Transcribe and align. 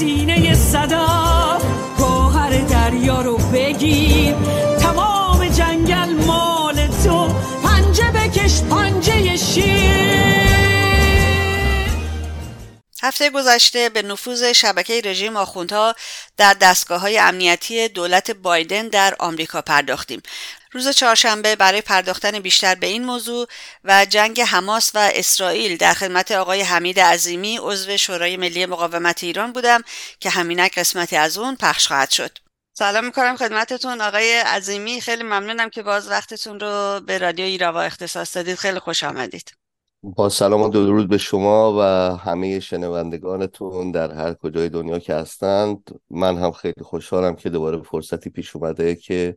سینه 0.00 0.54
صدا 0.54 1.60
گوهر 1.98 2.50
دریا 2.50 3.22
رو 3.22 3.36
بگیر 3.36 4.34
تمام 4.78 5.48
جنگل 5.48 6.12
مال 6.26 6.86
تو 7.04 7.28
پنجه 7.64 8.10
بکش 8.10 8.62
پنجه 8.62 9.36
شیر 9.36 10.40
هفته 13.02 13.30
گذشته 13.30 13.88
به 13.88 14.02
نفوذ 14.02 14.52
شبکه 14.52 15.00
رژیم 15.04 15.36
آخوندها 15.36 15.94
در 16.36 16.54
دستگاه 16.54 17.00
های 17.00 17.18
امنیتی 17.18 17.88
دولت 17.88 18.30
بایدن 18.30 18.88
در 18.88 19.14
آمریکا 19.18 19.62
پرداختیم. 19.62 20.22
روز 20.72 20.88
چهارشنبه 20.88 21.56
برای 21.56 21.80
پرداختن 21.80 22.38
بیشتر 22.38 22.74
به 22.74 22.86
این 22.86 23.04
موضوع 23.04 23.46
و 23.84 24.06
جنگ 24.10 24.40
حماس 24.40 24.92
و 24.94 25.10
اسرائیل 25.14 25.76
در 25.76 25.94
خدمت 25.94 26.32
آقای 26.32 26.62
حمید 26.62 27.00
عظیمی 27.00 27.58
عضو 27.62 27.96
شورای 27.96 28.36
ملی 28.36 28.66
مقاومت 28.66 29.24
ایران 29.24 29.52
بودم 29.52 29.82
که 30.20 30.30
همینک 30.30 30.78
قسمتی 30.78 31.16
از 31.16 31.38
اون 31.38 31.56
پخش 31.56 31.86
خواهد 31.86 32.10
شد. 32.10 32.38
سلام 32.72 33.04
می‌کنم 33.04 33.36
خدمتتون 33.36 34.00
آقای 34.00 34.38
عظیمی. 34.38 35.00
خیلی 35.00 35.22
ممنونم 35.22 35.70
که 35.70 35.82
باز 35.82 36.08
وقتتون 36.08 36.60
رو 36.60 37.00
به 37.06 37.18
رادیو 37.18 37.44
ایراوا 37.44 37.82
اختصاص 37.82 38.36
دادید. 38.36 38.54
خیلی 38.54 38.78
خوش 38.78 39.04
آمدید. 39.04 39.52
با 40.02 40.28
سلام 40.28 40.62
و 40.62 40.68
درود 40.68 41.08
به 41.08 41.18
شما 41.18 41.76
و 41.78 41.82
همه 42.16 42.60
شنوندگانتون 42.60 43.90
در 43.90 44.12
هر 44.12 44.34
کجای 44.34 44.68
دنیا 44.68 44.98
که 44.98 45.14
هستند. 45.14 45.90
من 46.10 46.38
هم 46.38 46.52
خیلی 46.52 46.82
خوشحالم 46.82 47.36
که 47.36 47.50
دوباره 47.50 47.82
فرصتی 47.82 48.30
پیش 48.30 48.56
اومده 48.56 48.94
که 48.94 49.36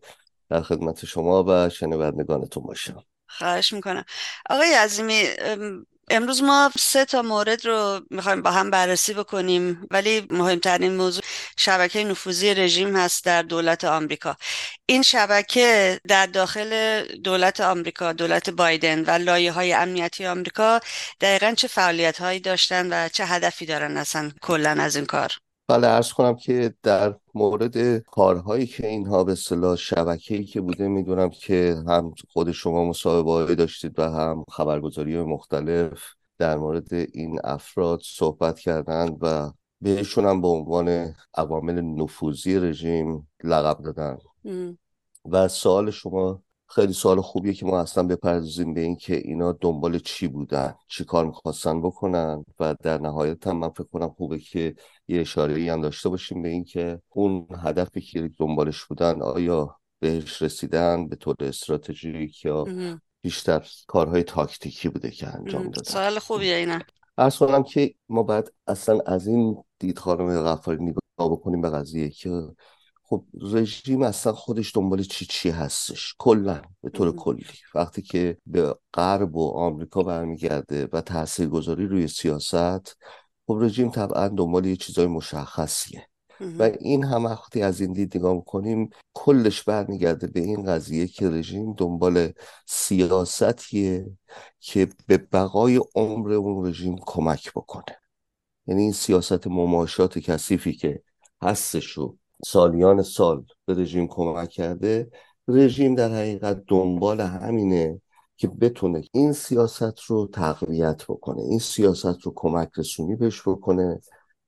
در 0.50 0.62
خدمت 0.62 1.06
شما 1.06 1.44
و 1.48 1.70
شنوندگانتون 1.70 2.64
باشم. 2.64 3.04
خواهش 3.28 3.74
می‌کنم. 3.74 4.06
آقای 4.50 4.74
عظیمی 4.74 5.24
امروز 6.10 6.44
ما 6.44 6.72
سه 6.80 7.06
تا 7.06 7.22
مورد 7.22 7.66
رو 7.66 8.02
می‌خوایم 8.10 8.42
با 8.42 8.52
هم 8.52 8.72
بررسی 8.72 9.14
بکنیم 9.14 9.88
ولی 9.92 10.28
مهمترین 10.30 10.96
موضوع 10.96 11.24
شبکه 11.58 12.04
نفوذی 12.04 12.54
رژیم 12.54 12.96
هست 12.96 13.26
در 13.26 13.42
دولت 13.42 13.84
آمریکا. 13.84 14.38
این 14.86 15.02
شبکه 15.02 16.00
در 16.08 16.26
داخل 16.26 17.02
دولت 17.24 17.62
آمریکا 17.62 18.14
دولت 18.14 18.50
بایدن 18.50 19.04
و 19.06 19.12
لایه 19.12 19.52
های 19.52 19.74
امنیتی 19.74 20.26
آمریکا 20.26 20.80
دقیقا 21.22 21.54
چه 21.58 21.68
فعالیت 21.68 22.22
هایی 22.22 22.40
داشتن 22.40 22.94
و 22.94 23.10
چه 23.10 23.26
هدفی 23.26 23.66
دارن 23.66 23.98
اصلا 23.98 24.32
کلا 24.42 24.70
از 24.70 24.96
این 24.96 25.06
کار؟ 25.06 25.32
بله 25.68 25.88
ارز 25.88 26.14
کنم 26.14 26.36
که 26.36 26.74
در 26.84 27.16
مورد 27.34 27.98
کارهایی 27.98 28.68
که 28.68 28.88
اینها 28.88 29.24
به 29.24 29.36
صلاح 29.36 29.76
شبکه‌ای 29.76 30.44
که 30.44 30.62
بوده 30.62 30.88
می‌دونم 30.88 31.30
که 31.30 31.76
هم 31.88 32.14
خود 32.30 32.52
شما 32.52 32.86
مصاحبه 32.86 33.56
داشتید 33.56 34.00
و 34.00 34.04
هم 34.04 34.46
خبرگزاری 34.52 35.22
مختلف 35.22 36.04
در 36.38 36.58
مورد 36.58 36.94
این 36.94 37.40
افراد 37.44 38.00
صحبت 38.04 38.60
کردند 38.60 39.18
و 39.22 39.52
بهشون 39.82 40.26
هم 40.26 40.42
به 40.42 40.48
عنوان 40.48 41.16
عوامل 41.36 41.82
نفوذی 41.82 42.60
رژیم 42.60 43.28
لقب 43.44 43.84
دادن. 43.84 44.18
و 45.32 45.48
سوال 45.48 45.92
شما 45.92 46.44
خیلی 46.76 46.94
سوال 46.94 47.22
خوبیه 47.22 47.54
که 47.54 47.66
ما 47.66 47.80
اصلا 47.80 48.04
بپردازیم 48.04 48.74
به 48.74 48.82
این 48.82 48.96
که 48.96 49.16
اینا 49.16 49.52
دنبال 49.52 50.00
چی 50.00 50.28
بودن 50.28 50.76
چی 50.88 51.04
کار 51.04 51.26
می‌خواستن 51.26 51.82
بکنن 51.82 52.46
و 52.60 52.76
در 52.84 52.98
نهایت 52.98 53.48
هم 53.48 53.58
من 53.58 53.70
فکر 53.70 53.84
کنم 53.84 54.10
خوبه 54.10 54.40
که 54.40 54.76
یه 55.08 55.22
اشاره 55.22 55.72
هم 55.72 55.82
داشته 55.82 56.10
باشیم 56.10 56.42
به 56.42 56.50
این 56.50 56.64
که 56.64 57.02
اون 57.10 57.48
هدفی 57.64 58.02
که 58.02 58.32
دنبالش 58.40 58.86
بودن 58.86 59.22
آیا 59.22 59.76
بهش 60.00 60.42
رسیدن 60.42 61.08
به 61.08 61.16
طور 61.16 61.36
استراتژیک 61.40 62.46
یا 62.46 62.66
بیشتر 63.22 63.68
کارهای 63.88 64.24
تاکتیکی 64.24 64.90
بوده 64.90 65.12
که 65.12 65.28
انجام 65.28 65.64
دادن؟ 65.64 65.92
سوال 65.92 66.20
خوبیه 66.20 66.56
اینا. 66.56 66.80
ارز 67.18 67.38
کنم 67.38 67.64
که 67.64 67.94
ما 68.10 68.24
بعد 68.24 68.54
اصلا 68.68 69.00
از 69.06 69.28
این 69.28 69.64
دید 69.80 70.00
خانم 70.00 70.44
غفاری 70.44 70.84
نگاه 70.84 71.32
بکنیم 71.32 71.62
به 71.62 71.70
قضیه 71.70 72.10
که 72.10 72.30
خب 73.14 73.26
رژیم 73.42 74.02
اصلا 74.02 74.34
خودش 74.34 74.76
دنبال 74.76 75.04
چی 75.04 75.26
چی 75.26 75.50
هستش؟ 75.50 76.16
کلا 76.18 76.62
به 76.84 76.90
طور 76.90 77.16
کلی. 77.16 77.46
وقتی 77.76 78.02
که 78.02 78.38
به 78.46 78.76
غرب 78.94 79.36
و 79.36 79.50
آمریکا 79.58 80.04
برمیگرده 80.04 80.88
و 80.94 81.02
تاثیرگذاری 81.02 81.88
روی 81.88 82.08
سیاست 82.08 82.98
خب 83.48 83.58
رژیم 83.62 83.90
طبعا 83.90 84.28
دنبال 84.28 84.66
یه 84.66 84.76
چیزای 84.76 85.08
مشخصیه. 85.08 86.08
و 86.60 86.64
این 86.80 87.04
هم 87.04 87.26
وقتی 87.26 87.62
از 87.62 87.82
این 87.82 87.94
دید 87.94 88.18
نگاه 88.18 88.34
می‌کنیم 88.34 88.90
کلش 89.14 89.64
برمیگرده 89.64 90.28
به 90.28 90.40
این 90.40 90.66
قضیه 90.66 91.08
که 91.08 91.30
رژیم 91.30 91.74
دنبال 91.74 92.32
سیاستیه 92.68 94.06
که 94.60 94.88
به 95.08 95.18
بقای 95.18 95.82
عمر 95.96 96.32
اون 96.32 96.68
رژیم 96.68 96.96
کمک 97.06 97.52
بکنه. 97.52 97.98
یعنی 98.68 98.82
این 98.82 98.92
سیاست 98.92 99.48
مماشات 99.48 100.20
کثیفی 100.20 100.74
که 100.74 101.04
هستش 101.42 101.86
رو 101.86 102.18
سالیان 102.46 103.02
سال 103.02 103.46
به 103.66 103.74
رژیم 103.74 104.08
کمک 104.08 104.50
کرده 104.50 105.12
رژیم 105.48 105.96
در 105.96 106.12
حقیقت 106.14 106.64
دنبال 106.68 107.22
همینه 107.22 108.02
که 108.38 108.48
بتونه 108.48 109.04
این 109.12 109.34
سیاست 109.34 110.00
رو 110.08 110.28
تقویت 110.34 111.04
بکنه 111.10 111.42
این 111.42 111.60
سیاست 111.60 112.22
رو 112.22 112.34
کمک 112.36 112.70
رسونی 112.78 113.16
بهش 113.16 113.42
بکنه 113.48 114.02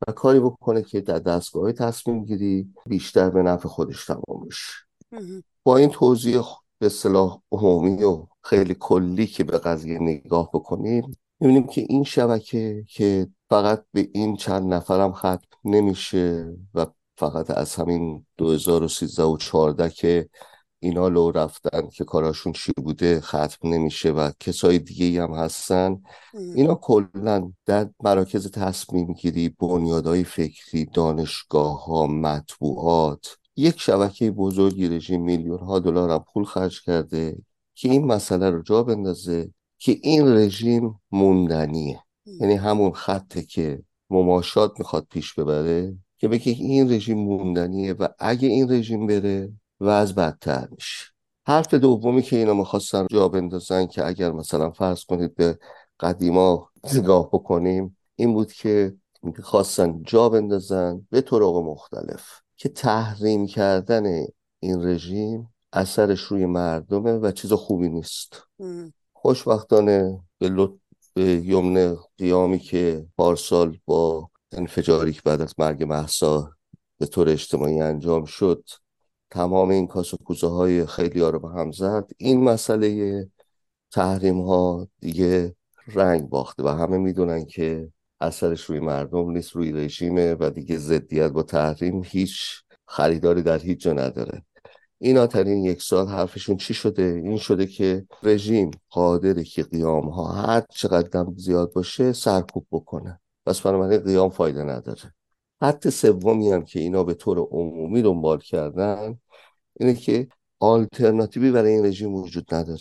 و 0.07 0.11
کاری 0.11 0.39
بکنه 0.39 0.81
که 0.81 1.01
در 1.01 1.19
دستگاه 1.19 1.71
تصمیم 1.71 2.25
گیری 2.25 2.73
بیشتر 2.85 3.29
به 3.29 3.41
نفع 3.43 3.67
خودش 3.67 4.05
تمام 4.05 4.47
بشه. 4.49 4.71
با 5.63 5.77
این 5.77 5.89
توضیح 5.89 6.41
به 6.79 6.89
صلاح 6.89 7.39
عمومی 7.51 8.03
و 8.03 8.25
خیلی 8.43 8.75
کلی 8.79 9.27
که 9.27 9.43
به 9.43 9.57
قضیه 9.57 9.99
نگاه 9.99 10.49
بکنیم 10.53 11.17
می‌بینیم 11.39 11.67
که 11.67 11.85
این 11.89 12.03
شبکه 12.03 12.85
که 12.87 13.27
فقط 13.49 13.85
به 13.91 14.09
این 14.13 14.35
چند 14.35 14.73
نفرم 14.73 15.11
ختم 15.13 15.39
نمیشه 15.65 16.53
و 16.73 16.85
فقط 17.17 17.51
از 17.51 17.75
همین 17.75 18.25
2013 18.37 19.23
و 19.23 19.37
14 19.37 19.89
که 19.89 20.29
اینا 20.79 21.07
لو 21.07 21.31
رفتن 21.31 21.89
که 21.89 22.03
کاراشون 22.03 22.53
چی 22.53 22.71
بوده 22.77 23.21
ختم 23.21 23.57
نمیشه 23.63 24.11
و 24.11 24.31
کسای 24.39 24.79
دیگه 24.79 25.23
هم 25.23 25.33
هستن. 25.33 26.01
اینا 26.55 26.75
کلا 26.75 27.51
در 27.65 27.89
مراکز 28.03 28.51
تصمیم 28.51 29.13
گیری 29.13 29.49
بنیادهای 29.49 30.23
فکری 30.23 30.85
دانشگاه 30.85 31.85
ها 31.85 32.07
مطبوعات 32.07 33.37
یک 33.55 33.79
شبکه 33.79 34.31
بزرگی 34.31 34.87
رژیم 34.87 35.21
میلیون 35.23 35.59
ها 35.59 35.79
دلار 35.79 36.09
هم 36.09 36.25
پول 36.33 36.45
خرج 36.45 36.81
کرده 36.81 37.37
که 37.75 37.89
این 37.89 38.05
مسئله 38.05 38.49
رو 38.49 38.61
جا 38.61 38.83
بندازه 38.83 39.51
که 39.77 39.97
این 40.03 40.27
رژیم 40.27 41.01
موندنیه. 41.11 41.99
یعنی 42.25 42.53
همون 42.53 42.91
خطه 42.91 43.43
که 43.43 43.83
مماشات 44.09 44.71
می‌خواد 44.79 45.07
پیش 45.09 45.33
ببره 45.33 45.97
که 46.17 46.27
بگه 46.27 46.51
این 46.51 46.91
رژیم 46.91 47.17
موندنیه 47.17 47.93
و 47.93 48.07
اگه 48.19 48.47
این 48.47 48.71
رژیم 48.71 49.07
بره 49.07 49.51
وضع 49.81 50.13
بدتر 50.13 50.67
میشه. 50.71 51.05
حرف 51.47 51.73
دومی 51.73 52.21
که 52.21 52.35
اینا 52.35 52.53
می‌خواستن 52.53 53.07
جا 53.09 53.27
بندازن 53.27 53.85
که 53.85 54.05
اگر 54.07 54.31
مثلا 54.31 54.71
فرض 54.71 55.03
کنید 55.03 55.35
به 55.35 55.59
قدیما 55.99 56.69
نگاه 56.93 57.27
بکنیم 57.27 57.97
این 58.15 58.33
بود 58.33 58.53
که 58.53 58.95
خواستن 59.43 60.03
جا 60.03 60.29
بندازن 60.29 61.07
به 61.09 61.21
طرق 61.21 61.55
مختلف 61.55 62.25
که 62.57 62.69
تحریم 62.69 63.47
کردن 63.47 64.05
این 64.59 64.83
رژیم 64.87 65.53
اثرش 65.73 66.21
روی 66.21 66.45
مردمه 66.45 67.11
و 67.11 67.31
چیز 67.31 67.53
خوبی 67.53 67.89
نیست. 67.89 68.43
خوشبختانه 69.13 70.19
به 70.37 70.49
لط... 70.49 70.71
به 71.13 71.23
یمن 71.23 71.97
قیامی 72.17 72.59
که 72.59 73.05
پارسال 73.17 73.77
با 73.85 74.29
انفجاری 74.57 75.13
که 75.13 75.21
بعد 75.25 75.41
از 75.41 75.53
مرگ 75.57 75.83
محسا 75.83 76.51
به 76.99 77.05
طور 77.05 77.29
اجتماعی 77.29 77.81
انجام 77.81 78.25
شد. 78.25 78.63
تمام 79.29 79.69
این 79.69 79.87
کاس 79.87 80.13
و 80.13 80.17
کوزه 80.17 80.47
های 80.47 80.85
خیلی 80.85 81.19
ها 81.21 81.29
رو 81.29 81.39
به 81.39 81.49
هم 81.49 81.71
زد. 81.71 82.05
این 82.17 82.43
مسئله 82.43 83.29
تحریم 83.91 84.41
ها 84.41 84.87
دیگه 85.01 85.55
رنگ 85.87 86.29
باخته 86.29 86.63
و 86.63 86.67
همه 86.67 86.97
می‌دونن 86.97 87.45
که 87.45 87.91
اثرش 88.21 88.61
روی 88.61 88.79
مردم 88.79 89.31
نیست 89.31 89.51
روی 89.51 89.71
رژیمه 89.71 90.35
و 90.39 90.49
دیگه 90.49 90.77
ضدیت 90.77 91.31
با 91.31 91.43
تحریم 91.43 92.01
هیچ 92.05 92.41
خریداری 92.87 93.41
در 93.41 93.59
هیچ 93.59 93.79
جا 93.79 93.93
نداره. 93.93 94.43
این 94.99 95.17
یک 95.65 95.81
سال 95.81 96.07
حرفشون 96.07 96.57
چی 96.57 96.73
شده؟ 96.73 97.03
این 97.03 97.37
شده 97.37 97.65
که 97.65 98.05
رژیم 98.23 98.71
قادره 98.89 99.43
که 99.43 99.63
قیام 99.63 100.09
ها 100.09 100.31
هر 100.31 100.63
چقدر 100.69 101.25
زیاد 101.35 101.73
باشه 101.73 102.13
سرکوب 102.13 102.67
بکنه. 102.71 103.19
پس 103.45 103.61
بنابراین 103.61 103.99
قیام 103.99 104.29
فایده 104.29 104.63
نداره. 104.63 105.13
حتی 105.61 105.91
سومی 105.91 106.51
هم 106.51 106.65
که 106.65 106.79
اینا 106.79 107.03
به 107.03 107.13
طور 107.13 107.39
عمومی 107.39 108.01
دنبال 108.01 108.39
کردن 108.39 109.19
اینه 109.79 109.93
که 109.93 110.27
آلترناتیوی 110.59 111.51
برای 111.51 111.71
این 111.71 111.85
رژیم 111.85 112.15
وجود 112.15 112.53
نداره. 112.53 112.79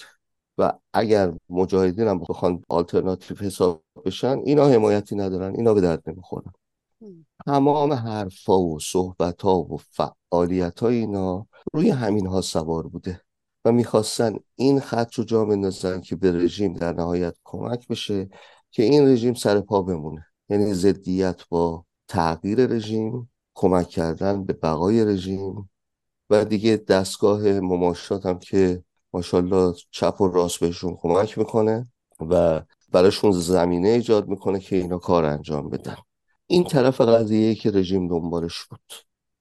و 0.58 0.72
اگر 0.93 1.32
مجاهدین 1.49 2.08
هم 2.08 2.19
بخوان 2.19 2.62
آلترناتیو 2.69 3.37
حساب 3.37 3.82
بشن 4.05 4.38
اینا 4.44 4.66
حمایتی 4.69 5.16
ندارن 5.16 5.55
اینا 5.55 5.75
به 5.75 5.81
درد 5.81 6.02
نمی‌خورن. 6.06 6.52
تمام 7.46 7.93
حرفا 7.93 8.60
و 8.60 8.81
صحبت 8.81 9.43
ها 9.43 9.58
و 9.58 9.76
فعالیت 9.76 10.81
ها 10.81 10.88
اینا 10.88 11.46
روی 11.72 11.90
همین 11.90 12.26
ها 12.26 12.40
سوار 12.40 12.87
بوده 12.87 13.20
و 13.64 13.72
می‌خواستن 13.72 14.37
این 14.55 14.81
خط 14.81 15.14
رو 15.14 15.25
جا 15.25 15.44
بندازن 15.44 16.00
که 16.00 16.17
به 16.17 16.32
رژیم 16.32 16.72
در 16.72 16.93
نهایت 16.93 17.37
کمک 17.44 17.88
بشه 17.88 18.28
که 18.70 18.82
این 18.82 19.08
رژیم 19.08 19.34
سر 19.34 19.60
پا 19.60 19.82
بمونه. 19.82 20.26
یعنی 20.49 20.75
ضدیت 20.75 21.49
با 21.49 21.85
تغییر 22.08 22.67
رژیم 22.67 23.31
کمک 23.55 23.88
کردن 23.88 24.44
به 24.44 24.52
بقای 24.52 25.05
رژیم 25.05 25.70
و 26.31 26.44
دیگه 26.44 26.76
دستگاه 26.76 27.43
مماشات 27.43 28.26
هم 28.26 28.38
که 28.38 28.85
ماشاءالله 29.12 29.75
چپ 29.91 30.20
و 30.20 30.29
راست 30.29 30.61
بهشون 30.61 30.96
کمک 31.00 31.38
می‌کنه 31.38 31.88
و 32.20 32.62
براشون 32.93 33.32
زمینه 33.32 33.88
ایجاد 33.88 34.29
می‌کنه 34.29 34.61
که 34.61 34.76
اینا 34.76 34.99
کار 34.99 35.25
انجام 35.25 35.69
بدن. 35.69 35.96
این 36.46 36.64
طرف 36.64 37.00
قضیه 37.00 37.55
که 37.55 37.70
رژیم 37.70 38.08
دنبالش 38.08 38.64
بود. 38.64 38.93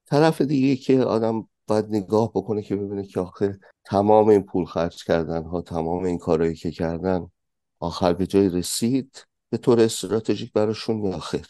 طرف 0.06 0.40
دیگه 0.40 0.76
که 0.76 1.00
آدم 1.00 1.48
باید 1.66 1.86
نگاه 1.88 2.30
بکنه 2.34 2.62
که 2.62 2.76
ببینه 2.76 3.06
که 3.06 3.20
آخه 3.20 3.58
تمام 3.84 4.28
این 4.28 4.42
پول 4.42 4.64
خرج 4.64 5.04
کردن 5.04 5.44
ها 5.44 5.60
تمام 5.62 6.04
این 6.04 6.18
کارهایی 6.18 6.54
که 6.54 6.70
کردن 6.70 7.30
آخر 7.80 8.12
به 8.12 8.26
جای 8.26 8.48
رسید 8.48 9.26
به 9.54 9.58
طور 9.58 9.80
استراتژیک 9.80 10.52
براشون 10.52 11.04
یا 11.04 11.18
خیر 11.18 11.46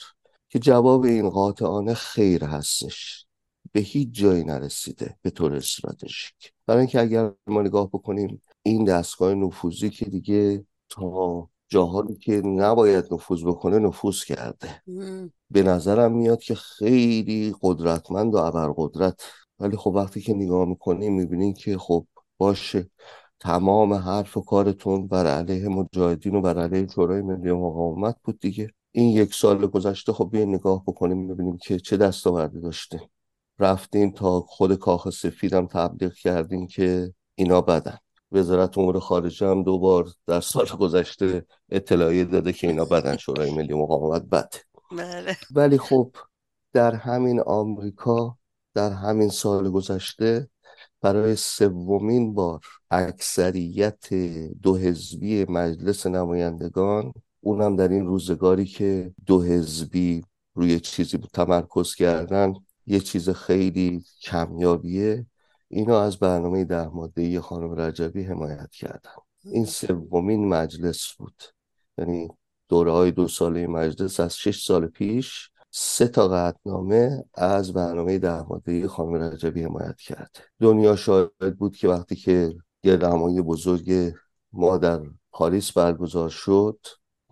که 0.49 0.59
جواب 0.59 1.05
این 1.05 1.31
قاطعانه 1.31 1.95
خیر 1.95 2.45
هستش. 2.45 3.27
به 3.73 3.81
هیچ 3.81 4.09
جایی 4.13 4.45
نرسیده 4.45 5.17
به 5.23 5.31
طور 5.31 5.55
استراتژیک. 5.55 6.53
برای 6.67 6.79
اینکه 6.81 7.01
اگر 7.01 7.33
ما 7.47 7.63
نگاه 7.63 7.89
بکنیم 7.89 8.43
این 8.63 8.85
دستگاه 8.85 9.35
نفوذی 9.35 9.91
که 9.91 10.05
دیگه 10.05 10.67
تا 10.89 11.49
جاهایی 11.69 12.17
که 12.17 12.33
نباید 12.33 13.15
نفوذ 13.15 13.45
بکنه 13.45 13.79
نفوذ 13.79 14.25
کرده. 14.25 14.83
به 15.51 15.63
نظرم 15.63 16.13
میاد 16.13 16.41
که 16.41 16.55
خیلی 16.55 17.55
قدرتمند 17.63 18.35
و 18.35 18.37
ابرقدرت. 18.37 19.21
ولی 19.59 19.77
خب 19.77 19.91
وقتی 19.91 20.21
که 20.21 20.35
نگاه 20.35 20.65
می‌کنیم 20.69 21.15
می‌بینیم 21.15 21.55
که 21.55 21.79
خب 21.79 22.07
باشه. 22.39 22.91
تمام 23.45 23.93
حرف 23.93 24.37
و 24.37 24.41
کارتون 24.41 25.09
بر 25.09 25.27
علیه 25.27 25.69
مجاهدین 25.69 26.35
و 26.35 26.41
بر 26.41 26.59
علیه 26.59 26.87
شورای 26.95 27.23
ملی 27.23 27.53
مقاومت 27.53 28.17
بود 28.25 28.41
دیگه. 28.41 28.71
این 28.93 29.11
یک 29.11 29.35
سال 29.35 29.67
گذشته 29.67 30.13
خب 30.13 30.29
بیاین 30.33 30.55
نگاه 30.55 30.83
بکنیم 30.87 31.29
ببینیم 31.29 31.57
که 31.57 31.79
چه 31.79 31.97
دستاوردی 31.97 32.61
داشتیم. 32.61 33.01
رفتیم 33.59 34.11
تا 34.11 34.41
خود 34.41 34.75
کاخ 34.75 35.11
سفیدم 35.11 35.67
تبلیغ 35.67 36.13
کردیم 36.13 36.67
که 36.67 37.15
اینا 37.35 37.61
بدن. 37.61 37.99
وزارت 38.33 38.79
امور 38.79 38.99
خارجه 38.99 39.47
هم 39.47 39.63
دو 39.63 39.79
بار 39.79 40.09
در 40.27 40.41
سال 40.41 40.67
گذشته 40.67 41.47
اطلاعیه 41.71 42.25
داده 42.25 42.53
که 42.53 42.67
اینا 42.67 42.85
بدن 42.85 43.17
شورای 43.17 43.55
ملی 43.55 43.75
مقاومت 43.75 44.23
بده 44.23 44.59
بله. 44.93 45.37
ولی 45.55 45.79
خب 45.79 46.11
در 46.73 46.95
همین 46.95 47.41
آمریکا 47.41 48.39
در 48.75 48.91
همین 48.91 49.29
سال 49.29 49.71
گذشته 49.71 50.49
برای 51.05 51.37
سومین 51.37 52.35
بار 52.35 52.61
اکثریت 52.91 54.15
دو 54.63 54.77
حزبی 54.77 55.45
مجلس 55.45 56.07
نمایندگان 56.07 57.13
اونم 57.41 57.77
در 57.77 57.89
این 57.89 58.07
روزگاری 58.07 58.65
که 58.65 59.15
دو 59.27 59.43
حزبی 59.43 60.25
روی 60.55 60.81
چیزی 60.81 61.19
تمرکز 61.19 61.95
کردن 61.95 62.55
یه 62.87 63.01
چیز 63.01 63.31
خیلی 63.31 64.05
کمیابیه. 64.23 65.27
اینو 65.69 65.95
از 65.95 66.17
برنامه 66.17 66.65
ده 66.65 66.89
ماده 66.89 67.41
خانم 67.41 67.73
رجبی 67.73 68.23
حمایت 68.23 68.71
کردن 68.71 69.11
این 69.45 69.65
سومین 69.65 70.49
مجلس 70.49 71.13
بود. 71.19 71.43
یعنی 71.99 72.29
دوره 72.69 72.93
های 72.93 73.11
دو 73.11 73.29
ساله 73.29 73.67
مجلس 73.67 74.21
از 74.21 74.37
شش 74.37 74.65
سال 74.65 74.87
پیش 74.87 75.51
سه 75.77 76.09
تا 76.09 76.29
قطنامه 76.29 77.25
از 77.35 77.73
برنامه 77.73 78.19
ده 78.19 78.43
ماده 78.43 78.89
خانم 78.89 79.15
رجبی 79.15 79.63
حمایت 79.63 79.97
کرد. 79.97 80.37
دنیا 80.61 80.97
شاهد 80.97 81.59
بود 81.59 81.77
که 81.77 81.89
وقتی 81.89 82.17
که 82.17 82.55
رمای 82.85 83.43
بزرگ 83.43 84.13
ما 84.53 84.79
در 84.79 85.01
پاریس 85.33 85.73
برگزار 85.73 86.29
شد 86.29 86.79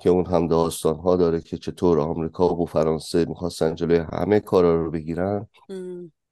که 0.01 0.11
اون 0.11 0.27
هم 0.27 0.49
داستان 0.49 0.97
ها 0.97 1.17
داره 1.17 1.41
که 1.41 1.59
چطور 1.59 2.01
آمریکا 2.01 2.55
و 2.55 2.67
فرانسه 2.67 3.25
می‌خواستن 3.25 3.75
جلوی 3.75 3.97
همه 4.13 4.41
کارا 4.41 4.85
رو 4.85 4.91
بگیرن 4.91 5.49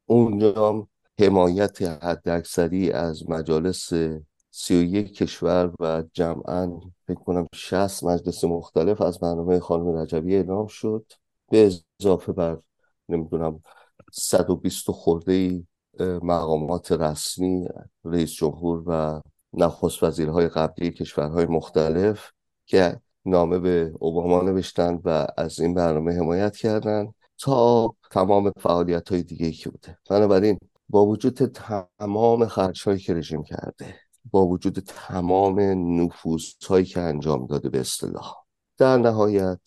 اونجا 0.07 0.89
حمایت 1.21 1.83
حداکثری 1.83 2.93
از 2.93 3.31
مجالس 3.31 3.93
سی 4.51 4.75
و 4.75 4.83
یک 4.83 5.15
کشور 5.15 5.73
و 5.81 6.05
جمعا 6.13 6.81
فکر 7.07 7.21
کنم 7.21 7.47
شست 7.55 8.05
مجلس 8.05 8.45
مختلف 8.45 9.01
از 9.01 9.19
برنامه 9.19 9.61
خانم 9.61 9.97
رجبی 9.97 10.37
اعلام 10.37 10.67
شد. 10.67 11.05
به 11.51 11.71
اضافه 12.01 12.33
بر 12.33 12.59
نمی‌دونم 13.09 13.61
120 14.13 14.91
خورده 14.91 15.33
ای 15.33 15.67
مقامات 16.23 16.93
رسمی 16.93 17.69
رئیس 18.05 18.33
جمهور 18.33 18.83
و 18.87 19.21
نخست 19.53 20.03
وزیرهای 20.03 20.49
قبلی 20.49 20.91
کشورهای 20.91 21.47
مختلف 21.47 22.31
که 22.67 23.01
نامه 23.25 23.59
به 23.59 23.93
اوباما 23.99 24.43
نوشتن 24.43 25.01
و 25.05 25.27
از 25.37 25.61
این 25.61 25.75
برنامه 25.75 26.13
حمایت 26.13 26.57
کردند 26.57 27.15
تا 27.39 27.95
تمام 28.11 28.53
فعالیت 28.57 29.09
های 29.09 29.23
دیگه 29.23 29.53
که 29.53 29.71
بوده. 29.71 29.99
بنابراین 30.11 30.59
با 30.89 31.07
وجود 31.07 31.47
تمام 31.99 32.47
خرچ 32.47 32.83
هایی 32.83 32.99
که 32.99 33.15
رژیم 33.15 33.43
کرده 33.43 33.95
با 34.31 34.47
وجود 34.47 34.79
تمام 34.79 35.61
نفوذ 36.01 36.45
هایی 36.69 36.85
که 36.85 37.01
انجام 37.01 37.47
داده 37.47 37.69
به 37.69 37.81
اصطلاح 37.81 38.35
در 38.79 38.97
نهایت 38.97 39.61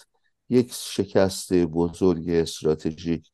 یک 0.54 0.72
شکست 0.74 1.54
بزرگ 1.54 2.30
استراتژیک 2.30 3.28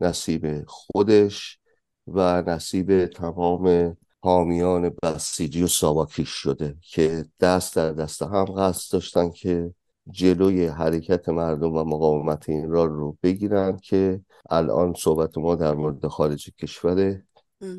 نصیب 0.00 0.64
خودش 0.66 1.58
و 2.06 2.42
نصیب 2.42 3.06
تمام 3.06 3.96
حامیان 4.20 4.94
بسیجی 5.02 5.62
و 5.62 5.66
ساواکیش 5.66 6.28
شده 6.28 6.76
که 6.80 7.24
دست 7.40 7.76
در 7.76 7.92
دست 7.92 8.22
هم 8.22 8.44
قصد 8.44 8.92
داشتن 8.92 9.30
که 9.30 9.74
جلوی 10.10 10.66
حرکت 10.66 11.28
مردم 11.28 11.76
و 11.76 11.84
مقاومت 11.84 12.48
ایران 12.48 12.88
رو 12.88 13.18
بگیرن 13.22 13.76
که 13.76 14.20
الان 14.50 14.94
صحبت 14.98 15.38
ما 15.38 15.54
در 15.54 15.74
مورد 15.74 16.06
خارج 16.06 16.50
کشوره 16.50 17.26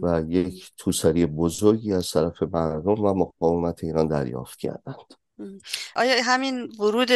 و 0.02 0.24
یک 0.28 0.72
توسری 0.78 1.26
بزرگی 1.26 1.94
از 1.94 2.12
طرف 2.12 2.44
مردم 2.44 3.06
و 3.06 3.14
مقاومت 3.14 3.84
ایران 3.84 4.08
دریافت 4.08 4.60
کردند. 4.60 5.27
آیا 5.96 6.24
همین 6.24 6.72
ورود 6.80 7.10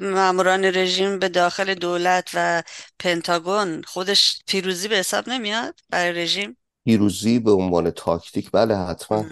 ماموران 0.00 0.64
رژیم 0.64 1.18
به 1.18 1.28
داخل 1.28 1.74
دولت 1.74 2.30
و 2.34 2.62
پنتاگون 2.98 3.82
خودش 3.82 4.42
پیروزی 4.46 4.88
به 4.88 4.96
حساب 4.96 5.28
نمیاد 5.28 5.80
برای 5.90 6.12
رژیم؟ 6.12 6.56
پیروزی 6.84 7.38
به 7.38 7.52
عنوان 7.52 7.90
تاکتیک؟ 7.90 8.50
بله 8.50 8.76
حتما. 8.76 9.24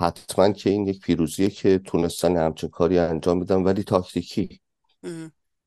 حتما 0.00 0.52
که 0.52 0.70
این 0.70 0.86
یک 0.86 1.00
پیروزیه 1.00 1.50
که 1.50 1.78
تونستن 1.78 2.36
همچین 2.36 2.70
کاری 2.70 2.98
انجام 2.98 3.40
بدن 3.40 3.62
ولی 3.62 3.82
تاکتیکی. 3.82 4.60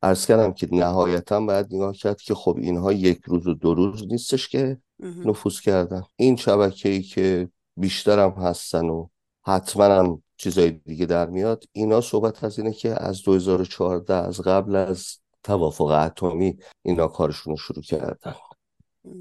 ارز 0.01 0.25
کردم 0.25 0.53
که 0.53 0.67
نهایتا 0.71 1.41
باید 1.41 1.65
نگاه 1.65 1.93
کرد 1.93 2.21
که 2.21 2.35
خب 2.35 2.57
اینها 2.61 2.93
یک 2.93 3.21
روز 3.25 3.47
و 3.47 3.53
دو 3.53 3.75
روز 3.75 4.03
نیستش 4.07 4.49
که 4.49 4.77
نفوذ 4.99 5.59
کردن. 5.59 6.03
این 6.15 6.35
شبکه 6.35 6.89
ای 6.89 7.01
که 7.01 7.49
بیشتر 7.77 8.19
هم 8.19 8.31
هستن 8.31 8.85
و 8.85 9.07
حتما 9.45 9.85
هم 9.85 10.23
چیزای 10.39 10.71
دیگه 10.71 11.05
در 11.05 11.29
میاد. 11.29 11.63
اینا 11.71 12.01
صحبت 12.01 12.43
از 12.43 12.59
اینه 12.59 12.73
که 12.73 13.03
از 13.03 13.23
2014 13.23 14.13
از 14.13 14.41
قبل 14.41 14.75
از 14.75 15.17
توافق 15.43 15.85
اتمی 15.85 16.57
اینا 16.81 17.07
کارشون 17.07 17.51
رو 17.51 17.57
شروع 17.57 17.83
کردن. 17.83 18.35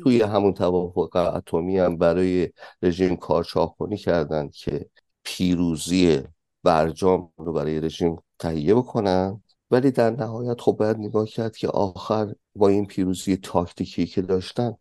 توی 0.02 0.22
همون 0.22 0.54
توافق 0.54 1.16
اتمی 1.36 1.78
هم 1.78 1.96
برای 1.96 2.48
رژیم 2.82 3.16
کارچاخونی 3.16 3.96
کردن 3.96 4.48
که 4.48 4.86
پیروزی 5.24 6.22
برجام 6.62 7.32
رو 7.36 7.52
برای 7.52 7.80
رژیم 7.80 8.16
تهیه 8.38 8.74
بکنن. 8.74 9.42
ولی 9.70 9.90
در 9.90 10.10
نهایت 10.10 10.60
خب 10.60 10.72
باید 10.72 10.96
نگاه 10.96 11.26
کرد 11.26 11.56
که 11.56 11.68
آخر 11.68 12.34
با 12.54 12.68
این 12.68 12.86
پیروزی 12.86 13.36
تاکتیکی 13.36 14.06
که 14.06 14.22
داشتن 14.22 14.76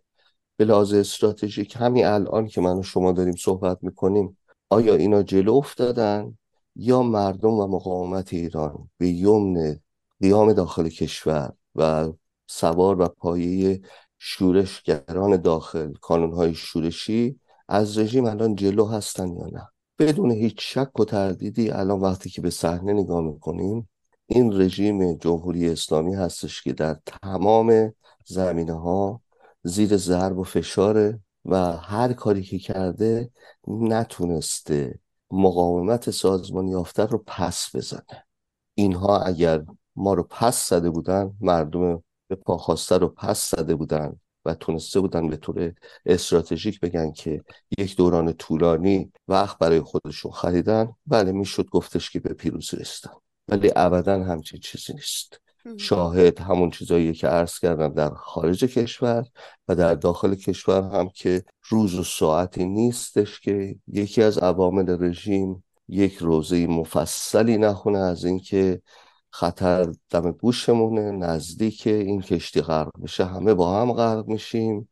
به 0.57 0.65
لحاظ 0.65 0.93
استراتژیک 0.93 1.75
همین 1.79 2.05
الان 2.05 2.47
که 2.47 2.61
من 2.61 2.77
و 2.77 2.83
شما 2.83 3.11
داریم 3.11 3.35
صحبت 3.35 3.77
می‌کنیم 3.81 4.36
آیا 4.69 4.95
اینا 4.95 5.23
جلو 5.23 5.53
افتادن 5.53 6.37
یا 6.75 7.01
مردم 7.01 7.49
و 7.49 7.67
مقاومت 7.67 8.33
ایران 8.33 8.89
به 8.97 9.09
یمن 9.09 9.79
قیام 10.21 10.53
داخل 10.53 10.89
کشور 10.89 11.53
و 11.75 12.11
سوار 12.47 13.01
و 13.01 13.07
پایه 13.07 13.81
شورشگران 14.17 15.37
داخل 15.37 15.93
کانونهای 15.93 16.53
شورشی 16.53 17.39
از 17.67 17.97
رژیم 17.97 18.25
الان 18.25 18.55
جلو 18.55 18.85
هستن 18.85 19.27
یا 19.27 19.47
نه؟ 19.51 19.67
بدون 19.99 20.31
هیچ 20.31 20.55
شک 20.59 20.99
و 20.99 21.05
تردیدی 21.05 21.69
الان 21.69 21.99
وقتی 21.99 22.29
که 22.29 22.41
به 22.41 22.49
صحنه 22.49 22.93
نگاه 22.93 23.21
می‌کنیم 23.21 23.89
این 24.25 24.61
رژیم 24.61 25.13
جمهوری 25.13 25.69
اسلامی 25.69 26.15
هستش 26.15 26.61
که 26.61 26.73
در 26.73 26.97
تمام 27.05 27.93
زمینه 28.25 28.73
ها 28.73 29.21
زیر 29.63 29.97
ضرب 29.97 30.37
و 30.37 30.43
فشاره 30.43 31.19
و 31.47 31.77
هر 31.77 32.13
کاری 32.13 32.43
که 32.43 32.59
کرده 32.59 33.31
نتونسته 33.67 34.99
مقاومت 35.31 36.11
سازمان 36.11 36.67
یافته 36.67 37.05
رو 37.05 37.23
پس 37.27 37.75
بزنه. 37.75 38.25
اینها 38.73 39.19
اگر 39.19 39.65
ما 39.95 40.13
رو 40.13 40.23
پس 40.23 40.69
زده 40.69 40.89
بودن 40.89 41.33
مردم 41.39 42.03
به 42.27 42.35
پاخواسته 42.35 42.97
رو 42.97 43.07
پس 43.07 43.55
زده 43.55 43.75
بودن 43.75 44.19
و 44.45 44.53
تونسته 44.53 44.99
بودن 44.99 45.29
به 45.29 45.37
طور 45.37 45.73
استراتژیک 46.05 46.79
بگن 46.79 47.11
که 47.11 47.43
یک 47.77 47.95
دوران 47.95 48.33
طولانی 48.33 49.11
وقت 49.27 49.57
برای 49.57 49.81
خودشون 49.81 50.31
خریدن 50.31 50.93
بله 51.07 51.31
می‌شد 51.31 51.69
گفتش 51.69 52.09
که 52.11 52.19
به 52.19 52.33
پیروزی 52.33 52.77
رسیدن. 52.77 53.13
ولی 53.47 53.71
ابدا 53.75 54.23
همچین 54.23 54.59
چیزی 54.59 54.93
نیست. 54.93 55.41
شاهد 55.77 56.39
همون 56.39 56.69
چیزایی 56.69 57.13
که 57.13 57.27
عرض 57.27 57.59
کردم 57.59 57.93
در 57.93 58.09
خارج 58.09 58.63
کشور 58.63 59.25
و 59.67 59.75
در 59.75 59.95
داخل 59.95 60.35
کشور 60.35 60.81
هم 60.81 61.09
که 61.09 61.43
روز 61.69 61.95
و 61.95 62.03
ساعتی 62.03 62.65
نیستش 62.65 63.39
که 63.39 63.75
یکی 63.87 64.23
از 64.23 64.37
عوامل 64.37 64.97
رژیم 64.99 65.63
یک 65.87 66.17
روزه 66.17 66.67
مفصلی 66.67 67.57
نخونه 67.57 67.99
از 67.99 68.25
اینکه 68.25 68.81
خطر 69.29 69.93
دم 70.09 70.31
گوشمونه 70.31 71.11
نزدیک 71.11 71.87
این 71.87 72.21
کشتی 72.21 72.61
غرق 72.61 73.01
بشه 73.03 73.25
همه 73.25 73.53
با 73.53 73.81
هم 73.81 73.93
غرق 73.93 74.27
میشیم 74.27 74.89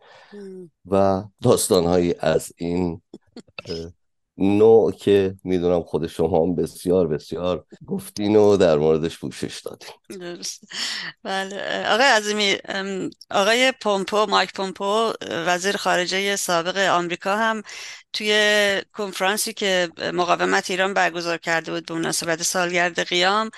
و 0.85 1.23
داستانهایی 1.41 2.15
از 2.19 2.51
این 2.57 3.01
نوع 4.37 4.91
که 4.91 5.35
می‌دونم 5.43 5.83
خود 5.83 6.07
شما 6.07 6.43
هم 6.43 6.55
بسیار 6.55 7.07
بسیار 7.07 7.65
گفتین 7.87 8.35
و 8.35 8.57
در 8.57 8.77
موردش 8.77 9.19
پوشش 9.19 9.61
دادین. 9.61 9.89
بله. 11.23 11.85
آقای 11.87 12.05
عظیمی 12.05 12.57
آقای 13.31 13.73
پومپو 13.81 14.25
مایک 14.25 14.53
پومپو 14.53 15.13
وزیر 15.31 15.77
خارجه 15.77 16.35
سابق 16.35 16.77
آمریکا 16.77 17.37
هم 17.37 17.61
توی 18.13 18.81
کنفرانسی 18.93 19.53
که 19.53 19.89
مقاومت 20.13 20.71
ایران 20.71 20.93
برگزار 20.93 21.37
کرده 21.37 21.71
بود 21.71 21.85
به 21.85 21.93
مناسبت 21.93 22.43
سالگرد 22.43 22.99
قیام 22.99 23.49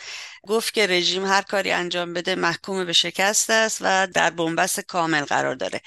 گفت 0.48 0.74
که 0.74 0.88
رژیم 0.88 1.26
هر 1.26 1.42
کاری 1.42 1.72
انجام 1.72 2.14
بده 2.14 2.36
محکوم 2.36 2.86
به 2.86 2.94
شکست 2.94 3.50
است 3.50 3.78
و 3.82 4.08
در 4.08 4.30
بنبست 4.30 4.80
کامل 4.80 5.22
قرار 5.26 5.56
داره. 5.56 5.82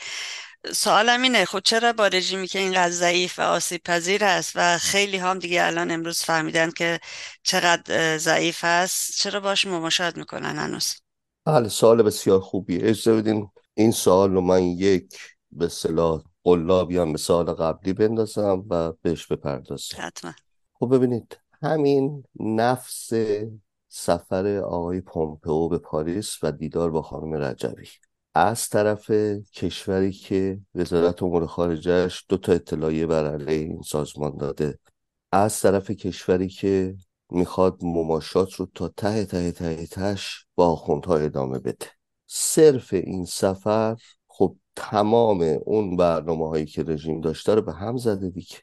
سوالم 0.66 1.22
اینه 1.22 1.44
خود 1.44 1.62
خب 1.62 1.68
چرا 1.68 1.92
با 1.92 2.06
رژیمی 2.06 2.46
که 2.46 2.58
اینقدر 2.58 2.90
ضعیف 2.90 3.38
و 3.38 3.42
آسیب 3.42 3.82
پذیر 3.84 4.24
است 4.24 4.52
و 4.54 4.78
خیلی 4.78 5.16
هم 5.16 5.38
دیگه 5.38 5.64
الان 5.64 5.90
امروز 5.90 6.22
فهمیدن 6.22 6.70
که 6.70 7.00
چقدر 7.42 8.18
ضعیف 8.18 8.64
هست 8.64 9.12
چرا 9.18 9.40
باش 9.40 9.66
مماشات 9.66 10.16
می‌کنن 10.16 10.56
هنوز؟ 10.56 10.94
بله 11.44 11.68
سوال 11.68 12.02
بسیار 12.02 12.40
خوبی 12.40 12.76
اجازه 12.76 13.22
بدین 13.22 13.50
این 13.74 13.90
سوال 13.90 14.32
رو 14.32 14.40
من 14.40 14.62
یک 14.62 15.18
به 15.52 15.68
صلاح 15.68 16.22
قلابی 16.44 16.98
هم 16.98 17.12
به 17.12 17.18
سال 17.18 17.44
قبلی 17.44 17.92
بندازم 17.92 18.64
و 18.70 18.92
بهش 19.02 19.26
بپردازم. 19.26 19.96
حتما. 20.00 20.32
خب 20.72 20.94
ببینید 20.94 21.40
همین 21.62 22.24
نفس 22.40 23.10
سفر 23.88 24.56
آقای 24.56 25.00
پومپئو 25.00 25.68
به 25.68 25.78
پاریس 25.78 26.36
و 26.42 26.52
دیدار 26.52 26.90
با 26.90 27.02
خانم 27.02 27.34
رجبی. 27.34 27.88
از 28.34 28.68
طرف 28.68 29.10
کشوری 29.54 30.12
که 30.12 30.60
وزارت 30.74 31.22
امور 31.22 31.46
خارجهش 31.46 32.24
دو 32.28 32.36
تا 32.36 32.52
اطلاعیه 32.52 33.06
بر 33.06 33.34
علیه 33.34 33.58
این 33.58 33.82
سازمان 33.82 34.36
داده. 34.36 34.78
از 35.32 35.60
طرف 35.60 35.90
کشوری 35.90 36.48
که 36.48 36.94
می‌خواد 37.30 37.78
مماشات 37.82 38.54
رو 38.54 38.68
تا 38.74 38.88
ته 38.88 39.24
ته 39.24 39.52
ته 39.52 39.86
تش 39.86 40.46
با 40.54 40.72
آخوندها 40.72 41.16
ادامه 41.16 41.58
بده. 41.58 41.86
صرف 42.26 42.92
این 42.92 43.24
سفر 43.24 43.96
خب 44.28 44.56
تمام 44.76 45.58
اون 45.66 45.96
برنامه 45.96 46.48
هایی 46.48 46.66
که 46.66 46.82
رژیم 46.82 47.20
داشته 47.20 47.54
رو 47.54 47.62
به 47.62 47.72
هم 47.72 47.96
زده 47.96 48.30
دیگه. 48.30 48.56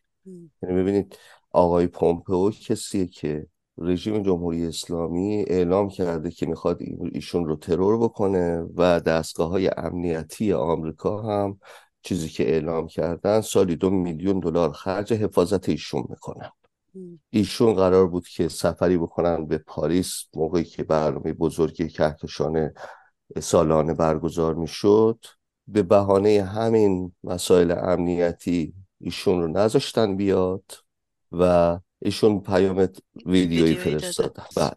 یعنی 0.63 0.75
ببینید 0.81 1.17
آقای 1.51 1.87
پومپئو 1.87 2.51
کسیه 2.51 3.07
که 3.07 3.47
رژیم 3.77 4.23
جمهوری 4.23 4.67
اسلامی 4.67 5.45
اعلام 5.47 5.89
کرده 5.89 6.31
که 6.31 6.45
می‌خواد 6.45 6.79
ایشون 7.11 7.45
رو 7.45 7.55
ترور 7.55 7.97
بکنه 7.97 8.65
و 8.75 8.99
دستگاه 8.99 9.49
های 9.49 9.71
امنیتی 9.77 10.53
آمریکا 10.53 11.21
هم 11.21 11.59
چیزی 12.01 12.29
که 12.29 12.49
اعلام 12.49 12.87
کردن 12.87 13.41
سالی 13.41 13.75
دو 13.75 13.89
میلیون 13.89 14.39
دلار 14.39 14.71
خرج 14.71 15.13
حفاظت 15.13 15.69
ایشون 15.69 16.03
می‌کنن 16.09 16.51
ایشون 17.29 17.73
قرار 17.73 18.07
بود 18.07 18.27
که 18.27 18.47
سفری 18.47 18.97
بکنن 18.97 19.45
به 19.45 19.57
پاریس 19.57 20.23
موقعی 20.35 20.63
که 20.63 20.83
برنامه 20.83 21.33
بزرگی 21.33 21.87
کهکشان 21.87 22.71
سالانه 23.39 23.93
برگزار 23.93 24.55
می‌شد. 24.55 25.25
به 25.67 25.83
بهانه 25.83 26.43
همین 26.43 27.15
مسائل 27.23 27.71
امنیتی 27.71 28.73
ایشون 28.99 29.41
رو 29.41 29.47
نذاشتن 29.47 30.15
بیاد 30.17 30.63
و 31.31 31.79
ایشون 31.99 32.39
پیام 32.39 32.87
ویدیویی 33.25 33.75
فرستادن 33.75 34.43
بله. 34.55 34.71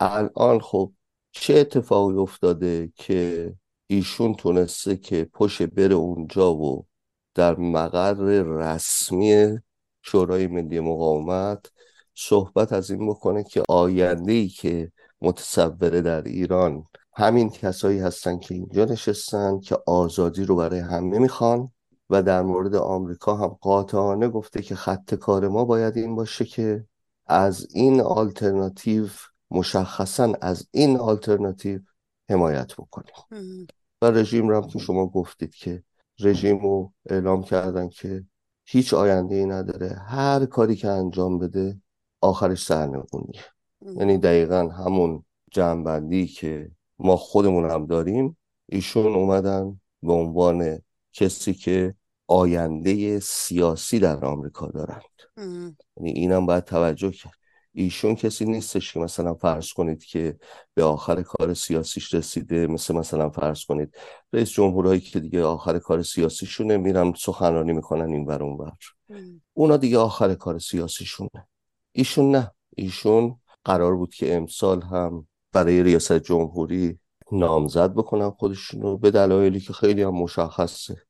الان 0.00 0.60
خب 0.60 0.92
چه 1.32 1.54
اتفاقی 1.54 2.16
افتاده 2.16 2.92
که 2.94 3.54
ایشون 3.86 4.34
تونسته 4.34 4.96
که 4.96 5.24
پشت 5.32 5.62
بره 5.62 5.94
اونجا 5.94 6.54
و 6.54 6.86
در 7.34 7.56
مقر 7.56 8.42
رسمی 8.42 9.58
شورای 10.02 10.46
ملی 10.46 10.80
مقاومت 10.80 11.66
صحبت 12.14 12.72
از 12.72 12.90
این 12.90 13.08
بکنه 13.08 13.44
که 13.44 13.62
آینده 13.68 14.32
ای 14.32 14.48
که 14.48 14.92
متصوره 15.20 16.00
در 16.00 16.22
ایران 16.22 16.84
همین 17.16 17.50
کسایی 17.50 17.98
هستن 17.98 18.38
که 18.38 18.54
اینجا 18.54 18.84
نشستن 18.84 19.60
که 19.60 19.78
آزادی 19.86 20.44
رو 20.44 20.56
برای 20.56 20.78
همه 20.80 21.18
می‌خوان. 21.18 21.72
و 22.10 22.22
در 22.22 22.42
مورد 22.42 22.74
آمریکا 22.74 23.36
هم 23.36 23.48
قاطعانه 23.48 24.28
گفته 24.28 24.62
که 24.62 24.74
خط 24.74 25.14
کار 25.14 25.48
ما 25.48 25.64
باید 25.64 25.96
این 25.96 26.14
باشه 26.14 26.44
که 26.44 26.84
از 27.26 27.66
این 27.70 28.00
آلترناتیو 28.00 29.06
مشخصا 29.50 30.32
از 30.40 30.68
این 30.70 30.96
آلترناتیو 30.96 31.80
حمایت 32.30 32.72
بکنیم. 32.74 33.14
و 34.02 34.10
رژیم 34.10 34.48
رو 34.48 34.62
هم 34.62 34.68
که 34.68 34.78
شما 34.78 35.06
گفتید 35.06 35.54
که 35.54 35.82
رژیم 36.20 36.58
رو 36.58 36.92
اعلام 37.06 37.42
کردن 37.42 37.88
که 37.88 38.24
هیچ 38.64 38.94
آینده 38.94 39.34
ای 39.34 39.46
نداره 39.46 39.88
هر 39.88 40.46
کاری 40.46 40.76
که 40.76 40.88
انجام 40.88 41.38
بده 41.38 41.80
آخرش 42.20 42.64
سرنگونیه. 42.66 43.44
یعنی 43.96 44.18
دقیقا 44.18 44.68
همون 44.68 45.24
جنبندی 45.50 46.26
که 46.26 46.70
ما 46.98 47.16
خودمون 47.16 47.70
هم 47.70 47.86
داریم 47.86 48.36
ایشون 48.66 49.14
اومدن 49.14 49.80
به 50.02 50.12
عنوان 50.12 50.78
کسی 51.14 51.54
که 51.54 51.94
آینده 52.26 53.20
سیاسی 53.20 53.98
در 53.98 54.24
آمریکا 54.24 54.66
دارند. 54.66 55.02
یعنی 55.96 56.10
اینم 56.10 56.46
باید 56.46 56.64
توجه 56.64 57.10
کرد. 57.10 57.32
ایشون 57.72 58.14
کسی 58.14 58.44
نیستش 58.44 58.92
که 58.92 59.00
مثلا 59.00 59.34
فرض 59.34 59.72
کنید 59.72 60.04
که 60.04 60.38
به 60.74 60.84
آخر 60.84 61.22
کار 61.22 61.54
سیاسیش 61.54 62.14
رسیده 62.14 62.66
مثل 62.66 62.94
مثلا 62.94 63.30
فرض 63.30 63.64
کنید 63.64 63.96
رئیس 64.32 64.50
جمهورهایی 64.50 65.00
که 65.00 65.20
دیگه 65.20 65.44
آخر 65.44 65.78
کار 65.78 66.02
سیاسیشونه 66.02 66.76
میرن 66.76 67.12
سخنرانی 67.16 67.72
می‌کنن 67.72 68.12
این 68.12 68.26
بر 68.26 68.42
اون 68.42 68.56
بر 68.56 68.72
اونا 69.52 69.76
دیگه 69.76 69.98
آخر 69.98 70.34
کار 70.34 70.58
سیاسیشونه. 70.58 71.48
ایشون 71.92 72.30
نه. 72.30 72.50
ایشون 72.76 73.40
قرار 73.64 73.96
بود 73.96 74.14
که 74.14 74.36
امسال 74.36 74.82
هم 74.82 75.28
برای 75.52 75.82
ریاست 75.82 76.18
جمهوری 76.18 76.98
نامزد 77.32 77.92
بکنن 77.94 78.30
خودشون 78.30 78.82
رو 78.82 78.98
به 78.98 79.10
دلایلی 79.10 79.60
که 79.60 79.72
خیلی 79.72 80.02
هم 80.02 80.14
مشخصه. 80.14 81.02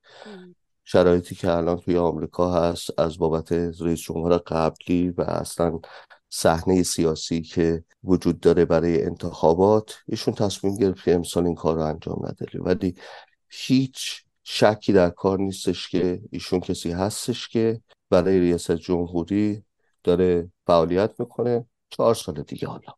شرایطی 0.84 1.34
که 1.34 1.50
الان 1.50 1.76
توی 1.76 1.96
آمریکا 1.96 2.52
هست 2.52 3.00
از 3.00 3.18
بابت 3.18 3.52
رئیس 3.52 4.00
جمهور 4.00 4.38
قبلی 4.38 5.10
و 5.10 5.22
اصلا 5.22 5.78
صحنه 6.28 6.82
سیاسی 6.82 7.42
که 7.42 7.84
وجود 8.04 8.40
داره 8.40 8.64
برای 8.64 9.02
انتخابات 9.02 9.98
ایشون 10.06 10.34
تصمیم 10.34 10.76
گرفت 10.76 11.04
که 11.04 11.14
امسال 11.14 11.46
این 11.46 11.54
کار 11.54 11.74
رو 11.74 11.82
انجام 11.82 12.26
نده 12.26 12.46
ولی 12.60 12.94
هیچ 13.48 14.24
شکی 14.44 14.92
در 14.92 15.10
کار 15.10 15.38
نیستش 15.38 15.88
که 15.88 16.22
ایشون 16.30 16.60
کسی 16.60 16.92
هستش 16.92 17.48
که 17.48 17.80
برای 18.10 18.40
ریاست 18.40 18.72
جمهوری 18.72 19.64
داره 20.04 20.50
فعالیت 20.66 21.20
می‌کنه 21.20 21.66
چهار 21.90 22.14
سال 22.14 22.42
دیگه 22.42 22.68
حالا. 22.68 22.92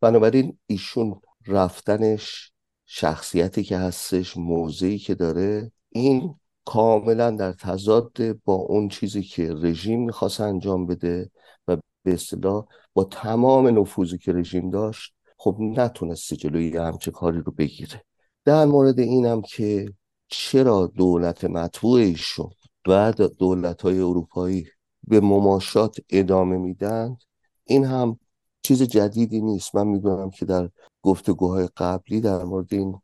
بنابراین 0.00 0.58
ایشون 0.66 1.20
رفتنش 1.46 2.52
شخصیتی 2.86 3.64
که 3.64 3.78
هستش 3.78 4.36
موضعی 4.36 4.98
که 4.98 5.14
داره 5.14 5.72
این 5.88 6.34
کاملا 6.64 7.30
در 7.30 7.52
تضاد 7.52 8.32
با 8.44 8.54
اون 8.54 8.88
چیزی 8.88 9.22
که 9.22 9.54
رژیم 9.54 10.04
می‌خواست 10.04 10.40
انجام 10.40 10.86
بده 10.86 11.30
و 11.68 11.76
به 12.02 12.14
اصطلاح 12.14 12.64
با 12.94 13.04
تمام 13.04 13.80
نفوذی 13.80 14.18
که 14.18 14.32
رژیم 14.32 14.70
داشت 14.70 15.14
خب 15.38 15.56
نتونسته 15.60 16.36
جلوی 16.36 16.76
همچه 16.76 17.10
کاری 17.10 17.38
رو 17.40 17.52
بگیره. 17.52 18.02
در 18.44 18.64
مورد 18.64 19.00
اینم 19.00 19.42
که 19.42 19.92
چرا 20.28 20.86
دولت 20.86 21.44
مطبوع 21.44 22.00
ایشون 22.00 22.50
و 22.88 23.12
دولت 23.12 23.82
های 23.82 23.98
اروپایی 23.98 24.66
به 25.08 25.20
مماشات 25.20 25.96
ادامه 26.10 26.56
میدن 26.56 27.16
این 27.64 27.84
هم 27.84 28.18
چیز 28.66 28.82
جدیدی 28.82 29.40
نیست. 29.40 29.74
من 29.74 29.86
می‌دونم 29.86 30.30
که 30.30 30.44
در 30.44 30.70
گفتگوهای 31.02 31.68
قبلی 31.76 32.20
در 32.20 32.44
مورد 32.44 32.74
این 32.74 33.00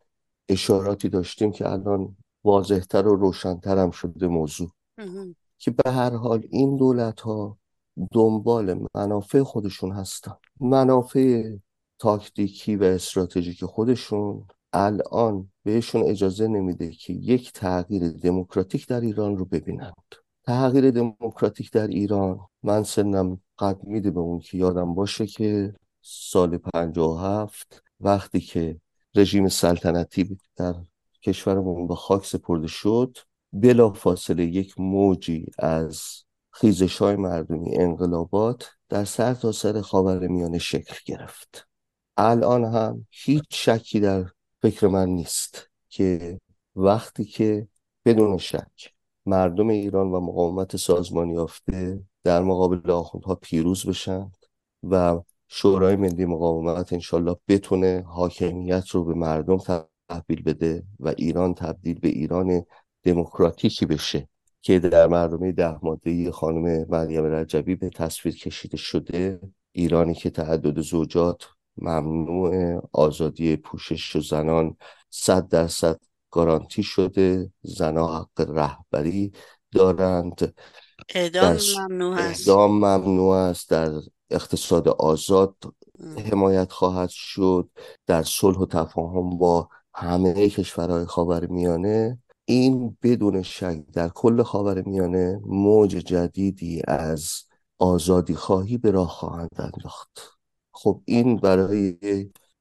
اشاراتی 0.48 1.08
داشتیم 1.08 1.52
که 1.52 1.70
الان 1.70 2.16
واضحتر 2.44 3.06
و 3.06 3.16
روشنتر 3.16 3.78
هم 3.78 3.90
شده 3.90 4.26
موضوع. 4.26 4.70
که 5.58 5.70
به 5.70 5.90
هر 5.90 6.10
حال 6.10 6.46
این 6.50 6.76
دولت 6.76 7.20
ها 7.20 7.58
دنبال 8.12 8.86
منافع 8.94 9.42
خودشون 9.42 9.92
هستن. 9.92 10.34
منافع 10.60 11.56
تاکتیکی 11.98 12.76
و 12.76 12.84
استراتژیک 12.84 13.64
خودشون 13.64 14.46
الان 14.72 15.52
بهشون 15.64 16.02
اجازه 16.02 16.48
نمیده 16.48 16.90
که 16.90 17.12
یک 17.12 17.52
تغییر 17.52 18.08
دموکراتیک 18.08 18.86
در 18.86 19.00
ایران 19.00 19.36
رو 19.36 19.44
ببینند. 19.44 19.94
تغییر 20.44 20.90
دموکراتیک 20.90 21.72
در 21.72 21.86
ایران 21.86 22.40
من 22.62 22.82
سنم 22.82 23.40
قد 23.62 23.84
میده 23.84 24.10
به 24.10 24.20
اون 24.20 24.38
که 24.38 24.58
یادم 24.58 24.94
باشه 24.94 25.26
که 25.26 25.74
سال 26.00 26.58
57 26.58 27.82
وقتی 28.00 28.40
که 28.40 28.80
رژیم 29.14 29.48
سلطنتی 29.48 30.38
در 30.56 30.74
کشورمون 31.22 31.86
به 31.86 31.94
خاک 31.94 32.26
سپرده 32.26 32.66
شد 32.66 33.18
بلا 33.52 33.92
فاصله 33.92 34.44
یک 34.44 34.80
موجی 34.80 35.46
از 35.58 36.00
خیزش 36.50 36.98
های 36.98 37.16
مردمی 37.16 37.76
انقلابات 37.78 38.70
در 38.88 39.04
سر 39.04 39.34
تا 39.34 39.52
سر 39.52 39.80
خاور 39.80 40.26
میانه 40.28 40.58
شکل 40.58 40.94
گرفت. 41.06 41.68
الان 42.16 42.64
هم 42.64 43.06
هیچ 43.10 43.44
شکی 43.50 44.00
در 44.00 44.24
فکر 44.62 44.86
من 44.86 45.08
نیست 45.08 45.70
که 45.88 46.40
وقتی 46.76 47.24
که 47.24 47.68
بدون 48.04 48.38
شک 48.38 48.92
مردم 49.26 49.68
ایران 49.68 50.06
و 50.06 50.20
مقاومت 50.20 50.76
سازمانی 50.76 51.32
یافته 51.32 52.02
در 52.24 52.42
مقابل 52.42 52.90
آخوندها 52.90 53.34
پیروز 53.34 53.86
بشند 53.86 54.36
و 54.82 55.20
شورای 55.48 55.96
ملی 55.96 56.24
مقاومت 56.24 56.92
انشالله 56.92 57.36
بتونه 57.48 58.04
حاکمیت 58.06 58.88
رو 58.90 59.04
به 59.04 59.14
مردم 59.14 59.58
تحویل 60.08 60.42
بده 60.42 60.82
و 61.00 61.08
ایران 61.08 61.54
تبدیل 61.54 61.98
به 62.00 62.08
ایران 62.08 62.64
دموکراتیکی 63.02 63.86
بشه 63.86 64.28
که 64.62 64.78
در 64.78 65.06
مردمه 65.06 65.52
ده 65.52 65.78
ماده 65.82 66.30
خانم 66.30 66.86
مریم 66.88 67.24
رجبی 67.24 67.74
به 67.74 67.90
تصویر 67.90 68.36
کشیده 68.36 68.76
شده. 68.76 69.40
ایرانی 69.72 70.14
که 70.14 70.30
تعدد 70.30 70.80
زوجات 70.80 71.44
ممنوع 71.76 72.80
آزادی 72.92 73.56
پوشش 73.56 74.16
و 74.16 74.20
زنان 74.20 74.76
صد 75.10 75.48
درصد 75.48 76.00
گارانتی 76.30 76.82
شده. 76.82 77.52
زنها 77.62 78.18
حق 78.18 78.50
رهبری 78.50 79.32
دارند. 79.72 80.54
اعدام 81.14 81.56
ممنوع 81.78 82.18
است 82.18 82.48
اعدام 82.48 82.70
ممنوع 82.70 83.36
است. 83.36 83.70
در 83.70 83.90
اقتصاد 84.30 84.88
آزاد 84.88 85.56
حمایت 86.30 86.72
خواهد 86.72 87.08
شد. 87.08 87.68
در 88.06 88.22
صلح 88.22 88.58
و 88.58 88.66
تفاهم 88.66 89.38
با 89.38 89.68
همه 89.94 90.48
کشورهای 90.48 91.04
خاور 91.04 91.46
میانه 91.46 92.18
این 92.44 92.96
بدون 93.02 93.42
شک 93.42 93.84
در 93.92 94.08
کل 94.08 94.42
خاور 94.42 94.82
میانه 94.82 95.40
موج 95.46 95.90
جدیدی 95.90 96.82
از 96.88 97.32
آزادی 97.78 98.34
خواهی 98.34 98.78
به 98.78 98.90
راه 98.90 99.08
خواهند 99.08 99.50
انداخت. 99.58 100.38
خب 100.72 101.02
این 101.04 101.36
برای 101.36 101.98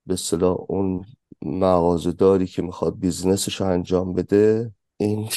به 0.05 0.15
صلاح 0.15 0.57
اون 0.69 1.05
مغازهداری 1.41 2.47
که 2.47 2.61
می‌خواد 2.61 2.99
بیزنسش 2.99 3.61
رو 3.61 3.67
انجام 3.67 4.13
بده 4.13 4.71
این 5.01 5.29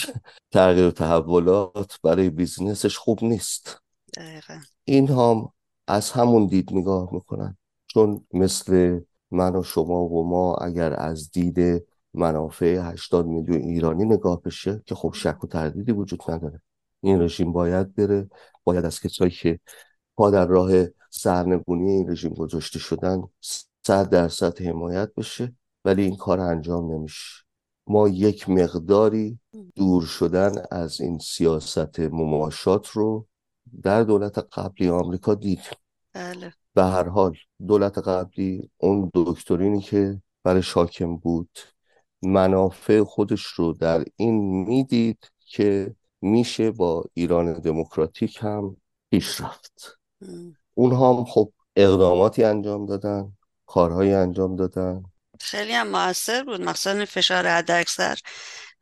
تغییر 0.51 0.87
و 0.87 0.91
تحولات 0.91 1.99
برای 2.03 2.31
بیزنسش 2.31 2.99
خوب 2.99 3.25
نیست. 3.25 3.79
دقیقا. 4.17 4.61
این 4.85 5.09
هم 5.09 5.49
از 5.87 6.11
همون 6.11 6.47
دید 6.47 6.69
نگاه 6.73 7.09
می‌کنن. 7.13 7.57
چون 7.87 8.27
مثل 8.33 9.01
من 9.31 9.57
و 9.57 9.63
شما 9.63 10.05
و 10.05 10.29
ما 10.29 10.55
اگر 10.55 11.01
از 11.01 11.31
دید 11.31 11.87
منافع 12.15 12.79
80 12.83 13.27
میلیون 13.27 13.61
ایرانی 13.63 14.05
نگاه 14.05 14.43
بشه 14.43 14.83
که 14.87 14.95
خب 14.95 15.13
شک 15.15 15.45
و 15.45 15.47
تردیدی 15.47 15.93
وجود 15.93 16.23
نداره. 16.29 16.63
این 17.01 17.21
رژیم 17.21 17.53
باید 17.53 17.95
بره 17.95 18.29
باید 18.65 18.85
از 18.85 19.01
کسایی 19.01 19.31
که 19.31 19.61
پا 20.17 20.31
در 20.31 20.47
راه 20.47 20.71
سرنگونی 21.11 21.91
این 21.91 22.11
رژیم 22.11 22.35
گذاشته 22.35 22.79
شدن 22.79 23.23
صد 23.83 24.09
درصد 24.11 24.61
حمایت 24.63 25.15
بشه 25.17 25.57
ولی 25.85 26.03
این 26.03 26.17
کار 26.17 26.41
انجام 26.41 26.93
نمیشه. 26.93 27.44
ما 27.87 28.09
یک 28.09 28.49
مقداری 28.49 29.39
دور 29.75 30.03
شدن 30.03 30.53
از 30.71 31.01
این 31.01 31.19
سیاست 31.19 32.01
مماشات 32.01 32.89
رو 32.89 33.27
در 33.83 34.03
دولت 34.03 34.39
قبلی 34.39 34.89
آمریکا 34.89 35.35
دیدیم. 35.35 35.65
بله. 36.13 36.55
به 36.75 36.85
هر 36.85 37.09
حال 37.09 37.37
دولت 37.67 37.99
قبلی 37.99 38.71
اون 38.77 39.11
دکترینی 39.15 39.81
که 39.81 40.23
برای 40.43 40.63
شاکم 40.63 41.17
بود 41.17 41.59
منافع 42.23 43.03
خودش 43.03 43.43
رو 43.43 43.73
در 43.73 44.05
این 44.17 44.65
می‌دید 44.65 45.31
که 45.39 45.95
میشه 46.21 46.71
با 46.71 47.05
ایران 47.15 47.53
دموکراتیک 47.53 48.39
هم 48.41 48.77
پیش 49.11 49.41
رفت. 49.41 49.99
اونها 50.75 51.17
هم 51.17 51.25
خب 51.25 51.53
اقداماتی 51.77 52.45
انجام 52.45 52.87
دادن 52.87 53.33
کارهایی 53.67 54.13
انجام 54.13 54.57
دادن. 54.57 55.03
خیلی 55.41 55.73
هم 55.73 55.89
موثر 55.89 56.45
بود. 56.45 56.61
مثلا 56.61 57.05
فشار 57.05 57.47
حداکثر 57.47 58.19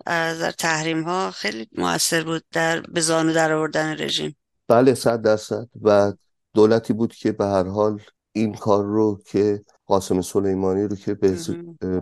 از 0.07 0.41
تحریم 0.41 1.03
ها 1.03 1.31
خیلی 1.31 1.69
موثر 1.79 2.25
بود 2.25 2.45
در 2.53 2.81
به 2.81 3.01
زانو 3.01 3.33
در 3.33 3.53
آوردن 3.53 3.97
رژیم. 3.99 4.37
بله 4.69 4.95
صد 4.95 5.23
درصد. 5.23 5.69
و 5.83 6.13
دولتی 6.55 6.93
بود 6.93 7.15
که 7.15 7.33
به 7.33 7.45
هر 7.45 7.69
حال 7.69 8.01
این 8.33 8.55
کار 8.55 8.85
رو 8.85 9.21
که 9.27 9.63
قاسم 9.87 10.21
سلیمانی 10.21 10.83
رو 10.83 10.97
که 10.97 11.15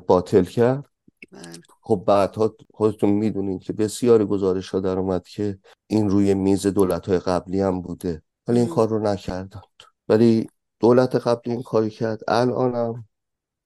باطل 0.07 0.45
کرد. 0.45 0.85
بله. 1.33 1.53
خب 1.83 2.05
بعدها 2.07 2.57
خودتون 2.75 3.11
می‌دونین 3.11 3.59
که 3.59 3.73
بسیاری 3.73 4.25
گزارش 4.25 4.69
ها 4.69 4.81
در 4.81 4.99
اومد 4.99 5.29
که 5.29 5.59
این 5.87 6.11
روی 6.11 6.35
میز 6.35 6.67
دولت 6.67 7.09
های 7.09 7.19
قبلی 7.19 7.61
هم 7.61 7.83
بوده. 7.83 8.23
ولی 8.47 8.59
این 8.61 8.69
کار 8.69 8.89
رو 8.89 8.99
نکردند. 8.99 9.63
ولی 10.09 10.51
دولت 10.81 11.15
قبلی 11.15 11.53
این 11.53 11.63
کاری 11.63 11.91
کرد. 11.91 12.21
الانم 12.29 13.05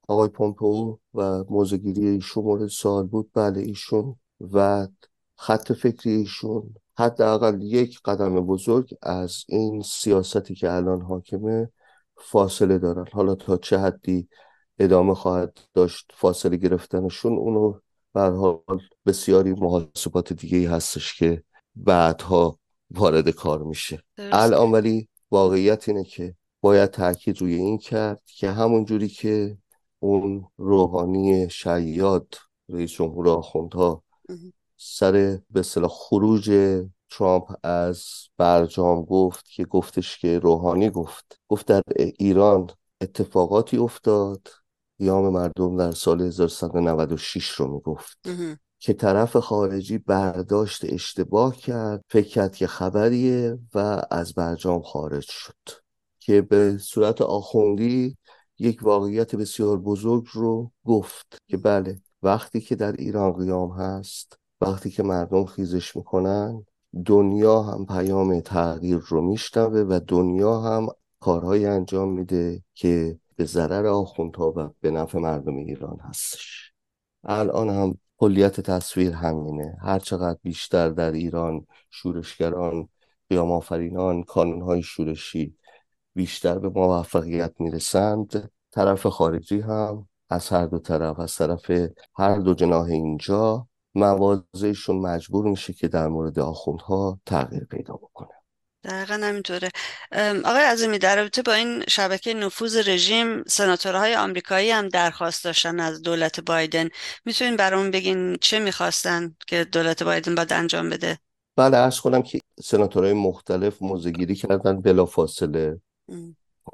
آقای 0.08 0.28
پومپئو 0.28 0.96
و 1.14 1.44
موزگیری 1.50 2.08
ایشون 2.08 2.44
مورد 2.44 2.66
سوال 2.66 3.06
بود. 3.06 3.30
بله 3.34 3.60
ایشون 3.60 4.16
و 4.40 4.88
خط 5.36 5.72
فکری 5.72 6.12
ایشون 6.12 6.74
حداقل 6.98 7.62
یک 7.62 8.00
قدم 8.04 8.46
بزرگ 8.46 8.94
از 9.02 9.44
این 9.48 9.82
سیاستی 9.82 10.54
که 10.54 10.72
الان 10.72 11.00
حاکمه 11.00 11.70
فاصله 12.16 12.78
دارن. 12.78 13.04
حالا 13.12 13.34
تا 13.34 13.56
چه 13.56 13.78
حدی 13.78 14.28
ادامه 14.78 15.14
خواهد 15.14 15.58
داشت 15.74 16.12
فاصله 16.14 16.56
گرفتنشون 16.56 17.32
اونو 17.32 17.80
بر 18.12 18.30
حال 18.30 18.80
بسیاری 19.06 19.52
محاسبات 19.52 20.32
دیگه 20.32 20.58
ای 20.58 20.66
هستش 20.66 21.18
که 21.18 21.42
بعدها 21.76 22.58
وارد 22.90 23.28
کار 23.28 23.62
میشه. 23.62 24.02
الان 24.18 24.72
ولی 24.72 25.08
واقعیت 25.30 25.88
اینه 25.88 26.04
که 26.04 26.34
باید 26.60 26.90
تاکید 26.90 27.40
روی 27.40 27.54
این 27.54 27.78
کرد 27.78 28.22
که 28.26 28.50
همون 28.50 28.84
جوری 28.84 29.08
که 29.08 29.58
اون 30.04 30.46
روحانی 30.56 31.50
شیاد 31.50 32.34
رئیس 32.68 32.90
جمهور 32.90 33.28
آخوندها 33.28 34.02
سر 34.76 35.38
به 35.50 35.62
صلاح 35.62 35.90
خروج 35.90 36.50
ترامپ 37.10 37.44
از 37.62 38.04
برجام 38.36 39.02
گفت 39.04 39.44
که 39.48 39.64
گفتش 39.64 40.18
که 40.18 40.38
روحانی 40.38 40.90
گفت. 40.90 41.40
گفت 41.48 41.66
در 41.66 41.82
ایران 42.18 42.66
اتفاقاتی 43.00 43.76
افتاد. 43.76 44.48
قیام 44.98 45.28
مردم 45.28 45.76
در 45.76 45.92
سال 45.92 46.22
1396 46.22 47.48
رو 47.48 47.74
می‌گفت. 47.74 48.18
که 48.78 48.92
طرف 48.92 49.36
خارجی 49.36 49.98
برداشت 49.98 50.84
اشتباه 50.84 51.56
کرد 51.56 52.04
فکر 52.08 52.28
کرد 52.28 52.56
که 52.56 52.66
خبریه 52.66 53.58
و 53.74 54.02
از 54.10 54.34
برجام 54.34 54.82
خارج 54.82 55.24
شد. 55.28 55.84
که 56.18 56.42
به 56.42 56.78
صورت 56.78 57.22
آخوندی 57.22 58.16
یک 58.58 58.82
واقعیت 58.82 59.36
بسیار 59.36 59.78
بزرگ 59.78 60.26
رو 60.32 60.70
گفت 60.84 61.38
که 61.48 61.56
بله 61.56 62.00
وقتی 62.22 62.60
که 62.60 62.74
در 62.74 62.92
ایران 62.92 63.32
قیام 63.32 63.70
هست 63.70 64.38
وقتی 64.60 64.90
که 64.90 65.02
مردم 65.02 65.44
خیزش 65.44 65.96
می‌کنن 65.96 66.64
دنیا 67.06 67.62
هم 67.62 67.86
پیام 67.86 68.40
تغییر 68.40 68.98
رو 69.08 69.22
میشنوه 69.22 69.80
و 69.80 70.00
دنیا 70.08 70.60
هم 70.60 70.86
کارهایی 71.20 71.66
انجام 71.66 72.12
میده 72.12 72.62
که 72.74 73.18
به 73.36 73.44
ضرر 73.44 73.86
آخوندها 73.86 74.52
و 74.56 74.70
به 74.80 74.90
نفع 74.90 75.18
مردم 75.18 75.56
ایران 75.56 75.98
هستش. 76.00 76.72
الان 77.24 77.70
هم 77.70 77.98
کلیت 78.16 78.60
تصویر 78.60 79.12
همینه. 79.12 79.78
هر 79.82 79.98
چقدر 79.98 80.38
بیشتر 80.42 80.88
در 80.88 81.12
ایران 81.12 81.66
شورشگران 81.90 82.88
قیام 83.28 83.52
آفرینان 83.52 84.22
کانونهای 84.22 84.82
شورشی 84.82 85.56
بیشتر 86.14 86.58
به 86.58 86.68
موفقیت 86.68 87.52
می‌رسند. 87.58 88.50
طرف 88.72 89.06
خارجی 89.06 89.60
هم 89.60 90.08
از 90.30 90.48
هر 90.48 90.66
دو 90.66 90.78
طرف 90.78 91.18
از 91.20 91.36
طرف 91.36 91.70
هر 92.14 92.38
دو 92.38 92.54
جناح 92.54 92.86
اینجا 92.86 93.66
موازهشون 93.94 94.96
مجبور 94.96 95.44
میشه 95.48 95.72
که 95.72 95.88
در 95.88 96.08
مورد 96.08 96.38
آخوندها 96.38 97.20
تغییر 97.26 97.64
پیدا 97.64 97.94
بکنه. 97.94 98.28
دقیقا 98.84 99.20
همینطوره. 99.22 99.68
آقای 100.44 100.64
عظیمی 100.64 100.98
در 100.98 101.16
رابطه 101.16 101.42
با 101.42 101.52
این 101.52 101.84
شبکه 101.88 102.34
نفوذ 102.34 102.88
رژیم 102.88 103.42
سناتورهای 103.44 104.14
آمریکایی 104.14 104.70
هم 104.70 104.88
درخواست 104.88 105.44
داشتن 105.44 105.80
از 105.80 106.02
دولت 106.02 106.40
بایدن. 106.40 106.88
می‌تونین 107.24 107.56
برامون 107.56 107.90
بگین 107.90 108.36
چه 108.40 108.58
می‌خواستن 108.58 109.36
که 109.46 109.64
دولت 109.64 110.02
بایدن 110.02 110.34
باید 110.34 110.52
انجام 110.52 110.90
بده؟ 110.90 111.18
بله 111.56 111.76
ارز 111.76 112.00
کنم 112.00 112.22
که 112.22 112.40
سناتورهای 112.62 113.12
مختلف 113.12 113.82
موزگیری 113.82 114.34
کردن 114.34 114.80
بلا 114.80 115.06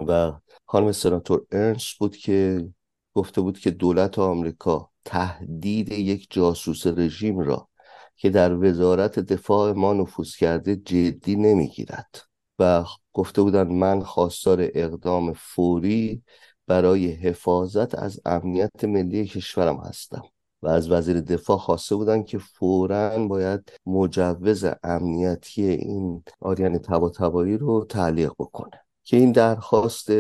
و 0.09 0.33
خانم 0.67 0.93
سناتور 0.93 1.47
ارنس 1.53 1.95
بود 1.99 2.17
که 2.17 2.69
گفته 3.15 3.41
بود 3.41 3.59
که 3.59 3.71
دولت 3.71 4.19
آمریکا 4.19 4.91
تهدید 5.05 5.93
یک 5.93 6.27
جاسوس 6.31 6.87
رژیم 6.87 7.39
را 7.39 7.69
که 8.17 8.31
در 8.31 8.55
وزارت 8.55 9.19
دفاع 9.19 9.73
ما 9.73 9.93
نفوذ 9.93 10.37
کرده 10.37 10.77
جدی 10.77 11.37
نمی‌گیرد. 11.37 12.17
و 12.59 12.85
گفته 13.13 13.43
بودن 13.43 13.69
من 13.69 14.03
خواستار 14.03 14.59
اقدام 14.75 15.33
فوری 15.33 16.23
برای 16.67 17.11
حفاظت 17.11 17.95
از 17.95 18.21
امنیت 18.25 18.85
ملی 18.85 19.27
کشورم 19.27 19.77
هستم. 19.77 20.23
و 20.63 20.69
از 20.69 20.91
وزیر 20.91 21.21
دفاع 21.21 21.59
خواسته 21.59 21.97
بودن 21.97 22.23
که 22.23 22.39
فورا 22.39 23.27
باید 23.27 23.73
مجوز 23.87 24.65
امنیتی 24.83 25.63
این 25.63 26.25
آریان 26.41 26.79
تبا 26.79 27.13
رو 27.43 27.85
تعلیق 27.85 28.33
بکنه. 28.39 28.81
که 29.05 29.17
این 29.17 29.33
درخواست 29.33 30.11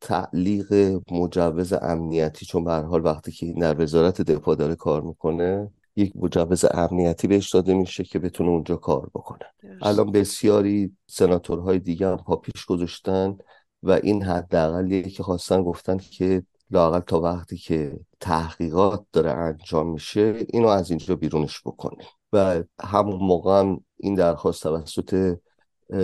تعلیق 0.00 1.00
مجوز 1.10 1.72
امنیتی 1.72 2.46
چون 2.46 2.64
به 2.64 2.72
حال 2.72 3.04
وقتی 3.04 3.32
که 3.32 3.54
در 3.60 3.82
وزارت 3.82 4.22
دفاع 4.22 4.56
داره 4.56 4.74
کار 4.74 5.02
می‌کنه 5.02 5.70
یک 5.96 6.12
مجوز 6.16 6.64
امنیتی 6.70 7.28
بهش 7.28 7.50
داده 7.54 7.74
میشه 7.74 8.04
که 8.04 8.18
بتونه 8.18 8.50
اونجا 8.50 8.76
کار 8.76 9.10
بکنه. 9.14 9.46
الان 9.82 10.12
بسیاری 10.12 10.96
سناتورهای 11.06 11.78
دیگه 11.78 12.08
هم 12.08 12.16
پا 12.16 12.36
پیش 12.36 12.64
گذاشتن 12.64 13.38
و 13.82 13.90
این 13.90 14.22
حداقلیه 14.22 15.02
که 15.02 15.22
خواستن 15.22 15.62
گفتن 15.62 15.96
که 15.98 16.42
لاقل 16.70 17.00
تا 17.00 17.20
وقتی 17.20 17.56
که 17.56 18.00
تحقیقات 18.20 19.04
داره 19.12 19.30
انجام 19.30 19.92
میشه 19.92 20.46
اینو 20.48 20.68
از 20.68 20.90
اینجا 20.90 21.16
بیرونش 21.16 21.60
بکنه. 21.64 22.04
و 22.32 22.62
همون 22.80 23.16
موقع 23.16 23.60
هم 23.60 23.84
این 23.96 24.14
درخواست 24.14 24.62
توسط 24.62 25.36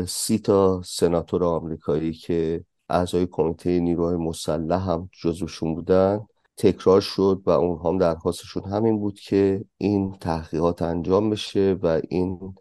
سی 0.06 0.38
تا 0.38 0.82
سناتور 0.84 1.44
آمریکایی 1.44 2.12
که 2.12 2.64
اعضای 2.88 3.26
کمیته 3.30 3.80
نیروهای 3.80 4.16
مسلح 4.16 4.90
هم 4.90 5.10
جزوشون 5.22 5.74
بودن 5.74 6.26
تکرار 6.56 7.00
شد 7.00 7.42
و 7.46 7.50
اون 7.50 7.80
هم 7.84 7.98
درخواستشون 7.98 8.64
همین 8.64 8.98
بود 8.98 9.20
که 9.20 9.64
این 9.78 10.16
تحقیقات 10.20 10.82
انجام 10.82 11.30
بشه 11.30 11.76
و 11.82 12.00
این 12.08 12.54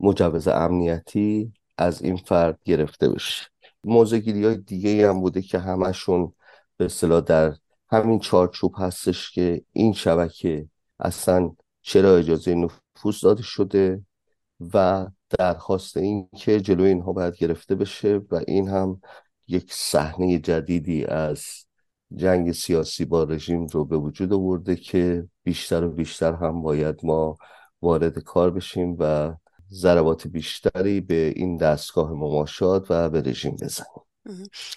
مجوز 0.00 0.48
امنیتی 0.48 1.52
از 1.78 2.02
این 2.02 2.16
فرد 2.16 2.58
گرفته 2.64 3.08
بشه. 3.08 3.46
موزگیری 3.84 4.44
های 4.44 4.56
دیگه 4.56 5.08
هم 5.08 5.20
بوده 5.20 5.42
که 5.42 5.58
همشون 5.58 6.32
به 6.76 6.84
اصطلاح 6.84 7.20
در 7.20 7.54
همین 7.90 8.18
چارچوب 8.18 8.74
هستش 8.78 9.30
که 9.30 9.64
این 9.72 9.92
شبکه 9.92 10.68
اصلا 11.00 11.50
چرا 11.82 12.16
اجازه 12.16 12.54
نفوذ 12.54 13.20
داده 13.22 13.42
شده 13.42 14.04
و 14.74 15.06
درخواست 15.38 15.96
این 15.96 16.28
که 16.36 16.60
جلوی 16.60 16.88
اینها 16.88 17.12
باید 17.12 17.36
گرفته 17.36 17.74
بشه 17.74 18.20
و 18.30 18.40
این 18.48 18.68
هم 18.68 19.00
یک 19.48 19.72
صحنه 19.72 20.38
جدیدی 20.38 21.04
از 21.04 21.44
جنگ 22.16 22.52
سیاسی 22.52 23.04
با 23.04 23.24
رژیم 23.24 23.66
رو 23.66 23.84
به 23.84 23.96
وجود 23.96 24.32
آورده 24.32 24.76
که 24.76 25.28
بیشتر 25.42 25.84
و 25.84 25.90
بیشتر 25.90 26.32
هم 26.32 26.62
باید 26.62 27.00
ما 27.02 27.36
وارد 27.82 28.18
کار 28.18 28.50
بشیم 28.50 28.96
و 28.98 29.34
ضربات 29.70 30.26
بیشتری 30.26 31.00
به 31.00 31.32
این 31.36 31.56
دستگاه 31.56 32.10
مماشات 32.10 32.86
و 32.90 33.10
به 33.10 33.20
رژیم 33.20 33.56
بزنیم. 33.56 34.04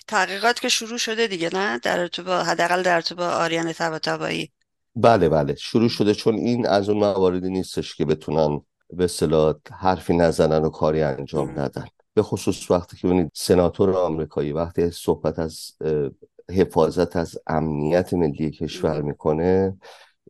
تحقیقات 0.07 0.59
که 0.59 0.69
شروع 0.69 0.97
شده 0.97 1.27
دیگه 1.27 1.49
نه؟ 1.53 1.79
در 1.79 2.07
تو 2.07 2.23
با 2.23 2.43
حداقل 2.43 2.83
در 2.83 3.01
تو 3.01 3.15
با 3.15 3.27
آریان 3.29 3.73
طباطبایی. 3.73 4.51
بله 4.95 5.29
بله. 5.29 5.55
شروع 5.55 5.89
شده 5.89 6.13
چون 6.13 6.35
این 6.35 6.67
از 6.67 6.89
اون 6.89 6.99
مواردی 6.99 7.49
نیستش 7.49 7.95
که 7.95 8.05
بتونن 8.05 8.61
به 8.93 9.03
اصطلاح 9.03 9.55
حرفی 9.71 10.17
نزنن 10.17 10.65
و 10.65 10.69
کاری 10.69 11.01
انجام 11.01 11.59
ندن. 11.59 11.85
به 12.13 12.23
خصوص 12.23 12.71
وقتی 12.71 12.97
که 12.97 13.07
ببینید 13.07 13.31
سناتور 13.33 13.97
آمریکایی 13.97 14.51
وقتی 14.51 14.91
صحبت 14.91 15.39
از 15.39 15.71
حفاظت 16.51 17.15
از 17.15 17.37
امنیت 17.47 18.13
ملی 18.13 18.51
کشور 18.51 19.01
می‌کنه 19.01 19.77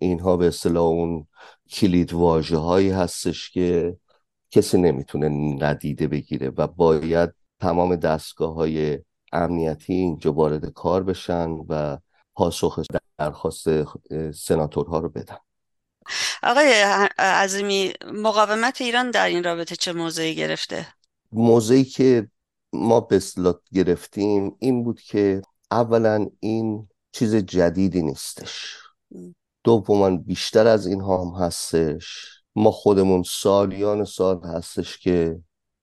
اینها 0.02 0.38
به 0.38 0.48
اصطلاح 0.48 0.84
اون 0.84 1.28
کلید 1.70 2.14
واژه 2.14 2.58
هایی 2.58 2.90
هستش 2.90 3.52
که 3.52 3.98
کسی 4.52 4.78
نمی‌تونه 4.78 5.30
ندیده 5.66 6.08
بگیره 6.08 6.50
و 6.58 6.68
باید 6.68 7.34
تمام 7.60 7.96
دستگاه 7.96 8.54
های 8.54 9.00
امنیتی 9.32 9.94
اینجا 9.94 10.34
وارد 10.34 10.66
کار 10.66 11.04
بشن 11.04 11.50
و 11.50 11.98
پاسخ 12.36 12.80
درخواست 13.18 13.68
سناتورها 14.32 15.00
رو 15.00 15.10
بدن. 15.10 15.38
آقای 16.44 16.72
عظیمی 17.20 17.94
مقاومت 18.14 18.82
ایران 18.82 19.12
در 19.12 19.28
این 19.28 19.44
رابطه 19.44 19.76
چه 19.76 19.94
موضعی 19.94 20.36
گرفته؟ 20.36 20.88
موضعی 21.32 21.84
که 21.84 22.28
ما 22.74 23.00
به 23.00 23.22
گرفتیم 23.74 24.56
این 24.60 24.84
بود 24.84 25.02
که 25.02 25.42
اولا 25.72 26.28
این 26.40 26.88
چیز 27.12 27.36
جدیدی 27.36 28.02
نیستش 28.02 28.78
دوما 29.64 30.18
بیشتر 30.18 30.68
از 30.68 30.88
اینها 30.88 31.26
هم 31.26 31.46
هستش 31.46 32.28
ما 32.56 32.72
خودمون 32.72 33.24
سالیان 33.24 34.06
سال 34.06 34.42
هستش 34.44 34.98
که 34.98 35.40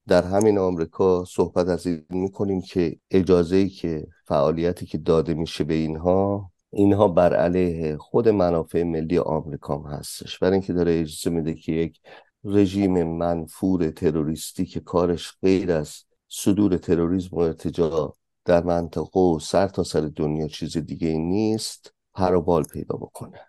در 0.08 0.22
همین 0.22 0.58
آمریکا 0.58 1.24
صحبت 1.24 1.68
از 1.68 1.86
این 1.86 2.06
می‌کنیم 2.10 2.60
که 2.60 2.96
اجازه 3.10 3.56
ای 3.56 3.68
که 3.68 4.06
فعالیتی 4.24 4.86
که 4.86 4.98
داده 4.98 5.34
میشه 5.34 5.64
به 5.64 5.74
اینها 5.74 6.50
اینها 6.74 7.08
بر 7.08 7.36
علیه 7.36 7.96
خود 7.96 8.28
منافع 8.28 8.82
ملی 8.82 9.18
آمریکا 9.18 9.78
هم 9.78 9.92
هستش. 9.92 10.38
برای 10.38 10.52
اینکه 10.52 10.72
داره 10.72 11.00
اجازه 11.00 11.30
میده 11.30 11.54
که 11.54 11.72
یک 11.72 12.00
رژیم 12.44 13.02
منفور 13.02 13.90
تروریستی 13.90 14.66
که 14.66 14.80
کارش 14.80 15.32
غیر 15.42 15.72
از 15.72 16.04
صدور 16.28 16.76
تروریسم 16.76 17.36
و 17.36 17.38
ارتجاع 17.38 18.16
در 18.44 18.62
منطقه 18.62 19.20
و 19.20 19.38
سر 19.38 19.68
تا 19.68 19.82
سر 19.82 20.00
دنیا 20.00 20.48
چیز 20.48 20.76
دیگه 20.76 21.12
نیست 21.12 21.94
پروبال 22.14 22.62
پیدا 22.62 22.96
بکنه. 22.96 23.40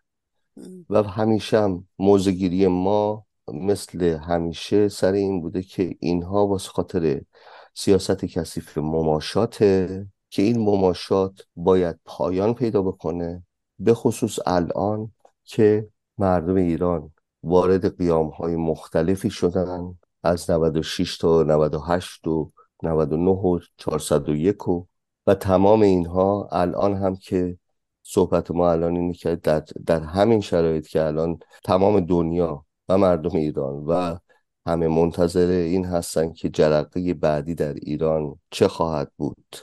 و 0.89 1.03
همیشه 1.03 1.59
هم 1.59 1.87
موزگیری 1.99 2.67
ما 2.67 3.25
مثل 3.47 4.03
همیشه 4.03 4.87
سر 4.87 5.11
این 5.11 5.41
بوده 5.41 5.63
که 5.63 5.95
اینها 5.99 6.47
واسه 6.47 6.69
خاطر 6.69 7.21
سیاست 7.73 8.25
کثیف 8.25 8.77
مماشاته 8.77 10.07
که 10.35 10.41
این 10.41 10.59
مماشات 10.59 11.41
باید 11.55 11.99
پایان 12.05 12.53
پیدا 12.53 12.81
بکنه 12.81 13.43
به 13.79 13.93
خصوص 13.93 14.39
الان 14.45 15.11
که 15.43 15.89
مردم 16.17 16.55
ایران 16.55 17.11
وارد 17.43 17.97
قیام 17.97 18.27
های 18.27 18.55
مختلفی 18.55 19.29
شدن 19.29 19.95
از 20.23 20.49
96 20.49 21.17
تا 21.17 21.43
98 21.43 22.27
و 22.27 22.51
99 22.83 23.29
و 23.29 23.59
401 23.77 24.67
و, 24.67 24.85
و 25.27 25.35
تمام 25.35 25.81
اینها 25.81 26.49
الان 26.51 26.95
هم 26.95 27.15
که 27.15 27.57
صحبت 28.03 28.51
ما 28.51 28.71
الان 28.71 28.95
اینه 28.95 29.13
که 29.13 29.35
در, 29.35 29.63
در 29.85 29.99
همین 29.99 30.41
شرایط 30.41 30.87
که 30.87 31.03
الان 31.03 31.39
تمام 31.63 31.99
دنیا 31.99 32.65
و 32.89 32.97
مردم 32.97 33.35
ایران 33.35 33.73
و 33.73 34.17
همه 34.67 34.87
منتظر 34.87 35.47
این 35.47 35.85
هستن 35.85 36.33
که 36.33 36.49
جرقه 36.49 37.13
بعدی 37.13 37.55
در 37.55 37.73
ایران 37.73 38.39
چه 38.51 38.67
خواهد 38.67 39.11
بود. 39.17 39.57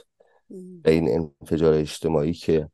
و 0.85 0.89
این 0.89 1.29
انفجار 1.41 1.73
اجتماعی 1.73 2.33
که 2.33 2.69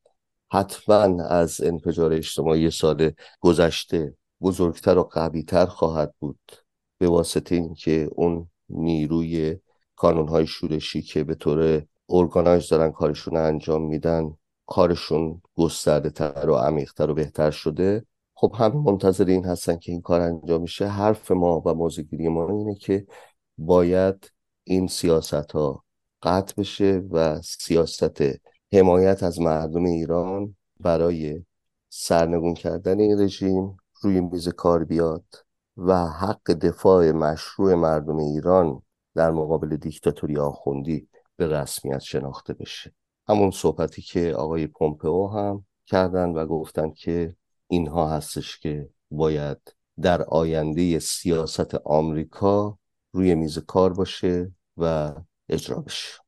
حتما 0.51 1.23
از 1.23 1.61
انفجار 1.61 2.13
اجتماعی 2.13 2.71
سال 2.71 3.11
گذشته 3.39 4.15
بزرگتر 4.41 4.97
و 4.97 5.03
قویتر 5.03 5.65
خواهد 5.65 6.13
بود 6.19 6.39
به 6.97 7.07
واسطه 7.07 7.55
اینکه 7.55 8.09
اون 8.11 8.49
نیروی 8.69 9.57
کانونهای 9.95 10.47
شورشی 10.47 11.01
که 11.01 11.23
به 11.23 11.35
طور 11.35 11.85
ارگانایز 12.09 12.69
دارن 12.69 12.91
کارشون 12.91 13.37
انجام 13.37 13.81
میدن 13.87 14.33
کارشون 14.65 15.41
گسترده 15.55 16.09
تر 16.09 16.49
و 16.49 16.55
عمیقتر 16.55 17.09
و 17.09 17.13
بهتر 17.13 17.51
شده. 17.51 18.05
خب 18.33 18.55
همه 18.57 18.75
منتظر 18.75 19.25
این 19.25 19.45
هستن 19.45 19.77
که 19.77 19.91
این 19.91 20.01
کار 20.01 20.21
انجام 20.21 20.61
میشه 20.61 20.87
حرف 20.87 21.31
ما 21.31 21.61
و 21.65 21.73
موزگیری 21.73 22.27
ما 22.27 22.49
اینه 22.49 22.75
که 22.75 23.05
باید 23.57 24.31
این 24.63 24.87
سیاست 24.87 25.51
ها 25.51 25.83
قطع 26.23 26.53
بشه 26.57 27.03
و 27.11 27.41
سیاست 27.41 28.21
حمایت 28.73 29.23
از 29.23 29.39
مردم 29.39 29.85
ایران 29.85 30.55
برای 30.79 31.43
سرنگون 31.89 32.53
کردن 32.53 32.99
این 32.99 33.21
رژیم 33.21 33.77
روی 34.01 34.21
میز 34.21 34.49
کار 34.49 34.83
بیاد 34.83 35.23
و 35.77 36.07
حق 36.07 36.51
دفاع 36.51 37.11
مشروع 37.11 37.73
مردم 37.75 38.17
ایران 38.17 38.81
در 39.15 39.31
مقابل 39.31 39.75
دیکتاتوری 39.75 40.37
آخوندی 40.37 41.07
به 41.35 41.47
رسمیت 41.47 41.99
شناخته 41.99 42.53
بشه. 42.53 42.93
همون 43.27 43.51
صحبتی 43.51 44.01
که 44.01 44.33
آقای 44.33 44.67
پومپئو 44.67 45.27
هم 45.27 45.65
کردن 45.85 46.29
و 46.29 46.45
گفتن 46.45 46.91
که 46.91 47.35
اینها 47.67 48.09
هستش 48.09 48.59
که 48.59 48.89
باید 49.11 49.57
در 50.01 50.21
آینده 50.23 50.99
سیاست 50.99 51.75
آمریکا 51.75 52.77
روی 53.11 53.35
میز 53.35 53.59
کار 53.59 53.93
باشه 53.93 54.51
و 54.77 55.13
اجرا 55.49 55.79
بشه 55.79 56.19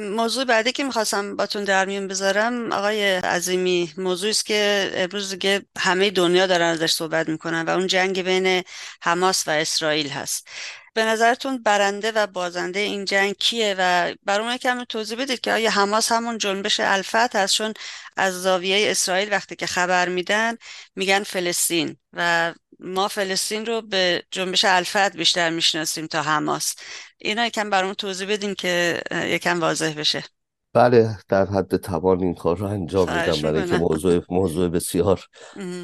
موضوع 0.00 0.44
بعدی 0.44 0.72
که 0.72 0.84
می‌خواستم 0.84 1.36
باتون 1.36 1.64
در 1.64 1.84
میون 1.84 2.08
بذارم 2.08 2.72
آقای 2.72 3.16
عظیمی 3.16 3.92
موضوعی 3.96 4.30
است 4.30 4.46
که 4.46 4.90
امروز 4.94 5.30
دیگه 5.30 5.66
همه 5.78 6.10
دنیا 6.10 6.46
دارن 6.46 6.66
ازش 6.66 6.92
صحبت 6.92 7.28
می‌کنن 7.28 7.62
و 7.62 7.70
اون 7.70 7.86
جنگ 7.86 8.22
بین 8.22 8.62
حماس 9.02 9.48
و 9.48 9.50
اسرائیل 9.50 10.08
هست. 10.08 10.48
به 10.94 11.04
نظرتون 11.04 11.62
برنده 11.62 12.12
و 12.12 12.26
بازنده 12.26 12.80
این 12.80 13.04
جنگ 13.04 13.34
کیه؟ 13.38 13.74
و 13.78 14.14
برامون 14.24 14.56
کمی 14.56 14.86
توضیح 14.86 15.18
بدید 15.18 15.40
که 15.40 15.52
آیا 15.52 15.70
حماس 15.70 16.12
همون 16.12 16.38
جنبش 16.38 16.80
الفت 16.80 17.36
هست؟ 17.36 17.54
چون 17.54 17.74
از 18.16 18.42
زاویه 18.42 18.90
اسرائیل 18.90 19.32
وقتی 19.32 19.56
که 19.56 19.66
خبر 19.66 20.08
میدن 20.08 20.56
میگن 20.96 21.22
فلسطین. 21.22 21.96
و 22.12 22.54
ما 22.80 23.08
فلسطین 23.08 23.66
رو 23.66 23.82
به 23.82 24.22
جنبش 24.30 24.64
الفت 24.64 25.16
بیشتر 25.16 25.50
می‌شناسیم 25.50 26.06
تا 26.06 26.22
حماس. 26.22 26.74
اینا 27.18 27.46
یکم 27.46 27.70
برامون 27.70 27.94
توضیح 27.94 28.28
بدین 28.28 28.54
که 28.54 29.02
یکم 29.12 29.60
واضح 29.60 29.94
بشه. 29.98 30.24
بله 30.72 31.18
در 31.28 31.46
حد 31.46 31.76
توان 31.76 32.22
این 32.22 32.34
کار 32.34 32.56
رو 32.56 32.66
انجام 32.66 33.08
میدم 33.08 33.42
برای 33.42 33.60
اینکه 33.60 33.76
موضوع 33.76 34.22
موضوع 34.28 34.68
بسیار 34.68 35.24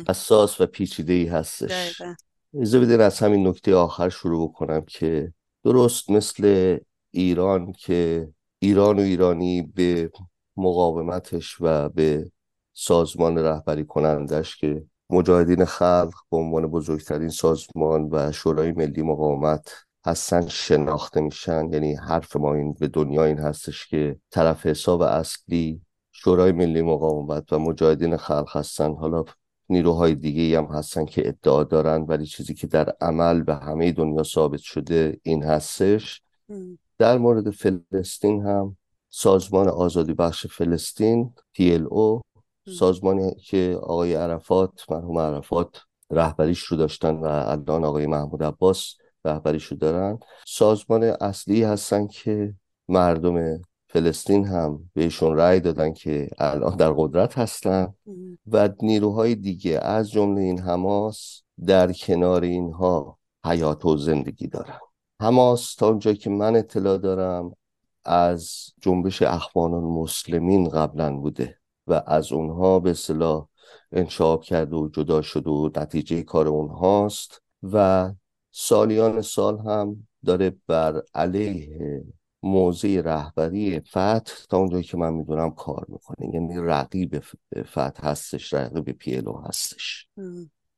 حساس 0.08 0.60
و 0.60 0.66
پیچیده 0.66 1.12
ای 1.12 1.26
هستش 1.26 2.02
اجازه 2.54 2.80
بدین 2.80 3.00
از 3.00 3.18
همین 3.18 3.46
نکته 3.46 3.74
آخر 3.74 4.08
شروع 4.08 4.48
بکنم 4.48 4.84
که 4.84 5.32
درست 5.64 6.10
مثل 6.10 6.78
ایران 7.10 7.72
که 7.72 8.28
ایران 8.58 8.98
و 8.98 9.02
ایرانی 9.02 9.62
به 9.62 10.10
مقاومتش 10.56 11.56
و 11.60 11.88
به 11.88 12.30
سازمان 12.72 13.38
رهبری 13.38 13.84
کنندش 13.84 14.56
که 14.56 14.84
مجاهدین 15.12 15.64
خلق 15.64 16.14
به 16.30 16.36
عنوان 16.36 16.66
بزرگترین 16.66 17.28
سازمان 17.28 18.08
و 18.10 18.32
شورای 18.32 18.72
ملی 18.72 19.02
مقاومت 19.02 19.72
هستن 20.06 20.46
شناخته 20.46 21.20
میشن. 21.20 21.72
یعنی 21.72 21.94
حرف 21.94 22.36
ما 22.36 22.54
این 22.54 22.72
به 22.72 22.88
دنیا 22.88 23.24
این 23.24 23.38
هستش 23.38 23.86
که 23.86 24.16
طرف 24.30 24.66
حساب 24.66 25.02
اصلی 25.02 25.80
شورای 26.12 26.52
ملی 26.52 26.82
مقاومت 26.82 27.52
و 27.52 27.58
مجاهدین 27.58 28.16
خلق 28.16 28.56
هستن. 28.56 28.94
حالا 28.94 29.24
نیروهای 29.68 30.14
دیگه 30.14 30.58
هم 30.58 30.64
هستن 30.64 31.04
که 31.04 31.28
ادعا 31.28 31.64
دارن 31.64 32.02
ولی 32.02 32.26
چیزی 32.26 32.54
که 32.54 32.66
در 32.66 32.96
عمل 33.00 33.42
به 33.42 33.54
همه 33.54 33.92
دنیا 33.92 34.22
ثابت 34.22 34.60
شده 34.60 35.20
این 35.22 35.42
هستش. 35.42 36.22
در 36.98 37.18
مورد 37.18 37.50
فلسطین 37.50 38.42
هم 38.42 38.76
سازمان 39.10 39.68
آزادی 39.68 40.14
بخش 40.14 40.46
فلسطین 40.46 41.34
PLO 41.58 42.31
سازمانی 42.68 43.34
که 43.34 43.78
آقای 43.82 44.14
عرفات 44.14 44.90
مرحوم 44.90 45.18
عرفات 45.18 45.82
رهبریش 46.10 46.60
رو 46.60 46.76
داشتن 46.76 47.14
و 47.16 47.24
الان 47.24 47.84
آقای 47.84 48.06
محمود 48.06 48.42
عباس 48.42 48.94
رهبریش 49.24 49.64
رو 49.64 49.76
دارن. 49.76 50.18
سازمان 50.46 51.02
اصلی 51.02 51.62
هستن 51.62 52.06
که 52.06 52.54
مردم 52.88 53.60
فلسطین 53.88 54.44
هم 54.46 54.90
بهشون 54.94 55.36
رأی 55.36 55.60
دادن 55.60 55.92
که 55.92 56.28
الان 56.38 56.76
در 56.76 56.92
قدرت 56.92 57.38
هستن 57.38 57.94
و 58.46 58.68
نیروهای 58.82 59.34
دیگه 59.34 59.78
از 59.78 60.10
جمله 60.10 60.40
این 60.40 60.58
حماس 60.60 61.42
در 61.66 61.92
کنار 61.92 62.42
اینها 62.42 63.18
حیات 63.44 63.84
و 63.84 63.96
زندگی 63.96 64.46
دارن. 64.48 64.78
حماس 65.20 65.74
تا 65.74 65.88
اونجایی 65.88 66.16
که 66.16 66.30
من 66.30 66.56
اطلاع 66.56 66.98
دارم 66.98 67.56
از 68.04 68.66
جنبش 68.80 69.22
اخوان 69.22 69.74
المسلمین 69.74 70.68
قبلا 70.68 71.16
بوده. 71.16 71.61
و 71.86 72.02
از 72.06 72.32
اونها 72.32 72.80
به 72.80 72.94
صلاح 72.94 73.48
انشاب 73.92 74.42
کرده 74.42 74.76
و 74.76 74.88
جدا 74.88 75.22
شده 75.22 75.50
و 75.50 75.70
نتیجه 75.76 76.22
کار 76.22 76.48
اونهاست. 76.48 77.42
و 77.62 78.12
سالیان 78.50 79.22
سال 79.22 79.58
هم 79.58 80.08
داره 80.24 80.56
بر 80.66 81.02
علیه 81.14 82.04
موضع 82.42 83.00
رهبری 83.04 83.80
فتح 83.80 84.32
تا 84.48 84.56
اونجایی 84.56 84.82
که 84.84 84.96
من 84.96 85.14
می‌دونم 85.14 85.50
کار 85.50 85.86
می‌کنه. 85.88 86.34
یعنی 86.34 86.54
رقیب 86.56 87.22
فتح 87.64 88.06
هستش 88.08 88.54
رقیب 88.54 88.90
پیلو 88.90 89.32
هستش. 89.32 90.06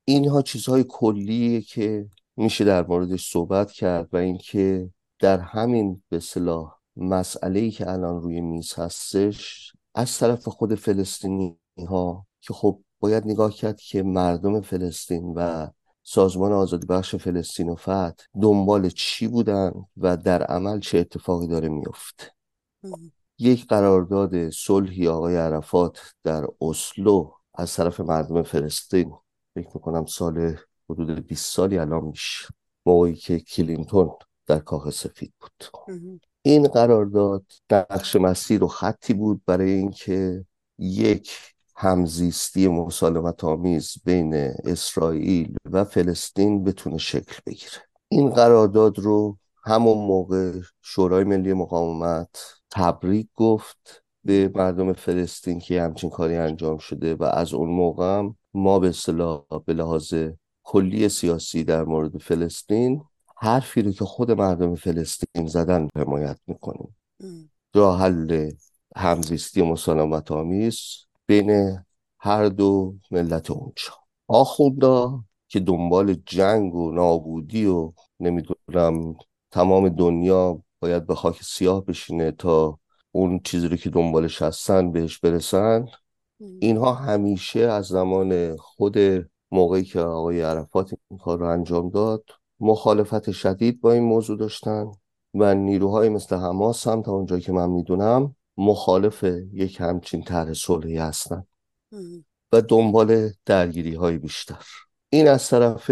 اینها 0.05 0.43
چیزهای 0.43 0.85
کلیه 0.88 1.61
که 1.61 2.07
میشه 2.37 2.64
در 2.64 2.87
موردش 2.87 3.31
صحبت 3.33 3.73
کرد 3.73 4.09
و 4.12 4.17
اینکه 4.17 4.90
در 5.19 5.38
همین 5.38 6.03
به 6.09 6.21
صلاح 6.21 6.75
مسئله 6.97 7.61
ای 7.61 7.71
که 7.71 7.90
الان 7.90 8.23
روی 8.23 8.40
میز 8.40 8.75
هستش 8.75 9.73
از 9.94 10.18
طرف 10.18 10.48
خود 10.48 10.74
فلسطینی 10.74 11.59
ها 11.88 12.26
که 12.40 12.54
خب 12.54 12.83
باید 13.00 13.24
نگاه 13.26 13.52
کرد 13.52 13.80
که 13.80 14.02
مردم 14.02 14.61
فلسطین 14.61 15.35
و 15.37 15.68
سازمان 16.02 16.52
آزادی 16.52 16.87
بخش 16.87 17.14
فلسطین 17.14 17.68
و 17.68 17.74
فتح 17.74 18.24
دنبال 18.42 18.88
چی 18.88 19.28
بودن 19.28 19.72
و 19.96 20.16
در 20.16 20.42
عمل 20.42 20.80
چه 20.80 20.98
اتفاقی 20.98 21.46
داره 21.46 21.68
میفته 21.68 22.33
یک 23.38 23.66
قرارداد 23.66 24.50
صلحی 24.50 25.09
آقای 25.09 25.37
عرفات 25.37 25.98
در 26.22 26.46
اسلو 26.61 27.30
از 27.54 27.74
طرف 27.74 28.00
مردم 28.00 28.42
فلسطین 28.42 29.12
فکر 29.54 29.70
می‌کنم 29.74 30.07
سال 30.07 30.57
حدود 30.90 31.26
20 31.26 31.54
سالی 31.54 31.78
الان 31.78 32.04
میشه 32.04 32.48
موقعی 32.87 33.14
که 33.14 33.40
کلینتون 33.40 34.11
در 34.46 34.59
کاخ 34.59 34.90
سفید 34.90 35.33
بود. 35.40 35.64
این 36.46 36.68
قرارداد 36.68 37.44
نقش 37.70 38.16
مسیر 38.16 38.64
و 38.64 38.68
خطی 38.68 39.14
بود 39.14 39.42
برای 39.46 39.70
اینکه 39.70 40.44
یک 40.78 41.30
همزیستی 41.76 42.68
مسالمت 42.68 43.44
آمیز 43.44 43.94
بین 44.04 44.35
اسرائیل 44.64 45.57
و 45.70 45.85
فلسطین 45.85 46.64
بتونه 46.64 46.98
شکل 46.98 47.37
بگیره. 47.46 47.83
این 48.09 48.30
قرارداد 48.30 48.98
رو 48.98 49.38
همون 49.64 49.98
موقع 50.07 50.61
شورای 50.83 51.24
ملی 51.24 51.52
مقاومت 51.52 52.38
تبریک 52.70 53.28
گفت 53.35 54.02
به 54.24 54.50
مردم 54.54 54.92
فلسطین 54.92 55.59
که 55.59 55.83
همچین 55.83 56.11
کاری 56.11 56.37
انجام 56.37 56.78
شده 56.78 57.14
و 57.14 57.24
از 57.24 57.54
اون 57.54 57.68
موقع 57.68 58.28
ما 58.54 58.78
به 58.78 58.92
صلاح 58.92 59.44
به 59.66 59.74
لحاظ 59.74 60.14
کلی 60.62 61.09
سیاسی 61.09 61.64
در 61.64 61.85
مورد 61.85 62.18
فلسطین 62.18 63.02
حرفی 63.44 63.83
رو 63.83 63.92
که 63.92 64.04
خود 64.04 64.30
مردم 64.30 64.74
فلسطین 64.74 65.46
زدن 65.46 65.88
حمایت 65.96 66.38
می‌کنیم 66.46 66.96
راه 67.74 68.00
حل 68.00 68.50
همزیستی 68.96 69.62
مسالمت 69.62 70.33
آمیز 70.33 70.80
بین 71.26 71.78
هر 72.18 72.48
دو 72.48 72.94
ملت 73.11 73.50
اونجا. 73.50 73.92
آخوندا 74.28 75.24
که 75.48 75.61
دنبال 75.61 76.14
جنگ 76.26 76.74
و 76.74 76.92
نابودی 76.92 77.66
و 77.66 77.92
نمی‌دونم 78.20 79.14
تمام 79.50 79.88
دنیا 79.88 80.62
باید 80.80 81.07
به 81.07 81.14
خاک 81.14 81.42
سیاه 81.42 81.85
بشینه 81.85 82.30
تا 82.30 82.78
اون 83.12 83.40
چیزی 83.44 83.68
رو 83.68 83.76
که 83.76 83.90
دنبالش 83.90 84.42
هستن 84.42 84.92
بهش 84.92 85.18
برسن. 85.18 85.87
اینها 86.61 86.94
همیشه 86.94 87.61
از 87.61 87.87
زمان 87.87 88.57
خود 88.57 88.96
موقعی 89.50 89.85
که 89.85 90.00
آقای 90.00 90.40
عرفات 90.40 90.94
این 91.11 91.18
کار 91.18 91.38
رو 91.38 91.46
انجام 91.46 91.90
داد 91.90 92.24
مخالفت 92.64 93.31
شدید 93.31 93.81
با 93.81 93.92
این 93.92 94.03
موضوع 94.03 94.38
داشتن 94.38 94.90
و 95.35 95.55
نیروهای 95.55 96.09
مثل 96.09 96.37
حماس 96.37 96.88
هم 96.88 97.03
تا 97.03 97.12
اونجایی 97.12 97.42
که 97.42 97.53
من 97.53 97.70
می‌دونم 97.70 98.37
مخالف 98.57 99.24
یک 99.53 99.81
همچین 99.81 100.22
طرح 100.22 100.53
صلحی 100.53 100.96
هستن 100.96 101.46
و 102.53 102.61
دنبال 102.61 103.31
درگیری 103.46 103.94
های 103.94 104.18
بیشتر. 104.18 104.64
این 105.11 105.29
از 105.29 105.48
طرف 105.48 105.90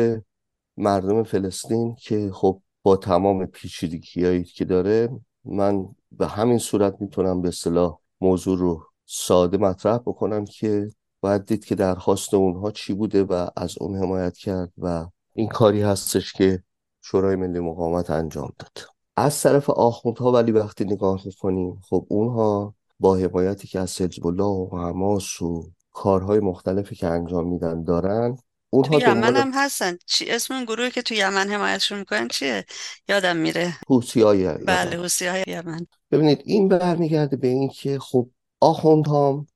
مردم 0.76 1.22
فلسطین 1.22 1.94
که 1.94 2.30
خب 2.32 2.62
با 2.82 2.96
تمام 2.96 3.46
پیچیدگی 3.46 4.44
که 4.44 4.64
داره 4.64 5.08
من 5.44 5.88
به 6.12 6.26
همین 6.26 6.58
صورت 6.58 6.96
می‌تونم 7.00 7.42
به 7.42 7.50
صلاح 7.50 7.98
موضوع 8.20 8.58
رو 8.58 8.82
ساده 9.06 9.56
مطرح 9.56 9.98
بکنم 9.98 10.44
که 10.44 10.88
باید 11.20 11.44
دید 11.44 11.64
که 11.64 11.74
درخواست 11.74 12.34
اونها 12.34 12.70
چی 12.70 12.94
بوده 12.94 13.24
و 13.24 13.48
از 13.56 13.74
اون 13.80 13.96
حمایت 13.96 14.36
کرد 14.36 14.72
و 14.78 15.06
این 15.34 15.48
کاری 15.48 15.82
هستش 15.82 16.32
که 16.32 16.62
شورای 17.02 17.36
ملی 17.36 17.60
مقاومت 17.60 18.10
انجام 18.10 18.52
داد. 18.58 18.78
از 19.16 19.42
طرف 19.42 19.70
آخوندها 19.70 20.32
ولی 20.32 20.52
وقتی 20.52 20.84
نگاه 20.84 21.22
می‌کنیم 21.26 21.80
خب 21.88 22.06
اونها 22.08 22.74
با 23.00 23.16
حمایتی 23.16 23.68
که 23.68 23.80
از 23.80 24.00
حزب 24.00 24.26
الله 24.26 24.68
و 24.72 24.76
حماس 24.76 25.42
و 25.42 25.70
کارهای 25.92 26.40
مختلفی 26.40 26.94
که 26.94 27.06
انجام 27.06 27.48
میدن 27.48 27.84
دارن 27.84 28.36
اونها 28.70 28.98
تو 28.98 29.10
یمن 29.10 29.36
هم 29.36 29.50
هستن. 29.54 29.96
چی 30.06 30.30
اسم 30.30 30.54
اون 30.54 30.64
گروهی 30.64 30.90
که 30.90 31.02
تو 31.02 31.14
یمن 31.14 31.48
حمایتشون 31.48 31.98
می‌کنن 31.98 32.28
چیه؟ 32.28 32.64
یادم 33.08 33.36
میره. 33.36 33.74
حوسی 33.88 34.22
های 34.22 34.54
بله 34.54 34.96
حوسی 34.96 35.26
های 35.26 35.44
یمن. 35.46 35.86
ببینید 36.10 36.42
این 36.44 36.68
برمیگرده 36.68 37.36
به 37.36 37.48
این 37.48 37.68
که 37.68 37.98
خب 37.98 38.28
آخوندها 38.60 39.46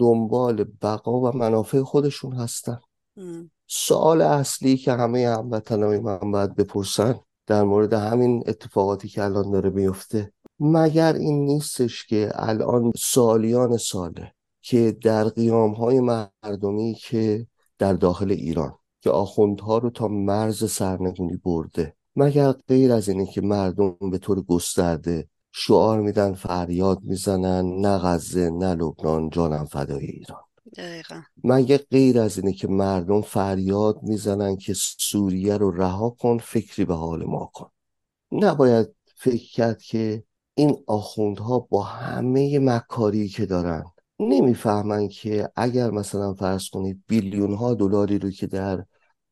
دنبال 0.00 0.64
بقا 0.82 1.20
و 1.20 1.36
منافع 1.36 1.82
خودشون 1.82 2.32
هستن. 2.32 2.80
سوال 3.66 4.22
اصلی 4.22 4.76
که 4.76 4.92
همه 4.92 5.28
هموطنهای 5.28 5.98
من 5.98 6.32
باید 6.32 6.54
بپرسن 6.54 7.20
در 7.46 7.62
مورد 7.62 7.92
همین 7.92 8.44
اتفاقاتی 8.46 9.08
که 9.08 9.24
الان 9.24 9.50
داره 9.50 9.70
میفته 9.70 10.32
مگر 10.60 11.12
این 11.12 11.44
نیستش 11.44 12.06
که 12.06 12.30
الان 12.34 12.92
سالیان 12.96 13.76
ساله 13.76 14.32
که 14.62 14.96
در 15.02 15.24
قیام 15.24 15.72
های 15.72 16.00
مردمی 16.00 16.94
که 16.94 17.46
در 17.78 17.92
داخل 17.92 18.30
ایران 18.30 18.74
که 19.00 19.10
آخوندها 19.10 19.78
رو 19.78 19.90
تا 19.90 20.08
مرز 20.08 20.70
سرنگونی 20.70 21.36
برده 21.36 21.96
مگر 22.16 22.52
غیر 22.52 22.92
از 22.92 23.08
اینه 23.08 23.26
که 23.26 23.40
مردم 23.40 23.96
به 24.10 24.18
طور 24.18 24.42
گسترده 24.42 25.28
شعار 25.52 26.00
میدن 26.00 26.34
فریاد 26.34 26.98
می‌زنن 27.02 27.80
نه 27.80 27.98
غزه 27.98 28.50
نه 28.50 28.74
لبنان 28.74 29.30
جانم 29.30 29.64
فدای 29.64 30.06
ایران؟ 30.06 30.45
دقیقا. 30.76 31.22
مگه 31.44 31.78
غیر 31.78 32.20
از 32.20 32.38
اینه 32.38 32.52
که 32.52 32.68
مردم 32.68 33.20
فریاد 33.20 34.02
می‌زنن 34.02 34.56
که 34.56 34.74
سوریه 34.98 35.56
رو 35.56 35.70
رها 35.70 36.10
کن 36.10 36.38
فکری 36.38 36.84
به 36.84 36.94
حال 36.94 37.24
ما 37.24 37.50
کن. 37.54 37.70
نباید 38.32 38.94
فکر 39.16 39.52
کرد 39.52 39.82
که 39.82 40.24
این 40.54 40.76
آخوندها 40.86 41.58
با 41.58 41.82
همه 41.82 42.58
مکاری 42.58 43.28
که 43.28 43.46
دارن 43.46 43.84
نمی‌فهمن 44.20 45.08
که 45.08 45.50
اگر 45.56 45.90
مثلا 45.90 46.34
فرض 46.34 46.68
کنید 46.68 47.04
بیلیون 47.08 47.54
ها 47.54 47.74
دلاری 47.74 48.18
رو 48.18 48.30
که 48.30 48.46
در 48.46 48.84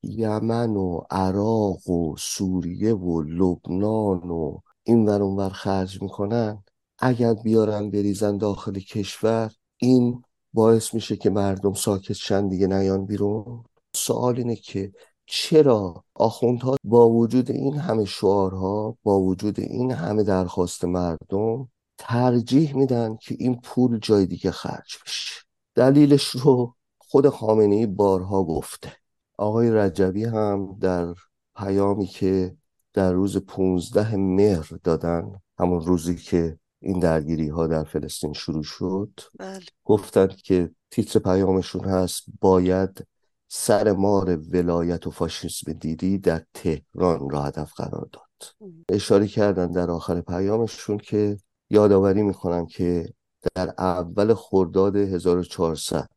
یمن 0.03 0.71
و 0.77 1.01
عراق 1.11 1.89
و 1.89 2.17
سوریه 2.19 2.95
و 2.95 3.23
لبنان 3.23 4.31
و 4.31 4.59
این 4.83 5.09
ور 5.09 5.23
اونور 5.23 5.49
خرج 5.49 6.03
می‌کنن 6.03 6.63
اگر 6.99 7.35
بیارن 7.35 7.91
بریزن 7.91 8.37
داخل 8.37 8.79
کشور 8.79 9.53
این 9.77 10.24
باعث 10.55 10.95
میشه 10.95 11.17
که 11.17 11.31
مردم 11.31 11.75
ساکت 11.75 12.13
شن 12.13 12.49
دیگه 12.49 12.67
نیان 12.67 13.07
بیرون. 13.07 13.65
سوال 13.95 14.37
اینه 14.37 14.57
که 14.57 14.93
چرا 15.27 16.05
آخوندها 16.15 16.77
با 16.85 17.11
وجود 17.11 17.51
این 17.51 17.77
همه 17.77 18.05
شعارها 18.05 18.97
با 19.03 19.21
وجود 19.21 19.61
این 19.61 19.93
همه 19.93 20.23
درخواست 20.23 20.85
مردم 20.85 21.69
ترجیح 21.99 22.77
میدن 22.77 23.17
که 23.17 23.37
این 23.39 23.61
پول 23.61 23.99
جای 23.99 24.27
دیگه 24.27 24.51
خرج 24.51 24.99
بشه؟ 25.07 25.43
دلیلش 25.75 26.29
رو 26.29 26.75
خود 26.99 27.29
خامنه 27.29 27.75
ای 27.75 27.87
بارها 27.87 28.45
گفته. 28.45 28.93
آقای 29.39 29.71
رجبی 29.71 30.25
هم 30.25 30.79
در 30.81 31.15
پیامی 31.57 32.07
که 32.07 32.57
در 32.93 33.13
روز 33.13 33.37
15 33.37 34.17
مهر 34.17 34.69
دادن 34.85 35.41
همون 35.59 35.81
روزی 35.81 36.17
که 36.17 36.59
این 36.85 36.99
درگیری 36.99 37.49
ها 37.49 37.67
در 37.67 37.85
فلسطین 37.85 38.33
شروع 38.33 38.63
شد. 38.63 39.21
بله. 39.39 39.65
گفتند 39.85 40.37
که 40.37 40.71
تیتر 40.91 41.19
پیامشون 41.19 41.85
هست 41.85 42.23
باید 42.41 43.07
سر 43.49 43.93
مار 43.93 44.37
ولایت 44.37 45.07
و 45.07 45.11
فاشیسم 45.11 45.73
دیدی 45.73 46.19
در 46.19 46.43
تهران 46.55 47.31
را 47.31 47.43
هدف 47.43 47.73
قرار 47.73 48.09
داد. 48.13 48.55
اشاره 48.89 49.27
کردن 49.27 49.71
در 49.71 49.91
آخر 49.91 50.21
پیامشون 50.21 50.99
که 50.99 51.37
یادآوری 51.71 52.23
می‌کنن 52.23 52.67
که 52.67 53.13
در 53.55 53.75
اول 53.79 54.35
خرداد 54.35 54.97
1400 54.97 56.09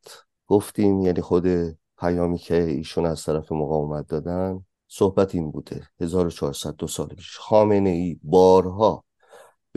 گفتیم 0.48 1.02
یعنی 1.02 1.22
خود 1.22 1.48
پیامی 2.00 2.38
که 2.38 2.64
ایشون 2.64 3.06
از 3.06 3.24
طرف 3.24 3.52
مقاومت 3.52 4.08
دادن 4.08 4.66
صحبت 4.88 5.36
این 5.36 5.52
بوده 5.52 5.88
1400 6.00 6.76
دو 6.76 6.88
سال 6.88 7.08
پیش. 7.08 7.38
خامنه 7.38 7.90
ای 7.90 8.20
بارها 8.24 9.04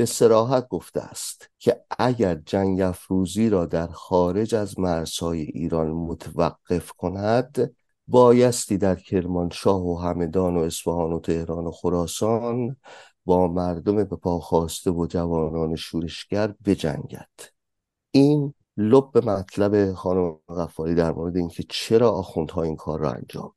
به 0.00 0.06
سراحت 0.06 0.68
گفته 0.68 1.00
است 1.00 1.50
که 1.58 1.84
اگر 1.98 2.34
جنگ 2.34 2.80
افروزی 2.80 3.48
را 3.48 3.66
در 3.66 3.86
خارج 3.86 4.54
از 4.54 4.78
مرزهای 4.78 5.40
ایران 5.40 5.90
متوقف 5.90 6.92
کند 6.92 7.74
بایستی 8.08 8.78
در 8.78 8.94
کرمانشاه 8.94 9.82
و 9.86 9.96
همدان 9.96 10.56
و 10.56 10.60
اصفهان 10.60 11.12
و 11.12 11.20
تهران 11.20 11.66
و 11.66 11.70
خراسان 11.70 12.76
با 13.24 13.48
مردم 13.48 13.96
به 13.96 14.16
پا 14.16 14.40
خواسته 14.40 14.90
و 14.90 15.06
جوانان 15.06 15.76
شورشگر 15.76 16.54
بجنگد. 16.64 17.30
این 18.10 18.54
لب 18.76 19.28
مطلب 19.28 19.92
خانم 19.92 20.38
غفاری 20.48 20.94
در 20.94 21.12
مورد 21.12 21.36
اینکه 21.36 21.64
چرا 21.70 22.10
آخوندها 22.10 22.62
این 22.62 22.76
کار 22.76 23.00
را 23.00 23.12
انجام 23.12 23.52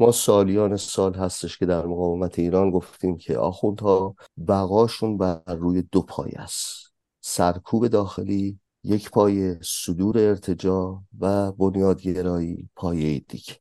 ما 0.00 0.12
سالیان 0.12 0.76
سال 0.76 1.14
هستش 1.14 1.58
که 1.58 1.66
در 1.66 1.86
مقاومت 1.86 2.38
ایران 2.38 2.70
گفتیم 2.70 3.16
که 3.16 3.38
آخوندها 3.38 4.14
بقاشون 4.48 5.18
بر 5.18 5.42
روی 5.46 5.82
دو 5.82 6.02
پای 6.02 6.32
است. 6.32 6.92
سرکوب 7.20 7.88
داخلی 7.88 8.58
یک 8.84 9.10
پای 9.10 9.56
صدور 9.62 10.18
ارتجا 10.18 11.02
و 11.20 11.52
بنیادگرایی 11.52 12.68
پایه 12.76 13.18
دیگه. 13.18 13.54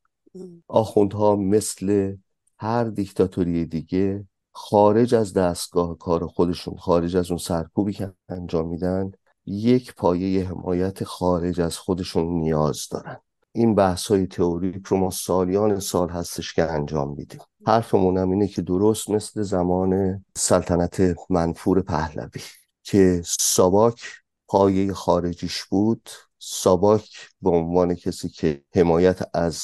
آخوندها 0.67 1.35
مثل 1.35 2.15
هر 2.59 2.83
دیکتاتوری 2.83 3.65
دیگه 3.65 4.27
خارج 4.51 5.15
از 5.15 5.33
دستگاه 5.33 5.97
کار 5.97 6.27
خودشون 6.27 6.75
خارج 6.77 7.15
از 7.15 7.31
اون 7.31 7.37
سرکوبی 7.37 7.93
که 7.93 8.13
انجام 8.29 8.67
میدن 8.67 9.11
یک 9.45 9.95
پایه 9.95 10.47
حمایت 10.49 11.03
خارج 11.03 11.61
از 11.61 11.77
خودشون 11.77 12.25
نیاز 12.27 12.87
دارن. 12.91 13.17
این 13.57 13.75
بحث 13.75 14.07
های 14.07 14.27
تئوریک 14.27 14.85
رو 14.85 14.97
ما 14.97 15.09
سالیان 15.09 15.79
سال 15.79 16.09
هستش 16.09 16.53
که 16.53 16.63
انجام 16.63 17.15
میدیم. 17.17 17.39
حرفمون 17.67 18.17
هم 18.17 18.31
اینه 18.31 18.47
که 18.47 18.61
درست 18.61 19.09
مثل 19.09 19.41
زمان 19.41 20.23
سلطنت 20.35 21.15
منفور 21.29 21.81
پهلوی 21.81 22.41
که 22.83 23.21
ساواک 23.25 24.01
پایه 24.47 24.93
خارجیش 24.93 25.63
بود 25.63 26.09
ساواک 26.39 27.09
به 27.41 27.49
عنوان 27.49 27.95
کسی 27.95 28.29
که 28.29 28.63
حمایت 28.75 29.29
از 29.33 29.63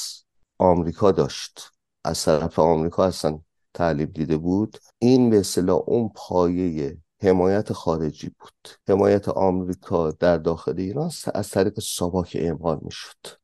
آمریکا 0.58 1.12
داشت 1.12 1.72
از 2.04 2.26
طرف 2.26 2.60
آمریکا 2.60 3.06
اصلا 3.06 3.40
تعلیم 3.74 4.12
دیده 4.14 4.38
بود 4.38 4.78
این 5.00 5.30
به 5.30 5.40
اصطلاح 5.40 5.82
اون 5.88 6.10
پایه 6.16 6.98
حمایت 7.22 7.74
خارجی 7.74 8.30
بود. 8.40 8.70
حمایت 8.88 9.30
آمریکا 9.30 10.12
در 10.12 10.38
داخل 10.38 10.74
ایران 10.78 11.12
از 11.34 11.50
طریق 11.50 11.80
ساواک 11.80 12.38
اعمال 12.40 12.80
می‌شد. 12.82 13.43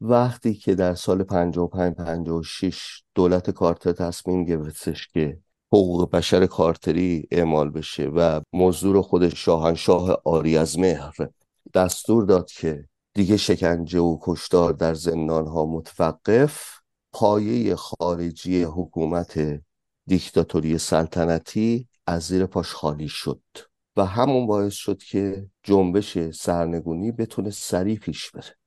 وقتی 0.00 0.54
که 0.54 0.74
در 0.74 0.94
سال 0.94 1.22
55 1.22 1.94
56 1.94 3.02
دولت 3.14 3.50
کارتر 3.50 3.92
تصمیم 3.92 4.44
گرفتش 4.44 5.08
که 5.08 5.38
حقوق 5.72 6.10
بشر 6.10 6.46
کارتری 6.46 7.28
اعمال 7.30 7.70
بشه 7.70 8.06
و 8.06 8.40
مزدور 8.52 9.02
خود 9.02 9.34
شاهنشاه 9.34 10.22
آری 10.24 10.56
از 10.56 10.78
مهر 10.78 11.14
دستور 11.74 12.24
داد 12.24 12.50
که 12.50 12.88
دیگه 13.14 13.36
شکنجه 13.36 14.00
و 14.00 14.18
کشتار 14.22 14.72
در 14.72 14.94
زندان 14.94 15.46
ها 15.46 15.66
متوقف 15.66 16.78
پایه 17.12 17.76
خارجی 17.76 18.62
حکومت 18.62 19.62
دیکتاتوری 20.06 20.78
سلطنتی 20.78 21.88
از 22.06 22.22
زیر 22.22 22.46
پاش 22.46 22.72
خالی 22.72 23.08
شد 23.08 23.42
و 23.96 24.04
همون 24.04 24.46
باعث 24.46 24.72
شد 24.72 24.98
که 24.98 25.46
جنبش 25.62 26.30
سرنگونی 26.30 27.12
بتونه 27.12 27.50
سریع 27.50 27.98
پیش 27.98 28.30
بره. 28.30 28.61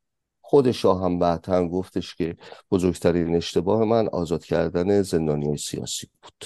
خود 0.48 0.72
شاه 0.72 1.04
هم 1.04 1.20
بعدا 1.20 1.68
گفتش 1.68 2.16
که 2.16 2.36
بزرگترین 2.72 3.36
اشتباه 3.36 3.84
من 3.84 4.08
آزاد 4.08 4.46
کردن 4.46 5.02
زندانی 5.02 5.58
سیاسی 5.58 6.08
بود. 6.22 6.46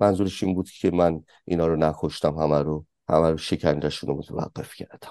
منظورش 0.00 0.42
این 0.42 0.54
بود 0.54 0.70
که 0.70 0.90
من 0.90 1.22
اینا 1.44 1.66
رو 1.66 1.76
نکشتم 1.76 2.34
همه 2.34 2.58
رو 2.58 2.84
همه 3.08 3.30
رو 3.30 3.36
شکنجهشون 3.36 4.10
رو 4.10 4.16
متوقف 4.18 4.74
کردم. 4.74 5.10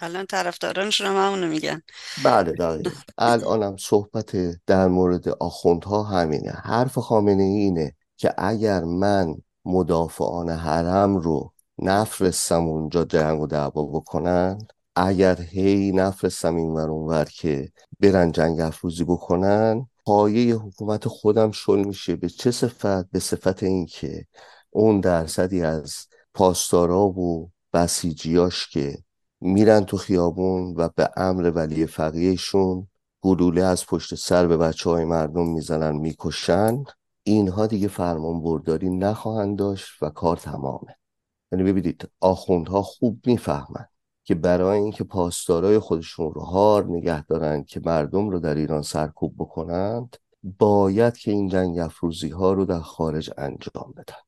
الان 0.00 0.26
طرفدارانشون 0.26 1.06
هم 1.06 1.16
همونو 1.16 1.46
میگن. 1.46 1.82
بله 2.24 2.52
دقیقا. 2.52 2.90
الانم 3.18 3.76
صحبت 3.76 4.36
در 4.66 4.88
مورد 4.88 5.28
آخوندها 5.28 6.02
همینه. 6.02 6.50
حرف 6.50 6.98
خامنه 6.98 7.42
ای 7.42 7.58
اینه 7.58 7.94
که 8.16 8.34
اگر 8.38 8.84
من 8.84 9.34
مدافعان 9.64 10.50
حرم 10.50 11.16
رو 11.16 11.52
نفرستم 11.78 12.62
اونجا 12.64 13.04
جنگ 13.04 13.40
و 13.40 13.46
دعوا 13.46 13.82
بکنن 13.82 14.58
اگر 14.96 15.40
هی 15.40 15.92
نفرستم 15.92 16.56
این 16.56 16.70
ور 16.70 17.24
که 17.24 17.72
برن 18.00 18.32
جنگ 18.32 18.60
افروزی 18.60 19.04
بکنن 19.04 19.86
پایه 20.04 20.54
حکومت 20.54 21.08
خودم 21.08 21.50
شل 21.50 21.84
میشه. 21.84 22.16
به 22.16 22.28
چه 22.28 22.50
صفت؟ 22.50 23.10
به 23.10 23.18
صفت 23.18 23.62
اینکه 23.62 24.26
اون 24.70 25.00
درصدی 25.00 25.62
از 25.62 25.94
پاسدارا 26.34 27.06
و 27.06 27.50
بسیجیاش 27.72 28.68
که 28.68 28.98
میرن 29.40 29.84
تو 29.84 29.96
خیابون 29.96 30.74
و 30.76 30.88
به 30.96 31.10
امر 31.16 31.52
ولی 31.54 31.86
فقیهشون 31.86 32.88
گلوله 33.20 33.62
از 33.62 33.86
پشت 33.86 34.14
سر 34.14 34.46
به 34.46 34.56
بچه 34.56 34.90
های 34.90 35.04
مردم 35.04 35.48
می‌زنن 35.48 35.96
می‌کشن 35.96 36.84
اینها 37.22 37.66
دیگه 37.66 37.88
فرمان 37.88 38.42
برداری 38.42 38.90
نخواهند 38.90 39.58
داشت 39.58 40.02
و 40.02 40.10
کار 40.10 40.36
تمامه. 40.36 40.96
یعنی 41.52 41.64
ببینید 41.64 42.08
آخوندها 42.20 42.82
خوب 42.82 43.20
می‌فهمن. 43.26 43.86
که 44.24 44.34
برای 44.34 44.78
اینکه 44.78 45.04
پاسدارای 45.04 45.78
خودشون 45.78 46.32
رو 46.32 46.40
هار 46.40 46.84
نگه 46.84 47.24
دارن 47.24 47.64
که 47.64 47.80
مردم 47.84 48.30
رو 48.30 48.38
در 48.40 48.54
ایران 48.54 48.82
سرکوب 48.82 49.34
بکنند 49.38 50.16
باید 50.58 51.16
که 51.16 51.30
این 51.30 51.48
جنگ 51.48 51.78
افروزی 51.78 52.28
ها 52.28 52.52
رو 52.52 52.64
در 52.64 52.80
خارج 52.80 53.30
انجام 53.38 53.94
بدن. 53.96 54.20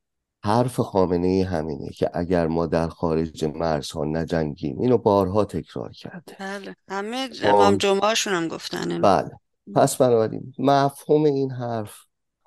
حرف 0.45 0.81
خامنه 0.81 1.27
ای 1.27 1.43
همینه 1.43 1.91
که 1.91 2.11
اگر 2.15 2.47
ما 2.47 2.67
در 2.67 2.89
خارج 2.89 3.45
مرزها 3.45 4.05
نجنگیم 4.05 4.81
اینو 4.81 4.99
بارها 4.99 5.45
تکرار 5.45 5.93
کرده. 5.93 6.37
بله 6.41 6.77
همه 6.89 7.29
امام 7.43 7.77
جمعه 7.77 8.15
هم 8.27 8.49
گفتن 8.49 9.01
بله. 9.01 9.31
پس 9.75 9.97
بنابراین 9.97 10.53
مفهوم 10.59 11.25
این 11.25 11.51
حرف 11.51 11.95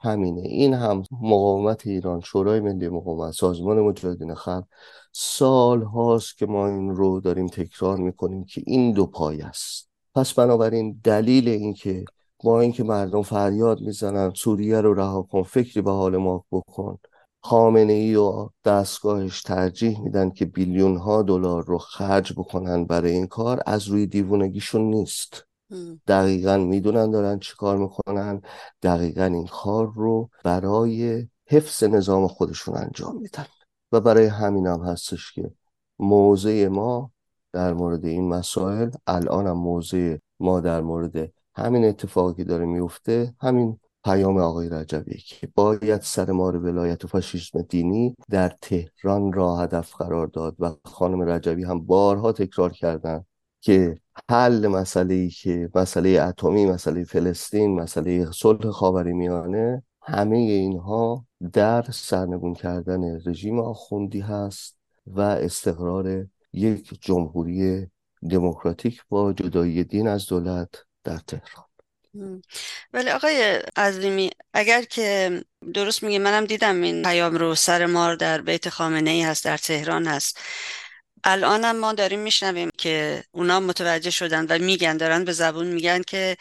همینه. 0.05 0.41
این 0.41 0.73
هم 0.73 1.03
مقاومت 1.11 1.87
ایران 1.87 2.21
شورای 2.21 2.59
ملی 2.59 2.89
مقاومت 2.89 3.33
سازمان 3.33 3.79
مجاهدین 3.79 4.35
خلق 4.35 4.63
سال 5.11 5.83
هاست 5.83 6.37
که 6.37 6.45
ما 6.45 6.67
این 6.67 6.95
رو 6.95 7.19
داریم 7.19 7.47
تکرار 7.47 7.97
می‌کنیم 7.97 8.45
که 8.45 8.63
این 8.65 8.91
دو 8.91 9.06
پای 9.06 9.41
است. 9.41 9.89
پس 10.15 10.33
بنابراین 10.33 10.99
دلیل 11.03 11.49
این 11.49 11.73
که 11.73 12.06
با 12.43 12.62
اینکه 12.62 12.83
مردم 12.83 13.21
فریاد 13.21 13.81
می‌زنن 13.81 14.31
سوریه 14.35 14.81
رو 14.81 14.93
رها 14.93 15.21
کن 15.21 15.43
فکری 15.43 15.81
به 15.81 15.91
حال 15.91 16.17
ما 16.17 16.45
بکن 16.51 16.97
خامنه 17.41 17.93
ای 17.93 18.15
و 18.15 18.49
دستگاهش 18.65 19.41
ترجیح 19.41 20.01
میدن 20.01 20.29
که 20.29 20.45
بیلیون 20.45 20.97
ها 20.97 21.21
دلار 21.21 21.63
رو 21.65 21.77
خرج 21.77 22.33
بکنن 22.33 22.85
برای 22.85 23.12
این 23.12 23.27
کار 23.27 23.62
از 23.65 23.87
روی 23.87 24.08
دیوونگیشون 24.08 24.81
نیست. 24.81 25.45
دقیقا 26.07 26.57
می‌دونن 26.57 27.11
دارن 27.11 27.39
چی 27.39 27.53
کار 27.57 27.77
می‌کنن. 27.77 28.41
دقیقا 28.81 29.23
این 29.23 29.47
کار 29.47 29.93
رو 29.95 30.29
برای 30.43 31.27
حفظ 31.47 31.83
نظام 31.83 32.27
خودشون 32.27 32.77
انجام 32.77 33.17
میدن. 33.21 33.45
و 33.91 34.01
برای 34.01 34.25
همین 34.25 34.67
هم 34.67 34.83
هستش 34.83 35.33
که 35.33 35.51
موضع 35.99 36.67
ما 36.67 37.11
در 37.53 37.73
مورد 37.73 38.05
این 38.05 38.29
مسائل 38.29 38.89
الان 39.07 39.47
هم 39.47 39.57
موضع 39.57 40.17
ما 40.39 40.59
در 40.59 40.81
مورد 40.81 41.31
همین 41.55 41.85
اتفاقی 41.85 42.43
داره 42.43 42.65
میفته 42.65 43.33
همین 43.41 43.79
پیام 44.03 44.37
آقای 44.37 44.69
رجبی 44.69 45.17
که 45.17 45.47
باید 45.55 46.01
سر 46.01 46.31
مار 46.31 46.57
ولایت 46.57 47.05
و 47.05 47.07
فاشیسم 47.07 47.61
دینی 47.61 48.15
در 48.29 48.49
تهران 48.61 49.33
را 49.33 49.55
هدف 49.55 49.95
قرار 49.95 50.27
داد. 50.27 50.55
و 50.59 50.71
خانم 50.85 51.21
رجبی 51.21 51.63
هم 51.63 51.85
بارها 51.85 52.31
تکرار 52.31 52.71
کردن 52.71 53.25
که 53.65 53.97
حل 54.29 54.67
مسئله 54.67 55.29
که 55.29 55.69
مسئله 55.75 56.21
اتمی 56.21 56.65
مسئله 56.65 57.03
فلسطین 57.03 57.75
مسئله 57.79 58.31
صلح 58.31 58.71
خاورمیانه 58.71 59.83
همه 60.01 60.37
اینها 60.37 61.25
در 61.53 61.83
سرنگون 61.93 62.53
کردن 62.53 63.19
رژیم 63.25 63.59
آخوندی 63.59 64.19
هست 64.19 64.77
و 65.07 65.21
استقرار 65.21 66.27
یک 66.53 67.01
جمهوری 67.01 67.87
دموکراتیک 68.29 69.01
با 69.09 69.33
جدایی 69.33 69.83
دین 69.83 70.07
از 70.07 70.27
دولت 70.27 70.69
در 71.03 71.17
تهران. 71.17 71.65
ولی 72.93 73.09
آقای 73.09 73.61
عظیمی 73.77 74.29
اگر 74.53 74.81
که 74.81 75.41
درست 75.73 76.03
میگه 76.03 76.19
منم 76.19 76.45
دیدم 76.45 76.81
این 76.81 77.03
پیام 77.03 77.35
رو 77.35 77.55
سر 77.55 77.85
مار 77.85 78.15
در 78.15 78.41
بیت 78.41 78.69
خامنه 78.69 79.09
ای 79.09 79.21
هست 79.21 79.45
در 79.45 79.57
تهران 79.57 80.07
هست. 80.07 80.39
الانم 81.26 81.80
ما 81.80 81.94
داریم 81.94 82.19
میشنویم 82.19 82.69
که 82.78 83.23
اونا 83.32 83.60
متوجه 83.60 84.10
شدن 84.10 84.46
و 84.46 84.60
میگن 84.60 84.98
دارن 84.98 85.26
به 85.26 85.32
زبون 85.32 85.67
میگن 85.67 86.02
که 86.02 86.38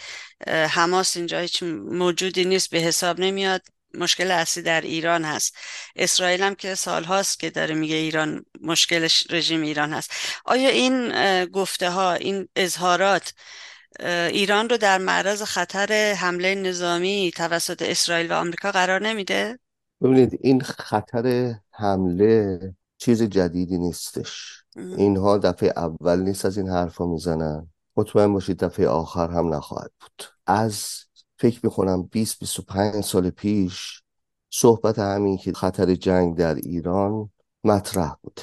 حماس 0.46 1.16
اینجا 1.16 1.38
هیچ 1.38 1.62
موجودی 1.62 2.44
نیست 2.44 2.70
به 2.70 2.78
حساب 2.78 3.20
نمیاد. 3.20 3.62
مشکل 3.98 4.30
اصلی 4.30 4.62
در 4.62 4.80
ایران 4.80 5.24
هست. 5.24 5.56
اسرائیل 5.96 6.42
هم 6.42 6.54
که 6.54 6.74
سالهاست 6.74 7.40
که 7.40 7.50
داره 7.50 7.74
میگه 7.74 7.96
ایران 7.96 8.44
مشکلش 8.60 9.26
رژیم 9.30 9.62
ایران 9.62 9.92
هست. 9.92 10.10
آیا 10.44 10.68
این 10.68 11.14
گفته 11.44 11.90
ها 11.90 12.14
این 12.14 12.48
اظهارات 12.56 13.34
ایران 14.30 14.68
رو 14.68 14.76
در 14.76 14.98
معرض 14.98 15.42
خطر 15.42 16.12
حمله 16.12 16.54
نظامی 16.54 17.32
توسط 17.36 17.82
اسرائیل 17.82 18.32
و 18.32 18.34
آمریکا 18.34 18.72
قرار 18.72 19.02
نمیده؟ 19.02 19.58
ببینید 20.02 20.38
این 20.40 20.60
خطر 20.60 21.54
حمله 21.70 22.58
چیز 22.98 23.22
جدیدی 23.22 23.78
نیستش. 23.78 24.63
اینها 24.76 25.38
دفعه 25.38 25.72
اول 25.76 26.20
نیست 26.20 26.44
از 26.44 26.58
این 26.58 26.68
حرفا 26.68 27.06
می‌زنن. 27.06 27.68
مطمئن 27.96 28.32
باشید 28.32 28.64
دفعه 28.64 28.88
آخر 28.88 29.30
هم 29.30 29.54
نخواهد 29.54 29.92
بود. 30.00 30.26
از 30.46 30.84
فکر 31.38 31.60
می‌کنم 31.62 32.02
20 32.02 32.38
25 32.38 33.04
سال 33.04 33.30
پیش 33.30 34.02
صحبت 34.50 34.98
همین 34.98 35.36
که 35.36 35.52
خطر 35.52 35.94
جنگ 35.94 36.36
در 36.36 36.54
ایران 36.54 37.30
مطرح 37.64 38.14
بوده 38.22 38.42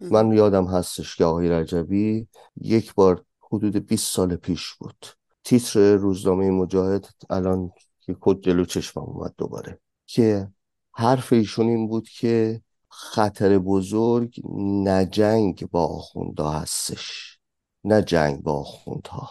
من 0.00 0.32
یادم 0.32 0.64
هستش 0.64 1.16
که 1.16 1.24
آقای 1.24 1.48
رجبی 1.48 2.28
یک 2.56 2.94
بار 2.94 3.24
حدود 3.52 3.76
20 3.76 4.14
سال 4.14 4.36
پیش 4.36 4.74
بود. 4.74 5.06
تیتر 5.44 5.94
روزنامه 5.94 6.50
مجاهد 6.50 7.08
الان 7.30 7.72
که 8.00 8.16
کد 8.20 8.40
جلو 8.40 8.64
چشمم 8.64 9.04
اومد 9.04 9.34
دوباره. 9.38 9.80
که 10.06 10.48
حرف 10.92 11.32
ایشون 11.32 11.66
این 11.66 11.88
بود 11.88 12.08
که 12.08 12.62
خطر 12.90 13.58
بزرگ 13.58 14.40
نه 14.84 15.06
جنگ 15.06 15.68
با 15.70 15.84
آخونده 15.84 16.44
هستش. 16.44 17.38
نه 17.84 18.02
جنگ 18.02 18.42
با 18.42 18.52
آخوندها 18.52 19.28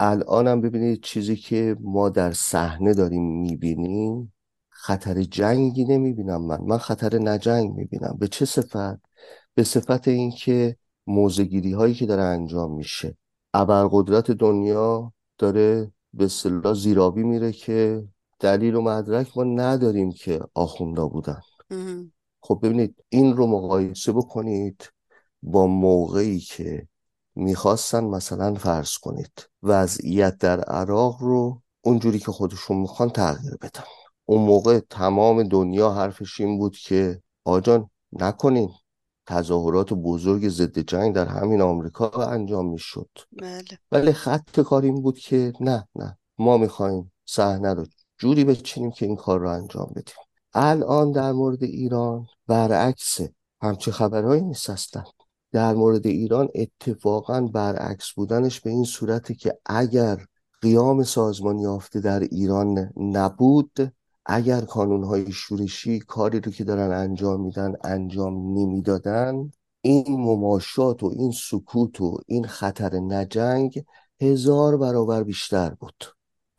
الانم 0.00 0.60
ببینید 0.60 1.02
چیزی 1.02 1.36
که 1.36 1.76
ما 1.80 2.08
در 2.08 2.32
صحنه 2.32 2.94
داریم 2.94 3.40
می‌بینیم 3.40 4.32
خطر 4.68 5.22
جنگی 5.22 5.84
نمی‌بینم 5.84 6.42
من. 6.42 6.60
من 6.60 6.78
خطر 6.78 7.18
نجنگ 7.18 7.72
می‌بینم. 7.74 8.16
به 8.18 8.28
چه 8.28 8.44
صفت؟ 8.44 9.00
به 9.54 9.64
صفت 9.64 10.08
اینکه 10.08 10.76
موزگیری 11.06 11.72
هایی 11.72 11.94
که 11.94 12.06
داره 12.06 12.22
انجام 12.22 12.74
میشه. 12.74 13.16
ابرقدرت 13.54 14.30
دنیا 14.30 15.12
داره 15.38 15.92
به 16.14 16.28
صلاح 16.28 16.74
زیرابی 16.74 17.22
میره 17.22 17.52
که 17.52 18.04
دلیل 18.40 18.74
و 18.74 18.80
مدرک 18.80 19.36
ما 19.36 19.44
نداریم 19.44 20.12
که 20.12 20.40
آخوندا 20.54 21.08
بودن. 21.08 21.40
خب 22.46 22.58
ببینید 22.62 23.04
این 23.08 23.36
رو 23.36 23.46
مقایسه 23.46 24.12
بکنید 24.12 24.92
با 25.42 25.66
موقعی 25.66 26.38
که 26.38 26.88
می‌خواستن 27.34 28.04
مثلا 28.04 28.54
فرض 28.54 28.98
کنید 28.98 29.48
وضعیت 29.62 30.38
در 30.38 30.60
عراق 30.60 31.22
رو 31.22 31.62
اونجوری 31.80 32.18
که 32.18 32.32
خودشون 32.32 32.76
می‌خوان 32.76 33.10
تغییر 33.10 33.56
بدن. 33.62 33.84
اون 34.24 34.42
موقع 34.42 34.80
تمام 34.90 35.42
دنیا 35.42 35.90
حرفش 35.90 36.40
این 36.40 36.58
بود 36.58 36.76
که 36.76 37.22
آجان 37.44 37.90
نکنین 38.12 38.70
تظاهرات 39.26 39.92
بزرگ 39.92 40.48
ضد 40.48 40.78
جنگ 40.78 41.14
در 41.14 41.26
همین 41.26 41.60
آمریکا 41.62 42.08
انجام 42.08 42.70
می‌شد. 42.70 43.10
بله. 43.32 43.78
ولی 43.92 44.12
خط 44.12 44.60
کار 44.60 44.82
این 44.82 45.02
بود 45.02 45.18
که 45.18 45.52
نه 45.60 45.88
نه 45.96 46.18
ما 46.38 46.56
می‌خوایم 46.56 47.12
صحنه 47.24 47.74
رو 47.74 47.86
جوری 48.18 48.44
بچینیم 48.44 48.90
که 48.90 49.06
این 49.06 49.16
کار 49.16 49.40
رو 49.40 49.50
انجام 49.50 49.92
بدیم. 49.96 50.25
الان 50.58 51.12
در 51.12 51.32
مورد 51.32 51.64
ایران 51.64 52.26
برعکس 52.46 53.20
همچه 53.62 53.92
خبرهایی 53.92 54.42
نیست 54.42 54.70
هستن 54.70 55.04
در 55.52 55.74
مورد 55.74 56.06
ایران 56.06 56.48
اتفاقا 56.54 57.40
برعکس 57.40 58.12
بودنش 58.12 58.60
به 58.60 58.70
این 58.70 58.84
صورته 58.84 59.34
که 59.34 59.58
اگر 59.66 60.26
قیام 60.60 61.02
سازمان 61.02 61.58
یافته 61.58 62.00
در 62.00 62.20
ایران 62.20 62.90
نبود 62.96 63.92
اگر 64.26 64.60
کانونهای 64.60 65.32
شورشی 65.32 65.98
کاری 65.98 66.40
رو 66.40 66.52
که 66.52 66.64
دارن 66.64 66.92
انجام 66.92 67.40
میدن 67.40 67.74
انجام 67.84 68.34
نمی‌دادن 68.34 69.50
این 69.80 70.20
مماشات 70.20 71.02
و 71.02 71.06
این 71.06 71.32
سکوت 71.32 72.00
و 72.00 72.18
این 72.26 72.46
خطر 72.46 72.94
نجنگ 72.94 73.84
هزار 74.20 74.76
برابر 74.76 75.22
بیشتر 75.22 75.70
بود. 75.70 76.04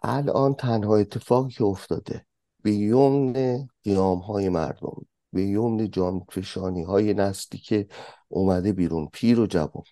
الان 0.04 0.54
تنها 0.54 0.96
اتفاقی 0.96 1.54
که 1.54 1.64
افتاده 1.64 2.26
به 2.62 2.74
یمن 2.74 3.68
قیام 3.84 4.20
های 4.20 4.50
مردم 4.50 5.06
به 5.34 5.44
یمن 5.44 5.92
جانفشانی 5.92 6.84
های 6.84 7.14
نسلی 7.14 7.60
که 7.60 7.88
اومده 8.28 8.74
بیرون 8.74 9.10
پیر 9.14 9.40
و 9.40 9.46
جوان. 9.48 9.84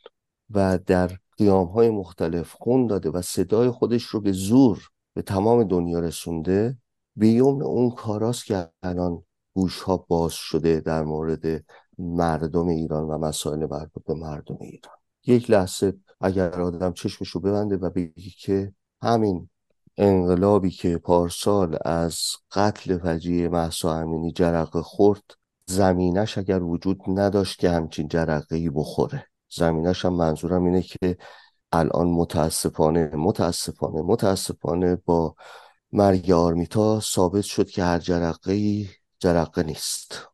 و 0.50 0.78
در 0.78 1.12
قیام 1.38 1.68
های 1.68 1.90
مختلف 1.90 2.54
خون 2.54 2.88
داده 2.88 3.10
و 3.10 3.22
صدای 3.22 3.70
خودش 3.70 4.04
رو 4.04 4.22
به 4.22 4.32
زور 4.32 4.90
به 5.14 5.22
تمام 5.22 5.64
دنیا 5.64 6.00
رسونده. 6.00 6.78
به 7.16 7.28
یمن 7.28 7.62
اون 7.62 7.92
کاراست 7.92 8.46
که 8.46 8.70
الان 8.84 9.24
گوش 9.54 9.82
ها 9.82 9.98
باز 9.98 10.32
شده 10.32 10.80
در 10.80 11.04
مورد 11.04 11.64
مردم 11.98 12.68
ایران 12.68 13.04
و 13.04 13.18
مسائل 13.18 13.60
مربوط 13.60 14.04
به 14.06 14.14
مردم 14.14 14.58
ایران. 14.62 14.96
یک 15.26 15.52
لحظه 15.52 15.94
اگر 16.22 16.62
آدم 16.62 16.94
چشمشو 16.94 17.40
ببنده 17.40 17.78
و 17.78 17.90
بگی 17.90 18.30
که 18.30 18.74
همین 19.02 19.50
انقلابی 19.98 20.70
که 20.70 20.98
پارسال 20.98 21.78
از 21.86 22.20
قتل 22.52 22.98
فجیع 22.98 23.48
محسا 23.48 23.96
امینی 23.96 24.32
جرقه 24.32 24.82
خورد 24.82 25.24
زمینش 25.66 26.38
اگر 26.38 26.64
وجود 26.64 27.02
نداشت 27.08 27.60
که 27.60 27.70
همچین 27.70 28.08
جرقه 28.08 28.56
ای 28.56 28.70
بخوره. 28.70 29.28
زمینش 29.50 30.06
هم 30.06 30.14
منظورم 30.14 30.64
اینه 30.64 30.82
که 30.82 31.18
الان 31.72 32.08
متاسفانه 32.08 33.12
متاسفانه 33.16 34.02
متاسفانه 34.02 34.96
با 34.96 35.36
مرگ 35.92 36.32
آرمیتا 36.32 37.00
ثابت 37.00 37.44
شد 37.44 37.70
که 37.70 37.84
هر 37.84 38.00
جرقه 38.00 38.54
ای 38.54 38.88
جرقه 39.20 39.64
نیست 39.64 40.28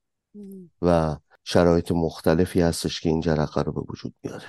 و 0.81 1.17
شرایط 1.43 1.91
مختلفی 1.91 2.61
هستش 2.61 3.01
که 3.01 3.09
این 3.09 3.21
جرقه 3.21 3.61
رو 3.61 3.71
به 3.71 3.81
وجود 3.89 4.13
میاره 4.23 4.47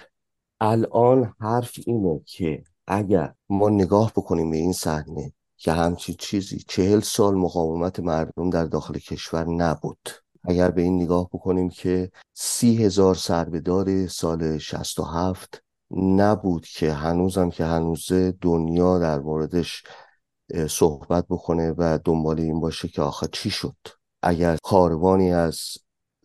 الان 0.60 1.34
حرف 1.40 1.72
اینه 1.86 2.20
که 2.26 2.64
اگر 2.93 3.34
ما 3.49 3.68
نگاه 3.68 4.12
بکنیم 4.16 4.51
به 4.51 4.57
این 4.57 4.72
صحنه 4.72 5.32
که 5.57 5.72
همچین 5.72 6.14
چیزی 6.18 6.64
چهل 6.68 7.01
سال 7.01 7.34
مقاومت 7.34 8.01
مردم 8.01 8.51
در 8.51 8.64
داخل 8.64 8.99
کشور 8.99 9.45
نبود. 9.45 10.09
اگر 10.45 10.70
به 10.70 10.82
این 10.82 11.03
نگاه 11.03 11.28
بکنیم 11.32 11.68
که 11.68 12.11
سی 12.34 12.84
هزار 12.84 13.14
سربدار 13.14 14.07
سال 14.07 14.59
67 14.59 15.62
نبود 15.90 16.66
که 16.66 16.93
هنوزم 16.93 17.51
که 17.51 17.64
هنوز 17.64 18.12
دنیا 18.40 18.99
در 18.99 19.18
موردش 19.18 19.82
صحبت 20.68 21.26
بکنه 21.30 21.74
و 21.78 21.99
دنبال 22.05 22.40
این 22.40 22.61
باشه 22.61 22.88
که 22.88 23.03
آخه 23.03 23.28
چی 23.32 23.51
شد. 23.51 23.76
اگر 24.22 24.57
کاروانی 24.62 25.32
از 25.32 25.59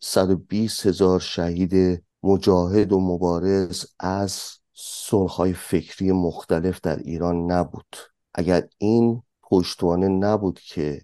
120 0.02 0.86
هزار 0.86 1.20
شهید 1.20 2.04
مجاهد 2.24 2.94
و 2.94 3.00
مبارز 3.00 3.86
از 4.00 4.58
سنخهای 4.80 5.54
فکری 5.54 6.12
مختلف 6.12 6.82
در 6.82 6.98
ایران 6.98 7.52
نبود. 7.52 7.96
اگر 8.34 8.68
این 8.78 9.24
پشتوانه 9.44 10.08
نبود 10.08 10.60
که 10.60 11.02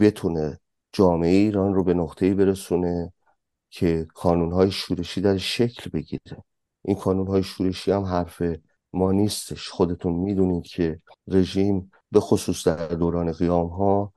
بتونه 0.00 0.60
جامعه 0.92 1.30
ایران 1.30 1.74
رو 1.74 1.84
به 1.84 1.94
نقطه‌ای 1.94 2.34
برسونه 2.34 3.12
که 3.70 4.06
کانونهای 4.14 4.70
شورشی 4.70 5.20
در 5.20 5.36
شکل 5.36 5.90
بگیره. 5.90 6.44
این 6.84 6.96
کانونهای 6.96 7.42
شورشی 7.42 7.90
هم 7.90 8.02
حرف 8.02 8.42
ما 8.92 9.12
نیستش. 9.12 9.68
خودتون 9.68 10.12
می‌دونید 10.12 10.64
که 10.64 11.00
رژیم 11.28 11.90
به 12.10 12.20
خصوص 12.20 12.68
در 12.68 12.88
دوران 12.88 13.32
قیام 13.32 13.68
ها 13.68 14.12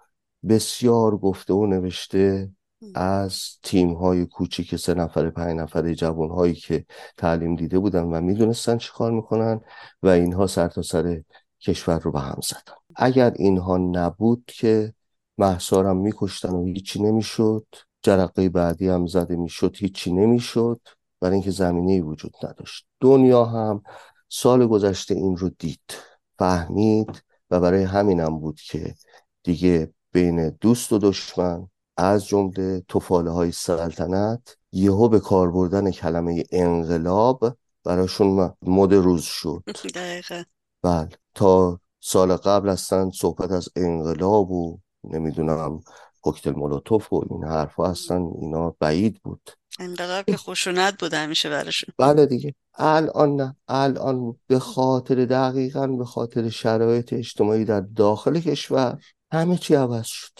بسیار 0.49 1.17
گفته 1.17 1.53
و 1.53 1.65
نوشته 1.65 2.51
از 2.95 3.41
تیم 3.63 3.93
های 3.93 4.25
کوچیک 4.25 4.75
سه 4.75 4.93
نفر 4.93 5.29
پنج 5.29 5.57
نفره 5.57 5.95
جوان 5.95 6.29
هایی 6.29 6.53
که 6.53 6.85
تعلیم 7.17 7.55
دیده 7.55 7.79
بودن 7.79 8.03
و 8.03 8.21
می‌دونستن 8.21 8.77
چی 8.77 8.89
کار 8.93 9.11
می‌کنن 9.11 9.61
و 10.03 10.07
اینها 10.07 10.47
سر 10.47 10.67
تا 10.67 10.81
سر 10.81 11.21
کشور 11.61 11.99
رو 11.99 12.11
به 12.11 12.19
هم 12.19 12.39
زدن. 12.43 12.77
اگر 12.95 13.33
اینها 13.35 13.77
نبود 13.77 14.43
که 14.47 14.93
محسارم 15.37 15.97
میکشتن 15.97 16.49
و 16.49 16.65
هیچی 16.65 17.03
نمی‌شد 17.03 17.65
جرقه 18.01 18.49
بعدی 18.49 18.87
هم 18.87 19.07
زده 19.07 19.35
می‌شد 19.35 19.75
هیچی 19.75 20.13
نمی‌شد 20.13 20.81
برای 21.21 21.33
اینکه 21.33 21.51
زمینه 21.51 22.01
وجود 22.01 22.33
نداشت. 22.43 22.85
دنیا 22.99 23.45
هم 23.45 23.83
سال 24.29 24.67
گذشته 24.67 25.15
این 25.15 25.37
رو 25.37 25.49
دید 25.49 25.93
فهمید 26.39 27.23
و 27.51 27.59
برای 27.59 27.83
همینم 27.83 28.39
بود 28.39 28.59
که 28.61 28.95
دیگه 29.43 29.93
بین 30.11 30.49
دوست 30.49 30.93
و 30.93 30.97
دشمن 30.97 31.67
از 31.97 32.25
جمله 32.25 32.83
توفاله 32.87 33.31
های 33.31 33.51
سلطنت 33.51 34.57
یهو 34.71 35.09
به 35.09 35.19
کار 35.19 35.51
بردن 35.51 35.91
کلمه 35.91 36.43
انقلاب 36.51 37.57
براشون 37.83 38.53
مد 38.61 38.93
روز 38.93 39.23
شد. 39.23 39.63
دقیقا. 39.95 40.43
بله. 40.83 41.09
تا 41.35 41.79
سال 41.99 42.35
قبل 42.35 42.69
هستن 42.69 43.09
صحبت 43.09 43.51
از 43.51 43.69
انقلاب 43.75 44.51
و 44.51 44.79
نمی‌دونم 45.03 45.79
کوکتل 46.21 46.51
مولوتوف 46.51 47.13
و 47.13 47.23
این 47.29 47.43
حرفا 47.43 47.87
هستن 47.87 48.21
اینا 48.41 48.75
بعید 48.79 49.21
بود. 49.23 49.49
انقلاب 49.79 50.25
که 50.25 50.37
خشونت 50.37 50.99
بود 50.99 51.13
همیشه 51.13 51.49
براشون. 51.49 51.93
بله 51.97 52.25
دیگه. 52.25 52.55
الان 52.73 53.35
نه. 53.35 53.55
الان 53.67 54.35
به 54.47 54.59
خاطر 54.59 55.25
دقیقا 55.25 55.87
به 55.87 56.05
خاطر 56.05 56.49
شرایط 56.49 57.13
اجتماعی 57.13 57.65
در 57.65 57.81
داخل 57.81 58.39
کشور 58.39 58.99
همه 59.31 59.57
چی 59.57 59.75
عوض 59.75 60.05
شد. 60.05 60.39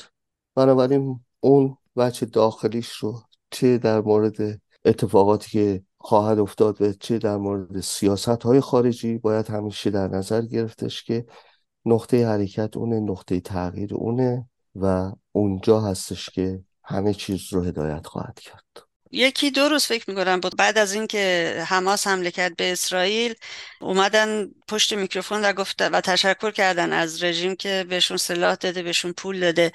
بنابراین 0.56 1.20
اون 1.40 1.78
بچه 1.96 2.26
داخلیش 2.26 2.92
رو 2.92 3.22
چه 3.52 3.78
در 3.78 4.02
مورد 4.02 4.62
اتفاقاتی 4.86 5.52
که 5.52 5.84
خواهد 5.98 6.40
افتاد 6.40 6.82
و 6.82 6.94
چه 6.94 7.18
در 7.18 7.38
مورد 7.38 7.80
سیاست 7.82 8.28
های 8.28 8.62
خارجی 8.62 9.18
باید 9.18 9.48
همیشه 9.48 9.90
در 9.90 10.08
نظر 10.08 10.42
گرفتش 10.42 11.04
که 11.04 11.26
نقطه 11.86 12.28
حرکت 12.28 12.78
اونه 12.78 13.00
نقطه 13.00 13.40
تغییر 13.40 13.96
اونه 13.96 14.50
و 14.76 15.12
اونجا 15.32 15.82
هستش 15.82 16.30
که 16.30 16.60
همه 16.84 17.14
چیز 17.14 17.54
رو 17.54 17.64
هدایت 17.64 18.08
خواهد 18.08 18.40
کرد. 18.40 18.88
یکی 19.12 19.52
دو 19.52 19.70
روز 19.70 19.86
فکر 19.86 20.10
می‌کنم 20.10 20.40
بود. 20.40 20.58
بعد 20.58 20.78
از 20.78 20.94
اینکه 20.94 21.54
حماس 21.68 22.08
حمله 22.08 22.32
کرد 22.32 22.56
به 22.56 22.72
اسرائیل 22.72 23.36
اومدن 23.82 24.48
پشت 24.68 24.94
میکروفون 24.94 25.46
و 25.46 25.54
گفته 25.54 25.90
و 25.90 26.02
تشکر 26.02 26.52
کردن 26.52 26.94
از 26.94 27.24
رژیم 27.24 27.56
که 27.56 27.86
بهشون 27.90 28.18
سلاح 28.18 28.56
داده 28.56 28.84
بهشون 28.84 29.14
پول 29.14 29.40
داده. 29.40 29.72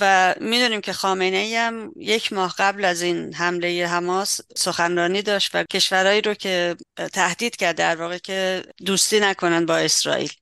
و 0.00 0.34
می‌دونیم 0.40 0.80
که 0.80 0.92
خامنه 0.92 1.36
ای 1.36 1.56
هم 1.56 1.92
یک 1.96 2.32
ماه 2.32 2.54
قبل 2.58 2.84
از 2.84 3.02
این 3.02 3.34
حمله 3.34 3.86
حماس 3.86 4.40
سخنرانی 4.56 5.22
داشت 5.22 5.50
و 5.54 5.64
کشورهایی 5.64 6.20
رو 6.20 6.34
که 6.34 6.76
تهدید 7.12 7.56
کرد 7.56 7.76
در 7.76 7.96
واقع 7.96 8.18
که 8.18 8.62
دوستی 8.86 9.20
نکنن 9.20 9.66
با 9.66 9.76
اسرائیل. 9.76 10.32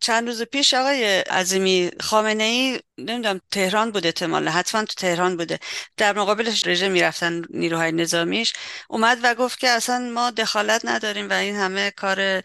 چند 0.00 0.28
روز 0.28 0.42
پیش 0.42 0.74
آقای 0.74 1.20
عظیمی 1.20 1.90
خامنه 2.00 2.44
ای 2.44 2.80
نمی‌دونم 2.98 3.40
تهران 3.50 3.90
بوده 3.90 4.08
احتمالا 4.08 4.50
حتما 4.50 4.84
تو 4.84 4.94
تهران 4.96 5.36
بوده. 5.36 5.58
در 5.96 6.18
مقابلش 6.18 6.66
رژه 6.66 6.88
می‌رفتن 6.88 7.42
نیروهای 7.50 7.92
نظامیش. 7.92 8.52
اومد 8.88 9.18
و 9.22 9.34
گفت 9.34 9.58
که 9.58 9.68
اصلا 9.68 9.98
ما 9.98 10.30
دخالت 10.30 10.80
نداریم 10.84 11.30
و 11.30 11.32
این 11.32 11.56
همه 11.56 11.90
کار 11.90 12.42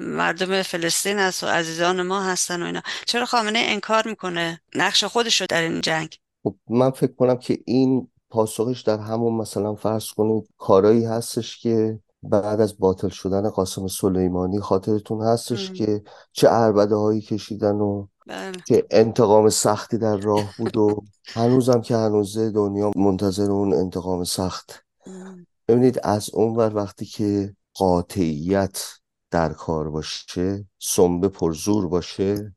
مردم 0.00 0.62
فلسطین 0.62 1.18
است 1.18 1.44
و 1.44 1.46
عزیزان 1.46 2.02
ما 2.02 2.22
هستن 2.22 2.62
و 2.62 2.66
اینا. 2.66 2.82
چرا 3.06 3.26
خامنه 3.26 3.58
انکار 3.58 4.08
می‌کنه؟ 4.08 4.60
نقش 4.74 5.04
خودش 5.04 5.40
رو 5.40 5.46
در 5.50 5.62
این 5.62 5.80
جنگ. 5.80 6.18
خب 6.42 6.54
من 6.70 6.90
فکر 6.90 7.12
کنم 7.12 7.36
که 7.36 7.58
این 7.64 8.08
پاسخش 8.30 8.80
در 8.80 8.98
همون 8.98 9.34
مثلا 9.34 9.74
فرض 9.74 10.06
کنید 10.06 10.48
کارایی 10.58 11.04
هستش 11.04 11.58
که 11.58 11.98
بعد 12.22 12.60
از 12.60 12.78
باطل 12.78 13.08
شدن 13.08 13.50
قاسم 13.50 13.86
سلیمانی 13.86 14.60
خاطرتون 14.60 15.22
هستش 15.22 15.68
ام. 15.68 15.74
که 15.74 16.02
چه 16.32 16.48
عربده 16.48 16.94
هایی 16.94 17.20
کشیدن 17.20 17.74
و 17.74 18.06
بله. 18.26 18.52
که 18.66 18.86
انتقام 18.90 19.48
سختی 19.48 19.98
در 19.98 20.16
راه 20.16 20.54
بود 20.58 20.76
و 20.76 21.04
هنوزم 21.26 21.80
که 21.80 21.96
هنوزه 21.96 22.50
دنیا 22.50 22.90
منتظر 22.96 23.50
اون 23.50 23.74
انتقام 23.74 24.24
سخت. 24.24 24.84
ببینید 25.68 26.00
از 26.02 26.30
اون 26.32 26.56
ور 26.56 26.76
وقتی 26.76 27.04
که 27.04 27.54
قاطعیت 27.74 28.99
در 29.30 29.52
کار 29.52 29.90
باشه 29.90 30.64
سنبه 30.78 31.28
پرزور 31.28 31.88
باشه. 31.88 32.54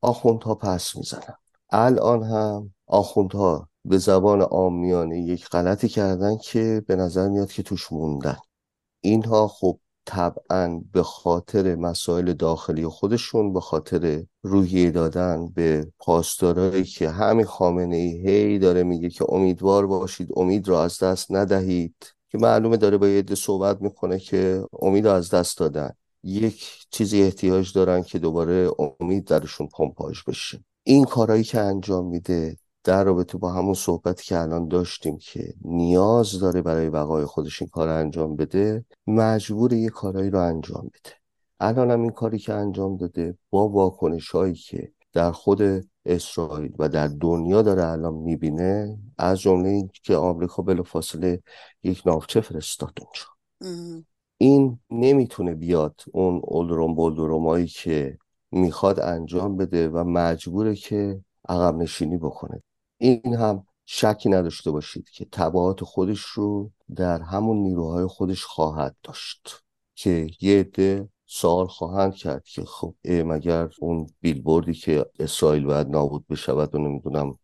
آخوندها 0.00 0.54
پس 0.54 0.96
می‌زنن. 0.96 1.34
الان 1.70 2.22
هم 2.22 2.74
آخوندها 2.86 3.68
به 3.84 3.98
زبان 3.98 4.40
عامیانه 4.40 5.20
یک 5.20 5.48
غلطی 5.48 5.88
کردن 5.88 6.36
که 6.36 6.84
به 6.86 6.96
نظر 6.96 7.28
میاد 7.28 7.52
که 7.52 7.62
توش 7.62 7.92
موندن. 7.92 8.36
اینها 9.00 9.48
خب 9.48 9.78
طبعا 10.06 10.82
به 10.92 11.02
خاطر 11.02 11.74
مسائل 11.74 12.32
داخلی 12.32 12.86
خودشون 12.86 13.52
به 13.52 13.60
خاطر 13.60 14.24
روحیه 14.42 14.90
دادن 14.90 15.48
به 15.48 15.92
پاسدارایی 15.98 16.84
که 16.84 17.10
همین 17.10 17.46
خامنه 17.46 17.96
ای 17.96 18.28
هی 18.28 18.58
داره 18.58 18.82
میگه 18.82 19.10
که 19.10 19.24
امیدوار 19.28 19.86
باشید 19.86 20.28
امید 20.36 20.68
را 20.68 20.84
از 20.84 20.98
دست 20.98 21.32
ندهید. 21.32 21.94
که 22.28 22.38
معلومه 22.38 22.76
داره 22.76 22.98
با 22.98 23.08
یه 23.08 23.18
عده 23.18 23.34
صحبت 23.34 23.82
می‌کنه 23.82 24.18
که 24.18 24.66
امید 24.82 25.06
از 25.06 25.30
دست 25.30 25.58
دادن. 25.58 25.90
یک 26.24 26.86
چیزی 26.90 27.22
احتیاج 27.22 27.72
دارن 27.72 28.02
که 28.02 28.18
دوباره 28.18 28.70
امید 29.00 29.24
درشون 29.24 29.66
پمپاژ 29.66 30.22
بشه. 30.22 30.64
این 30.82 31.04
کارهایی 31.04 31.44
که 31.44 31.60
انجام 31.60 32.06
میده 32.06 32.56
در 32.84 33.04
رابطه 33.04 33.38
با 33.38 33.52
همون 33.52 33.74
صحبتی 33.74 34.24
که 34.24 34.38
الان 34.38 34.68
داشتیم 34.68 35.18
که 35.18 35.54
نیاز 35.64 36.40
داره 36.40 36.62
برای 36.62 36.90
بقای 36.90 37.24
خودش 37.24 37.62
این 37.62 37.68
کار 37.68 37.88
انجام 37.88 38.36
بده 38.36 38.84
مجبور 39.06 39.72
یه 39.72 39.88
کارایی 39.88 40.30
رو 40.30 40.38
انجام 40.38 40.86
بده. 40.86 41.14
الان 41.60 41.90
هم 41.90 42.02
این 42.02 42.10
کاری 42.10 42.38
که 42.38 42.52
انجام 42.52 42.96
داده 42.96 43.38
با 43.50 43.68
واکنش 43.68 44.30
هایی 44.30 44.54
که 44.54 44.92
در 45.12 45.32
خود 45.32 45.62
اسرائیل 46.06 46.72
و 46.78 46.88
در 46.88 47.08
دنیا 47.08 47.62
داره 47.62 47.84
الان 47.84 48.14
می‌بینه 48.14 48.98
از 49.18 49.40
جمله 49.40 49.68
این 49.68 49.90
که 50.02 50.16
آمریکا 50.16 50.62
بلافاصله 50.62 51.42
یک 51.82 52.02
ناوچه 52.06 52.40
فرستاد 52.40 52.92
اونجا. 53.00 53.24
این 54.38 54.78
نمی‌تونه 54.90 55.54
بیاد 55.54 56.00
اون 56.12 56.40
اولدروم 56.44 56.94
بولدرومایی 56.94 57.66
که 57.66 58.18
می‌خواد 58.50 59.00
انجام 59.00 59.56
بده 59.56 59.88
و 59.88 60.04
مجبوره 60.04 60.74
که 60.74 61.20
عقب 61.48 61.76
نشینی 61.76 62.16
بکنه. 62.16 62.62
این 62.98 63.34
هم 63.34 63.66
شکی 63.86 64.28
نداشته 64.28 64.70
باشید 64.70 65.08
که 65.10 65.26
تبعات 65.32 65.84
خودش 65.84 66.20
رو 66.20 66.70
در 66.96 67.22
همون 67.22 67.56
نیروهای 67.56 68.06
خودش 68.06 68.44
خواهد 68.44 68.96
داشت 69.02 69.62
که 69.94 70.26
یه 70.40 70.60
عده 70.60 71.08
سوال 71.26 71.66
خواهند 71.66 72.14
کرد 72.14 72.44
که 72.44 72.64
خب 72.64 72.94
مگر 73.04 73.70
اون 73.80 74.06
بیلبوردی 74.20 74.74
که 74.74 75.06
اسرائیل 75.18 75.64
باید 75.64 75.88
نابود 75.88 76.26
بشود 76.30 76.74
و 76.74 76.78
نمی‌دونم 76.78 77.38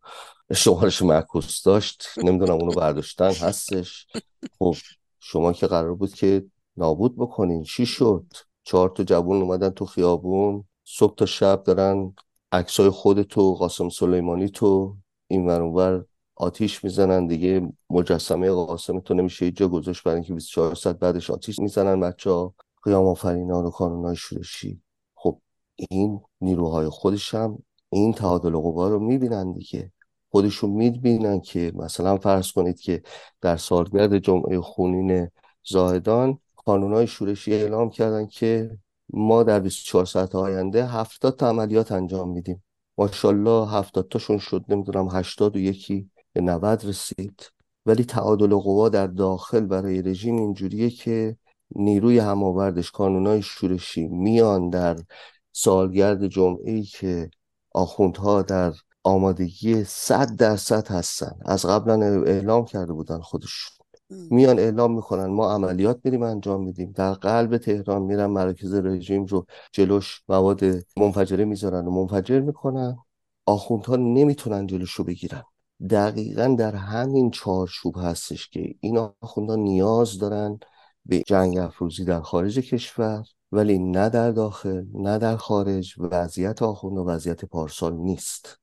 شمارش 0.53 1.01
معکوس 1.01 1.63
داشت 1.63 2.05
نمی‌دونم 2.17 2.53
اونو 2.53 2.71
برداشتن 2.71 3.31
هستش. 3.31 4.07
خب 4.59 4.75
شما 5.19 5.53
که 5.53 5.67
قرار 5.67 5.95
بود 5.95 6.13
که 6.13 6.45
نابود 6.77 7.17
بکنین. 7.17 7.63
چی 7.63 7.85
شد؟ 7.85 8.25
چهار 8.63 8.89
تا 8.89 9.03
جوون 9.03 9.41
اومدن 9.41 9.69
تو 9.69 9.85
خیابون 9.85 10.63
صبح 10.83 11.15
تا 11.15 11.25
شب 11.25 11.63
دارن 11.63 12.13
عکسای 12.51 12.89
خودتو 12.89 13.53
قاسم 13.53 13.89
سلیمانی 13.89 14.49
تو 14.49 14.95
این 15.27 15.47
ور 15.47 15.61
اون 15.61 15.73
ور 15.73 16.05
آتیش 16.35 16.83
می‌زنن. 16.83 17.27
دیگه 17.27 17.73
مجسمه 17.89 18.51
قاسم 18.51 18.99
تو 18.99 19.13
نمیشه 19.13 19.45
یه 19.45 19.51
جا 19.51 19.67
گذاشت 19.67 20.03
برای 20.03 20.15
اینکه 20.15 20.33
24 20.33 20.75
ساعت 20.75 20.99
بعدش 20.99 21.29
آتیش 21.29 21.59
می‌زنن 21.59 21.99
بچه 21.99 22.29
ها 22.29 22.53
قیام 22.83 23.05
آفرینان 23.05 23.65
و 23.65 23.69
کانونای 23.69 24.15
شورشی. 24.15 24.81
خب 25.15 25.41
این 25.75 26.21
نیروهای 26.41 26.89
خودش 26.89 27.35
هم 27.35 27.63
این 27.89 28.13
تعادل 28.13 28.51
قوا 28.51 28.89
رو 28.89 28.99
می‌بینن 28.99 29.51
دیگه. 29.51 29.91
خودشون 30.29 30.69
می‌بینن 30.69 31.39
که 31.39 31.71
مثلا 31.75 32.17
فرض 32.17 32.51
کنید 32.51 32.79
که 32.79 33.03
در 33.41 33.57
سالگرد 33.57 34.17
جمعه 34.17 34.61
خونین 34.61 35.29
زاهدان 35.63 36.39
کانونای 36.71 37.07
شورشی 37.07 37.53
اعلام 37.53 37.89
کردن 37.89 38.27
که 38.27 38.77
ما 39.13 39.43
در 39.43 39.59
24 39.59 40.05
ساعت 40.05 40.35
آینده 40.35 40.85
70 40.85 41.35
تا 41.35 41.49
عملیات 41.49 41.91
انجام 41.91 42.29
میدیم. 42.29 42.63
ماشاءالله 42.97 43.71
70 43.71 44.07
تاشون 44.07 44.37
شد 44.37 44.65
نمی‌دونم 44.69 45.07
80 45.11 45.55
و 45.55 45.59
یکی 45.59 46.09
به 46.33 46.41
90 46.41 46.85
رسید. 46.85 47.51
ولی 47.85 48.03
تعادل 48.03 48.55
قوا 48.55 48.89
در 48.89 49.07
داخل 49.07 49.65
برای 49.65 50.01
رژیم 50.01 50.35
اینجوریه 50.35 50.89
که 50.89 51.37
نیروی 51.75 52.19
هماوردش 52.19 52.91
کانونای 52.91 53.41
شورشی 53.41 54.07
میان 54.07 54.69
در 54.69 54.97
سالگرد 55.51 56.27
جمعه 56.27 56.71
ای 56.71 56.83
که 56.83 57.29
آخوندها 57.71 58.41
در 58.41 58.73
آمادگی 59.03 59.83
صد 59.83 60.35
درصد 60.35 60.87
هستن. 60.87 61.39
از 61.45 61.65
قبلا 61.65 62.23
اعلام 62.23 62.65
کرده 62.65 62.93
بودن 62.93 63.19
خودشون. 63.19 63.80
میان 64.11 64.59
اعلام 64.59 64.95
می‌کنن 64.95 65.25
ما 65.25 65.51
عملیات 65.51 65.99
میریم 66.03 66.23
انجام 66.23 66.63
میدیم. 66.63 66.91
در 66.91 67.13
قلب 67.13 67.57
تهران 67.57 68.01
میرن 68.01 68.25
مراکز 68.25 68.73
رژیم 68.73 69.25
رو 69.25 69.45
جلوش 69.71 70.21
مواد 70.29 70.63
منفجره 70.97 71.45
می‌ذارن 71.45 71.87
و 71.87 71.91
منفجر 71.91 72.39
می‌کنن. 72.39 72.97
آخوندها 73.45 73.95
نمی‌تونن 73.95 74.67
جلوش 74.67 74.91
رو 74.91 75.03
بگیرن. 75.03 75.43
دقیقا 75.89 76.55
در 76.59 76.75
همین 76.75 77.31
چارچوب 77.31 77.95
هستش 77.97 78.49
که 78.49 78.75
این 78.79 78.97
آخوندها 79.21 79.55
نیاز 79.55 80.17
دارن 80.17 80.59
به 81.05 81.23
جنگ 81.27 81.57
افروزی 81.57 82.05
در 82.05 82.21
خارج 82.21 82.59
کشور 82.59 83.23
ولی 83.51 83.79
نه 83.79 84.09
در 84.09 84.31
داخل 84.31 84.85
نه 84.93 85.17
در 85.17 85.35
خارج. 85.35 85.95
وضعیت 85.99 86.61
آخوند 86.61 86.97
و 86.97 87.03
وضعیت 87.03 87.45
پارسال 87.45 87.93
نیست. 87.93 88.57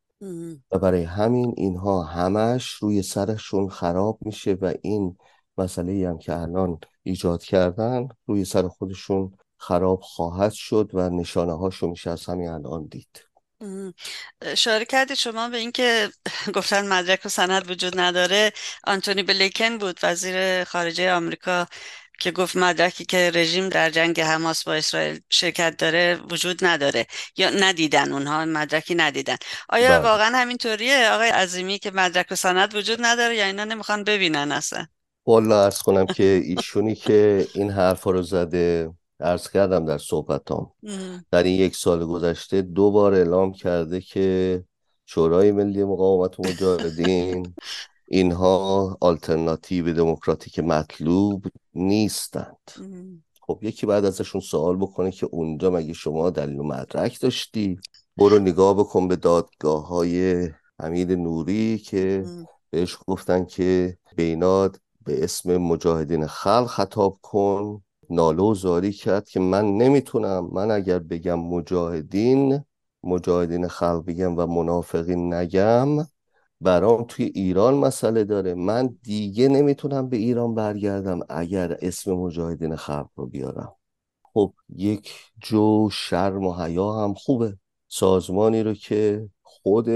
و 0.72 0.78
برای 0.78 1.02
همین 1.02 1.54
اینها 1.56 2.02
همش 2.02 2.70
روی 2.70 3.02
سرشون 3.02 3.68
خراب 3.68 4.18
میشه 4.20 4.52
و 4.52 4.74
این 4.82 5.16
مسئله 5.58 6.08
هم 6.08 6.18
که 6.18 6.36
الان 6.36 6.80
ایجاد 7.02 7.42
کردن 7.42 8.08
روی 8.26 8.44
سر 8.44 8.68
خودشون 8.68 9.36
خراب 9.58 10.00
خواهد 10.00 10.52
شد 10.52 10.90
و 10.94 11.10
نشانه 11.10 11.58
هاشو 11.58 11.86
میشه 11.86 12.10
از 12.10 12.26
همین 12.26 12.48
الان 12.48 12.86
دید. 12.86 13.28
اشاره 14.42 14.84
کردید 14.84 15.16
شما 15.16 15.48
به 15.48 15.56
اینکه 15.56 16.10
گفتن 16.56 16.88
مدرک 16.88 17.20
و 17.24 17.28
سند 17.28 17.70
وجود 17.70 18.00
نداره. 18.00 18.52
آنتونی 18.84 19.22
بلیکن 19.22 19.78
بود 19.78 20.00
وزیر 20.02 20.64
خارجه 20.64 21.12
آمریکا 21.12 21.66
که 22.20 22.30
گفت 22.30 22.56
مدرکی 22.56 23.04
که 23.04 23.30
رژیم 23.34 23.68
در 23.68 23.90
جنگ 23.90 24.20
حماس 24.20 24.64
با 24.64 24.74
اسرائیل 24.74 25.20
شرکت 25.30 25.76
داره 25.76 26.20
وجود 26.30 26.64
نداره. 26.64 27.06
یا 27.36 27.50
ندیدن 27.50 28.12
اونها 28.12 28.44
مدرکی 28.44 28.94
ندیدن. 28.94 29.36
آیا 29.68 29.88
بله. 29.88 29.98
واقعا 29.98 30.38
همینطوریه؟ 30.38 31.10
آقای 31.10 31.28
عظیمی 31.28 31.78
که 31.78 31.90
مدرک 31.90 32.26
و 32.30 32.34
سند 32.34 32.74
وجود 32.74 32.98
نداره 33.02 33.36
یا 33.36 33.44
اینا 33.44 33.64
نمی‌خوان 33.64 34.04
ببینن 34.04 34.52
اصلا؟ 34.52 34.86
والا 35.28 35.64
ارز 35.64 35.78
کنم 35.78 36.06
که 36.06 36.42
ایشونی 36.44 36.94
که 36.94 37.46
این 37.54 37.70
حرف 37.70 38.02
رو 38.02 38.22
زده 38.22 38.92
ارز 39.20 39.50
کردم 39.50 39.84
در 39.84 39.98
صحبتام 39.98 40.72
در 41.30 41.42
این 41.42 41.60
یک 41.60 41.76
سال 41.76 42.04
گذشته 42.04 42.62
دو 42.62 42.90
بار 42.90 43.14
اعلام 43.14 43.52
کرده 43.52 44.00
که 44.00 44.64
شورای 45.06 45.52
ملی 45.52 45.84
مقاومت 45.84 46.40
و 46.40 46.42
مجاهدین 46.42 47.54
اینها 48.08 48.96
آلترناتیو 49.00 49.92
دموکراتیک 49.92 50.58
مطلوب 50.58 51.44
نیستند. 51.74 52.70
خب 53.40 53.58
یکی 53.62 53.86
بعد 53.86 54.04
ازشون 54.04 54.40
سوال 54.40 54.76
بکنه 54.76 55.10
که 55.10 55.26
اونجا 55.26 55.70
مگه 55.70 55.92
شما 55.92 56.30
دلیل 56.30 56.58
و 56.58 56.62
مدرک 56.62 57.20
داشتی؟ 57.20 57.78
برو 58.16 58.38
نگاه 58.38 58.74
بکن 58.74 59.08
به 59.08 59.16
دادگاه 59.16 59.86
های 59.86 60.48
حمید 60.80 61.12
نوری 61.12 61.78
که 61.78 62.24
بهش 62.70 62.98
گفتن 63.06 63.44
که 63.44 63.98
بیناد 64.16 64.80
به 65.08 65.24
اسم 65.24 65.56
مجاهدین 65.56 66.26
خلق 66.26 66.66
خطاب 66.66 67.18
کن. 67.22 67.82
ناله 68.10 68.42
و 68.42 68.54
زاری 68.54 68.92
کرد 68.92 69.28
که 69.28 69.40
من 69.40 69.76
نمی‌تونم. 69.76 70.48
من 70.52 70.70
اگر 70.70 70.98
بگم 70.98 71.40
مجاهدین 71.40 72.64
مجاهدین 73.02 73.68
خلق 73.68 74.04
بگم 74.06 74.38
و 74.38 74.46
منافقین 74.46 75.34
نگم 75.34 75.88
برام 76.60 77.04
توی 77.08 77.24
ایران 77.24 77.74
مسئله 77.74 78.24
داره. 78.24 78.54
من 78.54 78.98
دیگه 79.02 79.48
نمی‌تونم 79.48 80.08
به 80.08 80.16
ایران 80.16 80.54
برگردم 80.54 81.20
اگر 81.28 81.76
اسم 81.82 82.12
مجاهدین 82.12 82.76
خلق 82.76 83.08
رو 83.16 83.26
بیارم. 83.26 83.72
خب 84.22 84.52
یک 84.68 85.10
جو 85.42 85.88
شرم 85.90 86.46
و 86.46 86.54
حیا 86.54 86.92
هم 86.92 87.14
خوبه. 87.14 87.56
سازمانی 87.88 88.62
رو 88.62 88.74
که 88.74 89.28
خود 89.42 89.88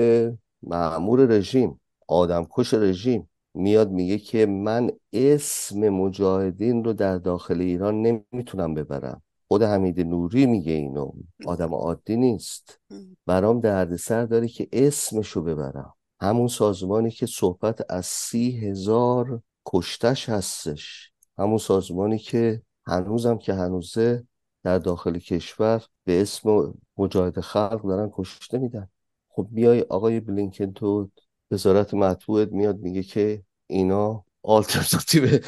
معمور 0.62 1.20
رژیم 1.20 1.80
آدمکش 2.08 2.74
رژیم 2.74 3.28
میاد 3.54 3.90
میگه 3.90 4.18
که 4.18 4.46
من 4.46 4.90
اسم 5.12 5.88
مجاهدین 5.88 6.84
رو 6.84 6.92
در 6.92 7.18
داخل 7.18 7.60
ایران 7.60 8.02
نمی‌تونم 8.02 8.74
ببرم. 8.74 9.22
خود 9.48 9.62
حمید 9.62 10.00
نوری 10.00 10.46
میگه 10.46 10.72
اینو. 10.72 11.12
آدم 11.46 11.74
عادی 11.74 12.16
نیست. 12.16 12.80
برام 13.26 13.60
دردسر 13.60 14.26
داره 14.26 14.48
که 14.48 14.68
اسمشو 14.72 15.42
ببرم. 15.42 15.94
همون 16.20 16.48
سازمانی 16.48 17.10
که 17.10 17.26
صحبت 17.26 17.92
از 17.92 18.06
سی 18.06 18.50
هزار 18.58 19.42
کشتش 19.66 20.28
هستش. 20.28 21.12
همون 21.38 21.58
سازمانی 21.58 22.18
که 22.18 22.62
هنوزم 22.86 23.38
که 23.38 23.54
هنوزه 23.54 24.26
در 24.62 24.78
داخل 24.78 25.18
کشور 25.18 25.84
به 26.04 26.22
اسم 26.22 26.74
مجاهد 26.96 27.40
خلق 27.40 27.88
دارن 27.88 28.10
کشته 28.14 28.58
میدن. 28.58 28.88
خب 29.28 29.48
بیای 29.50 29.80
آقای 29.80 30.20
بلینکن 30.20 30.72
تو 30.72 31.10
وزارت 31.52 31.94
مطبوعت 31.94 32.52
میاد 32.52 32.78
میگه 32.78 33.02
که 33.02 33.42
اینا 33.66 34.24
آلترناتیو 34.42 35.38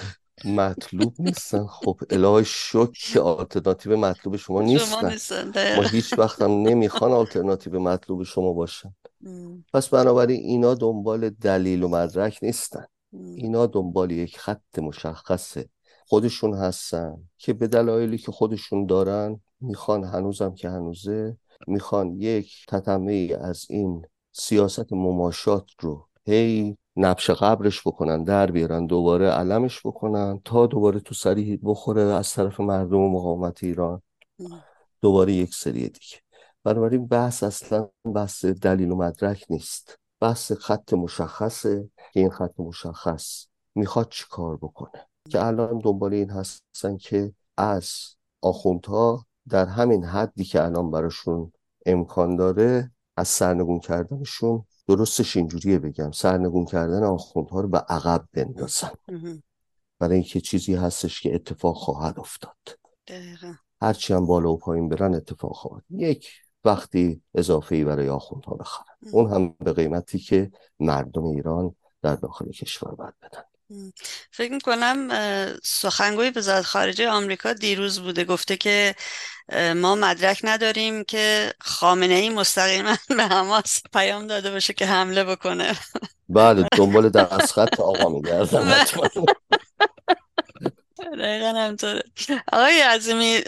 مطلوب 0.44 1.14
نیستن. 1.18 1.66
خب 1.66 2.00
الهی 2.11 2.44
شک 2.44 2.92
که 2.92 3.20
آلترناتیو 3.20 3.96
مطلوب 3.96 4.36
شما 4.36 4.62
نیستن. 4.62 5.12
ما 5.76 5.82
هیچ 5.82 6.18
وقت 6.18 6.42
هم 6.42 6.50
نمی‌خوان 6.50 7.12
آلترناتیو 7.12 7.78
مطلوب 7.78 8.22
شما 8.22 8.52
باشن. 8.52 8.94
پس 9.74 9.88
بنابراین 9.88 10.40
اینا 10.40 10.74
دنبال 10.74 11.30
دلیل 11.30 11.82
و 11.82 11.88
مدرک 11.88 12.38
نیستن. 12.42 12.84
اینا 13.12 13.66
دنبال 13.66 14.11
یک 14.11 14.38
خط 14.38 14.78
مشخصه 14.78 15.68
خودشون 16.07 16.55
هستن 16.55 17.16
که 17.38 17.52
به 17.52 17.66
دلایلی 17.66 18.18
که 18.18 18.32
خودشون 18.32 18.86
دارن 18.86 19.40
می‌خوان 19.61 20.05
هنوزم 20.05 20.55
که 20.55 20.68
هنوزه 20.68 21.36
می‌خوان 21.66 22.12
یک 22.12 22.52
تتمه 22.68 23.38
از 23.40 23.66
این 23.70 24.02
سیاست 24.37 24.93
مماشات 24.93 25.70
رو 25.80 26.09
هی 26.26 26.76
نبش 26.97 27.30
قبرش 27.30 27.87
بکنن 27.87 28.24
در 28.24 28.51
بیارن 28.51 28.87
دوباره 28.87 29.30
علمش 29.30 29.87
بکنن 29.87 30.41
تا 30.45 30.66
دوباره 30.66 31.01
تو 31.01 31.14
سریح 31.14 31.59
بخوره 31.62 32.03
از 32.03 32.32
طرف 32.32 32.61
مردم 32.61 32.99
مقاومت 32.99 33.64
ایران. 33.64 34.03
دوباره 35.01 35.32
یک 35.32 35.55
سری 35.55 35.89
دیگه. 35.89 36.16
بنابراین 36.64 37.07
بحث 37.07 37.43
اصلا 37.43 37.89
بحث 38.14 38.45
دلیل 38.45 38.91
و 38.91 38.97
مدرک 38.97 39.47
نیست. 39.51 39.99
بحث 40.20 40.53
خط 40.53 40.93
مشخصه 40.95 41.91
که 42.12 42.20
این 42.20 42.30
خط 42.30 42.61
مشخص 42.61 43.47
می‌خواد 43.74 44.09
چی 44.09 44.24
کار 44.30 44.57
بکنه. 44.57 45.07
که 45.30 45.47
الان 45.47 45.78
دنبال 45.78 46.14
این 46.14 46.30
هستن 46.30 46.97
که 46.97 47.32
از 47.57 47.91
آخوندها 48.43 49.26
در 49.49 49.66
همین 49.66 50.05
حدی 50.05 50.45
که 50.45 50.64
الان 50.64 50.91
براشون 50.91 51.53
امکان 51.87 52.37
داره 52.37 52.93
از 53.16 53.28
سرنگون 53.28 53.78
کردنشون 53.80 54.64
درستش 54.88 55.36
اینجوریه 55.36 55.78
بگم. 55.78 56.10
سرنگون 56.10 56.64
کردن 56.64 57.04
آخوندها 57.04 57.60
رو 57.60 57.68
به 57.68 57.78
عقب 57.78 58.28
بندازن. 58.32 58.90
برای 59.98 60.14
اینکه 60.14 60.40
چیزی 60.40 60.74
هستش 60.74 61.20
که 61.20 61.34
اتفاق 61.34 61.76
خواهد 61.76 62.20
افتاد. 62.20 62.78
دقیقا. 63.06 63.54
هرچی 63.80 64.14
هم 64.14 64.26
بالا 64.26 64.52
و 64.52 64.58
پایین 64.58 64.88
برن 64.88 65.14
اتفاق 65.14 65.52
خواهد. 65.52 65.84
یک 65.90 66.28
وقتی 66.64 67.22
اضافه 67.34 67.74
ای 67.74 67.84
برای 67.84 68.08
آخوندها 68.08 68.54
بخرن. 68.54 68.94
اون 69.12 69.30
هم 69.30 69.54
به 69.58 69.72
قیمتی 69.72 70.18
که 70.18 70.50
مردم 70.80 71.24
ایران 71.24 71.74
در 72.02 72.14
داخل 72.14 72.50
کشور 72.50 72.94
باید 72.94 73.14
بدن. 73.22 73.42
فکر 74.30 74.52
می‌کنم 74.52 75.08
سخنگوی 75.62 76.30
وزارت 76.30 76.64
خارجه 76.64 77.08
آمریکا 77.08 77.52
دیروز 77.52 78.00
بوده. 78.00 78.24
گفته 78.24 78.56
که 78.56 78.94
ما 79.76 79.94
مدرک 79.94 80.40
نداریم 80.44 81.04
که 81.04 81.52
خامنه 81.60 82.14
ای 82.14 82.30
مستقیما 82.30 82.96
به 83.16 83.22
حماس 83.22 83.82
پیام 83.92 84.26
داده 84.26 84.50
باشه 84.50 84.72
که 84.72 84.86
حمله 84.86 85.24
بکنه. 85.24 85.74
بله 86.28 86.68
دنبال 86.76 87.08
دستخط 87.08 87.80
آقا 87.80 88.08
میگردن 88.08 88.84
دقیقا 91.18 91.46
همطوره 91.46 92.02
آقای 92.52 92.80
عظیمی 92.80 93.40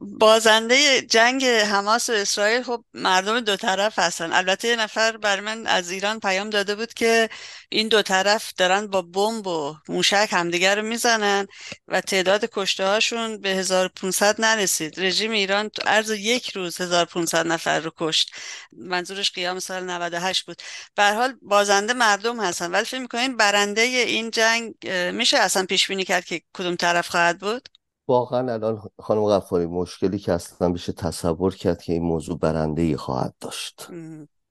بازنده 0.00 1.02
جنگ 1.02 1.44
حماس 1.44 2.10
و 2.10 2.12
اسرائیل 2.12 2.62
خب 2.62 2.84
مردم 2.94 3.40
دو 3.40 3.56
طرف 3.56 3.98
هستن. 3.98 4.32
البته 4.32 4.68
یه 4.68 4.76
نفر 4.76 5.16
بر 5.16 5.40
من 5.40 5.66
از 5.66 5.90
ایران 5.90 6.20
پیام 6.20 6.50
داده 6.50 6.74
بود 6.74 6.94
که 6.94 7.28
این 7.68 7.88
دو 7.88 8.02
طرف 8.02 8.52
دارن 8.56 8.86
با 8.86 9.02
بمب 9.02 9.46
و 9.46 9.76
موشک 9.88 10.28
همدیگر 10.30 10.76
رو 10.76 10.82
می‌زنن 10.82 11.46
و 11.88 12.00
تعداد 12.00 12.44
کشته 12.52 12.86
هاشون 12.86 13.40
به 13.40 13.48
1500 13.48 14.40
نرسید. 14.40 15.00
رژیم 15.00 15.30
ایران 15.30 15.68
تو 15.68 15.82
عرض 15.86 16.10
یک 16.10 16.50
روز 16.50 16.80
1500 16.80 17.46
نفر 17.46 17.80
رو 17.80 17.92
کشت. 17.96 18.34
منظورش 18.72 19.30
قیام 19.32 19.58
سال 19.58 19.84
98 19.90 20.46
بود. 20.46 20.62
به 20.94 21.12
حال 21.12 21.34
بازنده 21.42 21.92
مردم 21.92 22.40
هستن. 22.40 22.70
ولی 22.70 22.84
فکر 22.84 23.00
می‌کنین 23.00 23.36
برنده 23.36 23.80
این 23.80 24.30
جنگ 24.30 24.88
میشه 25.12 25.38
اصلا 25.38 25.66
پیش 25.66 25.88
بینی 25.88 26.04
کرد 26.04 26.24
که 26.24 26.42
کدوم 26.54 26.76
طرف 26.76 27.03
خواهد 27.08 27.40
بود؟ 27.40 27.68
واقعا 28.08 28.52
الان 28.52 28.82
خانم 28.98 29.24
غفاری 29.24 29.66
مشکلی 29.66 30.18
که 30.18 30.32
اصلا 30.32 30.72
بشه 30.72 30.92
تصور 30.92 31.54
کرد 31.54 31.82
که 31.82 31.92
این 31.92 32.02
موضوع 32.02 32.38
برنده 32.38 32.82
ای 32.82 32.96
خواهد 32.96 33.34
داشت. 33.40 33.88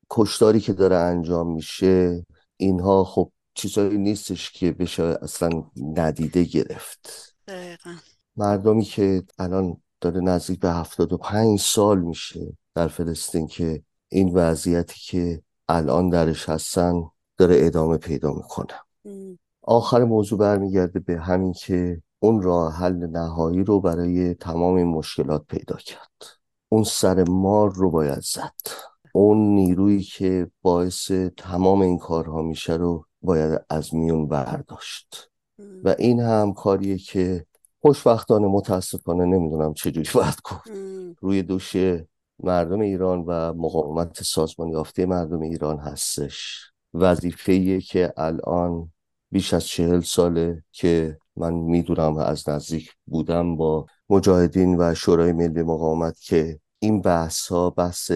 کشتاری 0.10 0.60
که 0.60 0.74
داره 0.74 0.95
انجام 0.95 1.54
میشه 1.54 2.26
اینها 2.58 3.04
خب 3.04 3.32
چیزایی 3.54 3.97
نیستش 3.97 4.51
که 4.51 4.72
بشه 4.72 5.04
اصلا 5.04 5.49
ندیده 5.76 6.43
گرفت. 6.43 7.36
دقیقا. 7.47 7.95
مردمی 8.36 8.84
که 8.84 9.24
الان 9.39 9.82
داره 10.01 10.22
نزدیک 10.22 10.60
به 10.60 10.70
هفتاد 10.70 11.14
و 11.14 11.18
پنج 11.18 11.60
سال 11.60 11.99
میشه 11.99 12.58
در 12.76 12.88
فلسطین 12.88 13.47
که 13.47 13.84
این 14.10 14.34
وضعیتی 14.34 14.99
که 14.99 15.41
الان 15.70 16.10
درش 16.10 16.49
هستن 16.49 16.93
داره 17.38 17.56
ادامه 17.60 17.97
پیدا 17.97 18.32
می‌کنه. 18.34 18.74
آخر 19.62 20.04
موضوع 20.04 20.39
برمیگرده 20.39 20.99
به 20.99 21.20
همین 21.20 21.54
که 21.54 22.01
اون 22.24 22.41
راه 22.41 22.74
حل 22.74 23.07
نهایی 23.07 23.63
رو 23.63 23.80
برای 23.80 24.34
تمام 24.34 24.76
این 24.76 24.88
مشکلات 24.88 25.45
پیدا 25.47 25.76
کرد. 25.76 26.21
اون 26.69 26.84
سر 26.84 27.24
مار 27.24 27.74
رو 27.74 27.91
باید 27.91 28.19
زد. 28.19 28.55
اون 29.13 29.38
نیرویی 29.38 30.01
که 30.01 30.51
باعث 30.61 31.11
تمام 31.38 31.82
این 31.82 31.97
کارها 31.97 32.41
میشه 32.41 32.74
رو 32.74 33.05
باید 33.21 33.61
از 33.69 33.95
میون 33.95 34.28
برداشت. 34.28 35.30
و 35.84 35.95
این 35.99 36.19
هم 36.19 36.53
کاریه 36.53 36.97
که 36.97 37.45
خوشبختانه 37.82 38.47
متاسفانه 38.47 39.26
نمی‌دونم 39.26 39.74
چجوری 39.74 40.09
باید 40.13 40.36
گفت 40.43 40.71
روی 41.21 41.43
دوش 41.43 41.76
مردم 42.43 42.80
ایران 42.80 43.24
و 43.28 43.53
مقاومت 43.53 44.24
سازمان 44.24 44.69
یافته 44.69 45.05
مردم 45.05 45.41
ایران 45.41 45.78
هستش. 45.78 46.61
وظیفه 46.93 47.82
که 47.82 48.13
الان 48.17 48.91
بیش 49.32 49.53
از 49.53 49.65
چهل 49.65 49.99
ساله 49.99 50.63
که 50.71 51.17
من 51.36 51.53
می‌دونم 51.53 52.17
از 52.17 52.49
نزدیک 52.49 52.91
بودم 53.05 53.55
با 53.55 53.86
مجاهدین 54.09 54.75
و 54.79 54.93
شورای 54.95 55.34
ملی 55.34 55.63
مقاومت 55.63 56.19
که 56.19 56.59
این 56.79 57.01
بحث 57.01 57.47
ها 57.47 57.69
بحث 57.69 58.11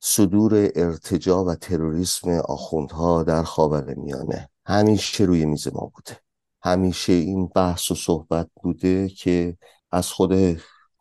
صدور 0.00 0.70
ارتجا 0.74 1.44
و 1.44 1.54
تروریسم 1.54 2.30
آخوندها 2.30 3.22
در 3.22 3.42
خاور 3.42 3.94
میانه. 3.94 4.48
همیشه 4.66 5.24
روی 5.24 5.44
میز 5.44 5.68
ما 5.68 5.92
بوده. 5.94 6.20
همیشه 6.62 7.12
این 7.12 7.46
بحث 7.46 7.90
و 7.90 7.94
صحبت 7.94 8.48
بوده 8.62 9.08
که 9.08 9.56
از 9.92 10.10
خود 10.10 10.60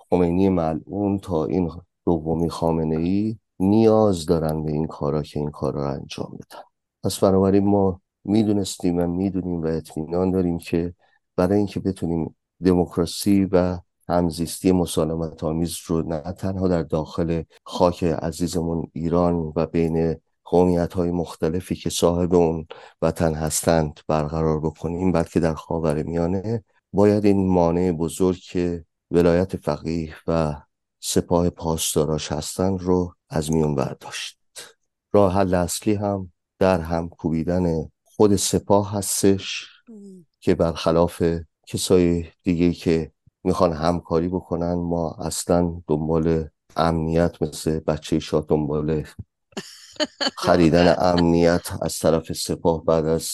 خمینی 0.10 0.50
ملعون 0.50 1.20
تا 1.20 1.46
این 1.46 1.72
دومی 2.06 2.50
خامنه 2.50 2.96
ای 2.96 3.38
نیاز 3.60 4.26
دارن 4.26 4.64
به 4.64 4.72
این 4.72 4.88
کارا 4.88 5.22
که 5.22 5.40
این 5.40 5.52
کارا 5.52 5.86
رو 5.86 5.94
انجام 5.94 6.32
بدن. 6.32 6.62
پس 7.04 7.20
بنابراین 7.20 7.66
ما 7.66 8.02
می‌دونستیم 8.24 8.98
و 8.98 9.08
می‌دونیم 9.08 9.62
و 9.62 9.66
اطمینان 9.66 10.32
داریم 10.32 10.58
که 10.58 10.94
برای 11.38 11.58
اینکه 11.58 11.80
بتونیم 11.80 12.36
دموکراسی 12.64 13.46
و 13.46 13.80
همزیستی 14.10 14.72
مسالمت 14.72 15.44
آمیز 15.44 15.78
رو 15.86 16.02
نه 16.02 16.22
تنها 16.32 16.68
در 16.68 16.84
داخل 16.84 17.44
خاک 17.64 18.04
عزیزمون 18.04 18.88
ایران 18.94 19.54
و 19.56 19.66
بین 19.66 20.16
قومیت 20.44 20.94
های 20.94 21.12
مختلفی 21.12 21.76
که 21.76 21.90
صاحب 21.90 22.36
اون 22.36 22.68
وطن 23.02 23.34
هستند 23.34 24.00
برقرار 24.08 24.60
بکنیم 24.60 25.12
بلکه 25.12 25.40
در 25.40 25.54
خاور 25.54 26.04
میانه 26.04 26.64
باید 26.94 27.26
این 27.26 27.48
مانع 27.48 27.92
بزرگ 27.92 28.38
که 28.38 28.86
ولایت 29.12 29.58
فقیه 29.58 30.16
و 30.28 30.56
سپاه 31.00 31.50
پاسداراش 31.50 32.32
هستند 32.32 32.82
رو 32.82 33.14
از 33.30 33.52
میون 33.52 33.76
برداشت. 33.76 34.38
راه 35.14 35.34
حل 35.34 35.54
اصلی 35.54 35.94
هم 35.94 36.32
در 36.60 36.82
هم 36.82 37.10
کوبیدن 37.10 37.90
خود 38.04 38.36
سپاه 38.36 38.92
هستش. 38.92 39.68
که 40.48 40.56
برخلاف 40.56 41.24
کسای 41.68 42.26
دیگه 42.44 42.74
که 42.74 43.12
می‌خوان 43.44 43.74
همکاری 43.74 44.28
بکنن 44.28 44.74
ما 44.74 45.12
اصلا 45.12 45.82
دنبال 45.88 46.48
امنیت 46.76 47.42
مثل 47.42 47.80
بچه 47.80 48.20
شاد 48.20 48.48
دنبال 48.48 49.04
خریدن 50.38 50.96
امنیت 50.98 51.70
از 51.82 52.00
طرف 52.00 52.34
سپاه 52.34 52.86
بعد 52.86 53.06
از 53.06 53.30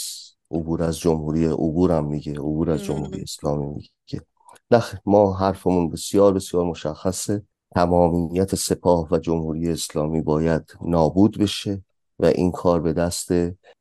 عبور 0.51 0.83
از 0.83 0.99
جمهوری 0.99 1.45
عبور 1.45 1.91
هم 1.91 2.05
میگه 2.05 2.33
عبور 2.33 2.71
از 2.71 2.83
جمهوری 2.83 3.21
اسلامی 3.21 3.65
میگه. 3.65 4.25
نه 4.71 4.83
ما 5.05 5.33
حرفمون 5.33 5.89
بسیار 5.89 6.33
بسیار 6.33 6.65
مشخصه. 6.65 7.43
تمامیت 7.75 8.55
سپاه 8.55 9.07
و 9.11 9.17
جمهوری 9.17 9.71
اسلامی 9.71 10.21
باید 10.21 10.73
نابود 10.81 11.37
بشه 11.37 11.83
و 12.19 12.25
این 12.25 12.51
کار 12.51 12.81
به 12.81 12.93
دست 12.93 13.31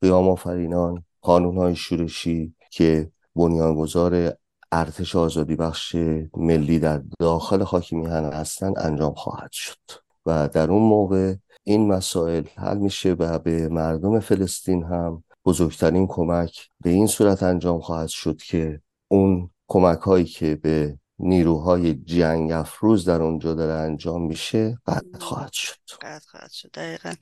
قیام 0.01 0.29
آفرینان 0.29 1.05
قانون 1.21 1.57
های 1.57 1.77
شورشی 1.77 2.55
که 2.71 3.13
بنیانگذار 3.37 4.33
ارتش 4.73 5.17
آزادی 5.17 5.57
بخش 5.57 5.97
ملی 6.37 6.79
در 6.79 7.03
داخل 7.19 7.65
خاک 7.65 7.93
میهن 7.93 8.25
هستند 8.25 8.75
انجام 8.79 9.15
خواهد 9.15 9.53
شد. 9.53 9.79
و 10.27 10.49
در 10.49 10.71
اون 10.71 10.83
موقع 10.83 11.35
این 11.65 11.89
مسائل 11.89 12.45
حل 12.57 12.79
میشه 12.79 13.13
و 13.13 13.39
به 13.39 13.69
مردم 13.69 14.21
فلسطین 14.21 14.83
هم 14.83 15.25
بزرگترین 15.45 16.07
کمک 16.07 16.69
به 16.81 16.91
این 16.91 17.07
صورت 17.07 17.43
انجام 17.43 17.81
خواهد 17.81 18.09
شد 18.09 18.37
که 18.37 18.81
اون 19.09 19.51
کمک 19.69 19.99
هایی 19.99 20.25
که 20.25 20.55
به 20.55 20.99
نیروهای 21.23 21.95
جنگ 21.95 22.53
افروز 22.53 23.05
در 23.05 23.23
اونجا 23.23 23.55
داره 23.55 23.73
انجام 23.73 24.27
میشه 24.27 24.79
قطع 24.87 25.19
خواهد 25.21 25.53
شد. 25.53 25.75
قطع 26.03 26.27
خواهد 26.31 26.51
شد 26.51 26.71
دقیقا. 26.71 27.15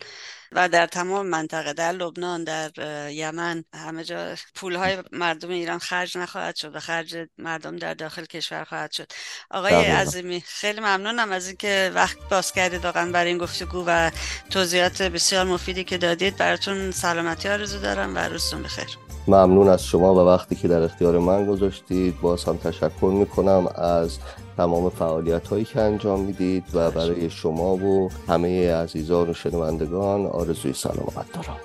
و 0.53 0.69
در 0.69 0.87
تمام 0.87 1.27
منطقه 1.27 1.73
در 1.73 1.93
لبنان 1.93 2.45
در 2.45 2.71
یمن 3.11 3.65
همه 3.75 4.05
جا 4.05 4.35
پول 4.55 4.75
های 4.77 4.99
مردم 5.13 5.51
ایران 5.51 5.79
خرج 5.79 6.19
نخواهد 6.19 6.57
شد 6.57 6.77
و 6.77 6.81
خرج 6.81 7.17
مردم 7.39 7.77
در 7.77 7.95
داخل 7.95 8.25
کشور 8.25 8.65
خواهد 8.65 8.93
شد. 8.93 9.13
آقای 9.51 9.75
عظیمی 9.75 10.41
خیلی 10.41 10.81
ممنونم 10.81 11.33
از 11.33 11.47
اینکه 11.47 11.93
وقت 11.95 12.19
باز 12.31 12.53
کردید 12.53 12.85
واقعا 12.85 13.13
برای 13.13 13.29
این 13.29 13.39
گفتگو 13.39 13.85
و 13.87 14.11
توضیحات 14.51 15.03
بسیار 15.03 15.45
مفیدی 15.45 15.85
که 15.85 15.99
دادید. 15.99 16.37
براتون 16.37 16.91
سلامتی 16.91 17.49
آرزو 17.49 17.79
دارم 17.79 18.15
و 18.15 18.19
روزتون 18.19 18.63
بخیر. 18.63 19.10
ممنون 19.29 19.69
از 19.69 19.85
شما 19.85 20.15
و 20.15 20.19
وقتی 20.19 20.55
که 20.55 20.69
در 20.69 20.83
اختیار 20.83 21.19
من 21.19 21.47
گذاشتید. 21.47 22.21
باز 22.21 22.45
هم 22.45 22.57
تشکر 22.57 23.11
می‌کنم 23.13 23.69
از 23.75 24.19
تمام 24.57 24.91
فعالیت 24.91 25.49
هایی 25.49 25.65
که 25.65 25.81
انجام 25.81 26.21
می‌دید 26.21 26.65
و 26.75 26.91
برای 26.91 27.31
شما 27.31 27.77
و 27.77 28.11
همه 28.29 28.75
عزیزان 28.75 29.31
و 29.31 29.35
شنوندگان 29.35 30.27
آرزوی 30.27 30.73
سلامت 30.73 31.33
دارم. 31.35 31.57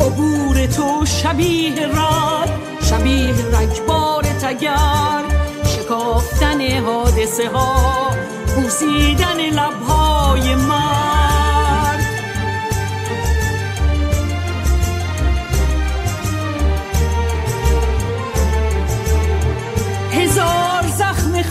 عبور 0.00 0.66
تو 0.66 1.06
شبیه 1.06 1.86
راد 1.86 2.48
شبیه 2.82 3.34
رگبار 3.58 4.22
تگر. 4.22 5.24
شکافتن 5.64 6.60
حادثه 6.60 7.48
ها 7.48 8.10
بوسیدن 8.56 9.40
لبهای 9.40 10.54
من. 10.54 11.29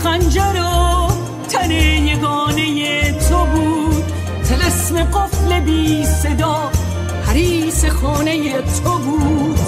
خنجر 0.02 0.62
و 0.62 1.08
تن 1.48 1.70
یگانه 1.70 3.12
تو 3.12 3.46
بود. 3.46 4.04
تلسم 4.48 5.04
قفل 5.04 5.60
بی 5.60 6.06
صدا 6.06 6.70
حریس 7.26 7.84
خانه 7.84 8.52
تو 8.62 8.98
بود. 8.98 9.60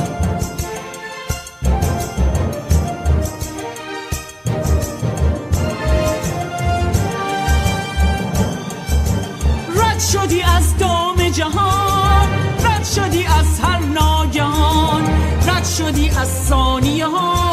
رد 9.76 10.01
شدی 10.12 10.43
از 10.43 10.76
دام 10.78 11.28
جهان 11.28 12.28
رد 12.64 12.85
شدی 12.85 13.24
از 13.24 13.61
هر 13.61 13.78
ناگهان 13.78 15.05
رد 15.49 15.64
شدی 15.64 16.11
از 16.11 16.28
ثانیه 16.28 17.07
ها 17.07 17.51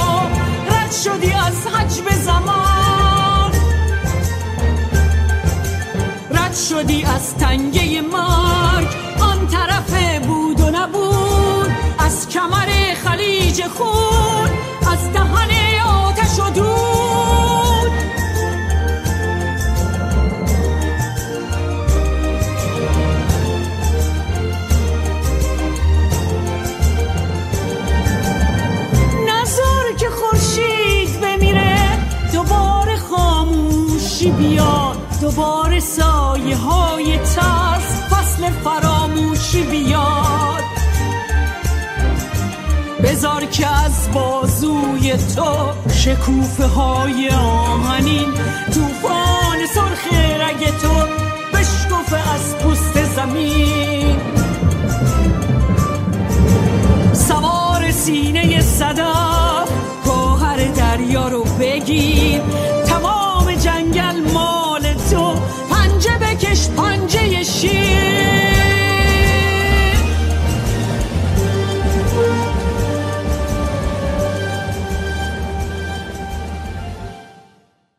رد 0.90 0.96
شدی 0.96 1.32
از 1.32 1.68
حجب 1.68 2.10
زمان. 2.10 3.52
رد 6.32 6.56
شدی 6.70 7.04
از 7.04 7.36
تنگه 7.36 8.02
مرگ. 8.02 8.88
آن 9.22 9.48
طرف 9.48 10.20
بود 10.26 10.60
و 10.60 10.70
نبود. 10.70 11.72
از 12.00 12.30
کمر 12.30 12.94
خلیج 13.04 13.68
خون. 13.68 14.50
از 14.92 15.14
دهن 15.14 15.82
آتش 15.86 16.40
و 16.40 16.50
دود. 16.50 16.89
دوباره 35.30 35.80
سایه 35.80 36.58
های 36.58 37.18
ترس 37.18 38.02
فصل 38.10 38.50
فراموشی 38.50 39.64
بیاد. 39.64 40.64
بذار 43.04 43.46
که 43.46 43.68
از 43.68 44.12
بازوی 44.14 45.14
تو 45.36 45.54
شکوفه 45.94 46.66
های 46.66 47.30
آهنین 47.30 48.34
توفان 48.74 49.66
سرخ 49.76 50.14
رگ 50.40 50.66
تو 50.82 50.94
بشکفه 51.54 52.34
از 52.34 52.56
پوست 52.56 53.04
زمین. 53.16 54.18
سوار 57.14 57.92
سینه 57.92 58.62
صدا 58.62 59.14
گوهر 60.06 60.58
دریا 60.58 61.28
رو 61.28 61.44
بگیر. 61.44 62.42
پنجش 66.50 66.70
پنجه 66.70 67.44
شیر. 67.44 68.39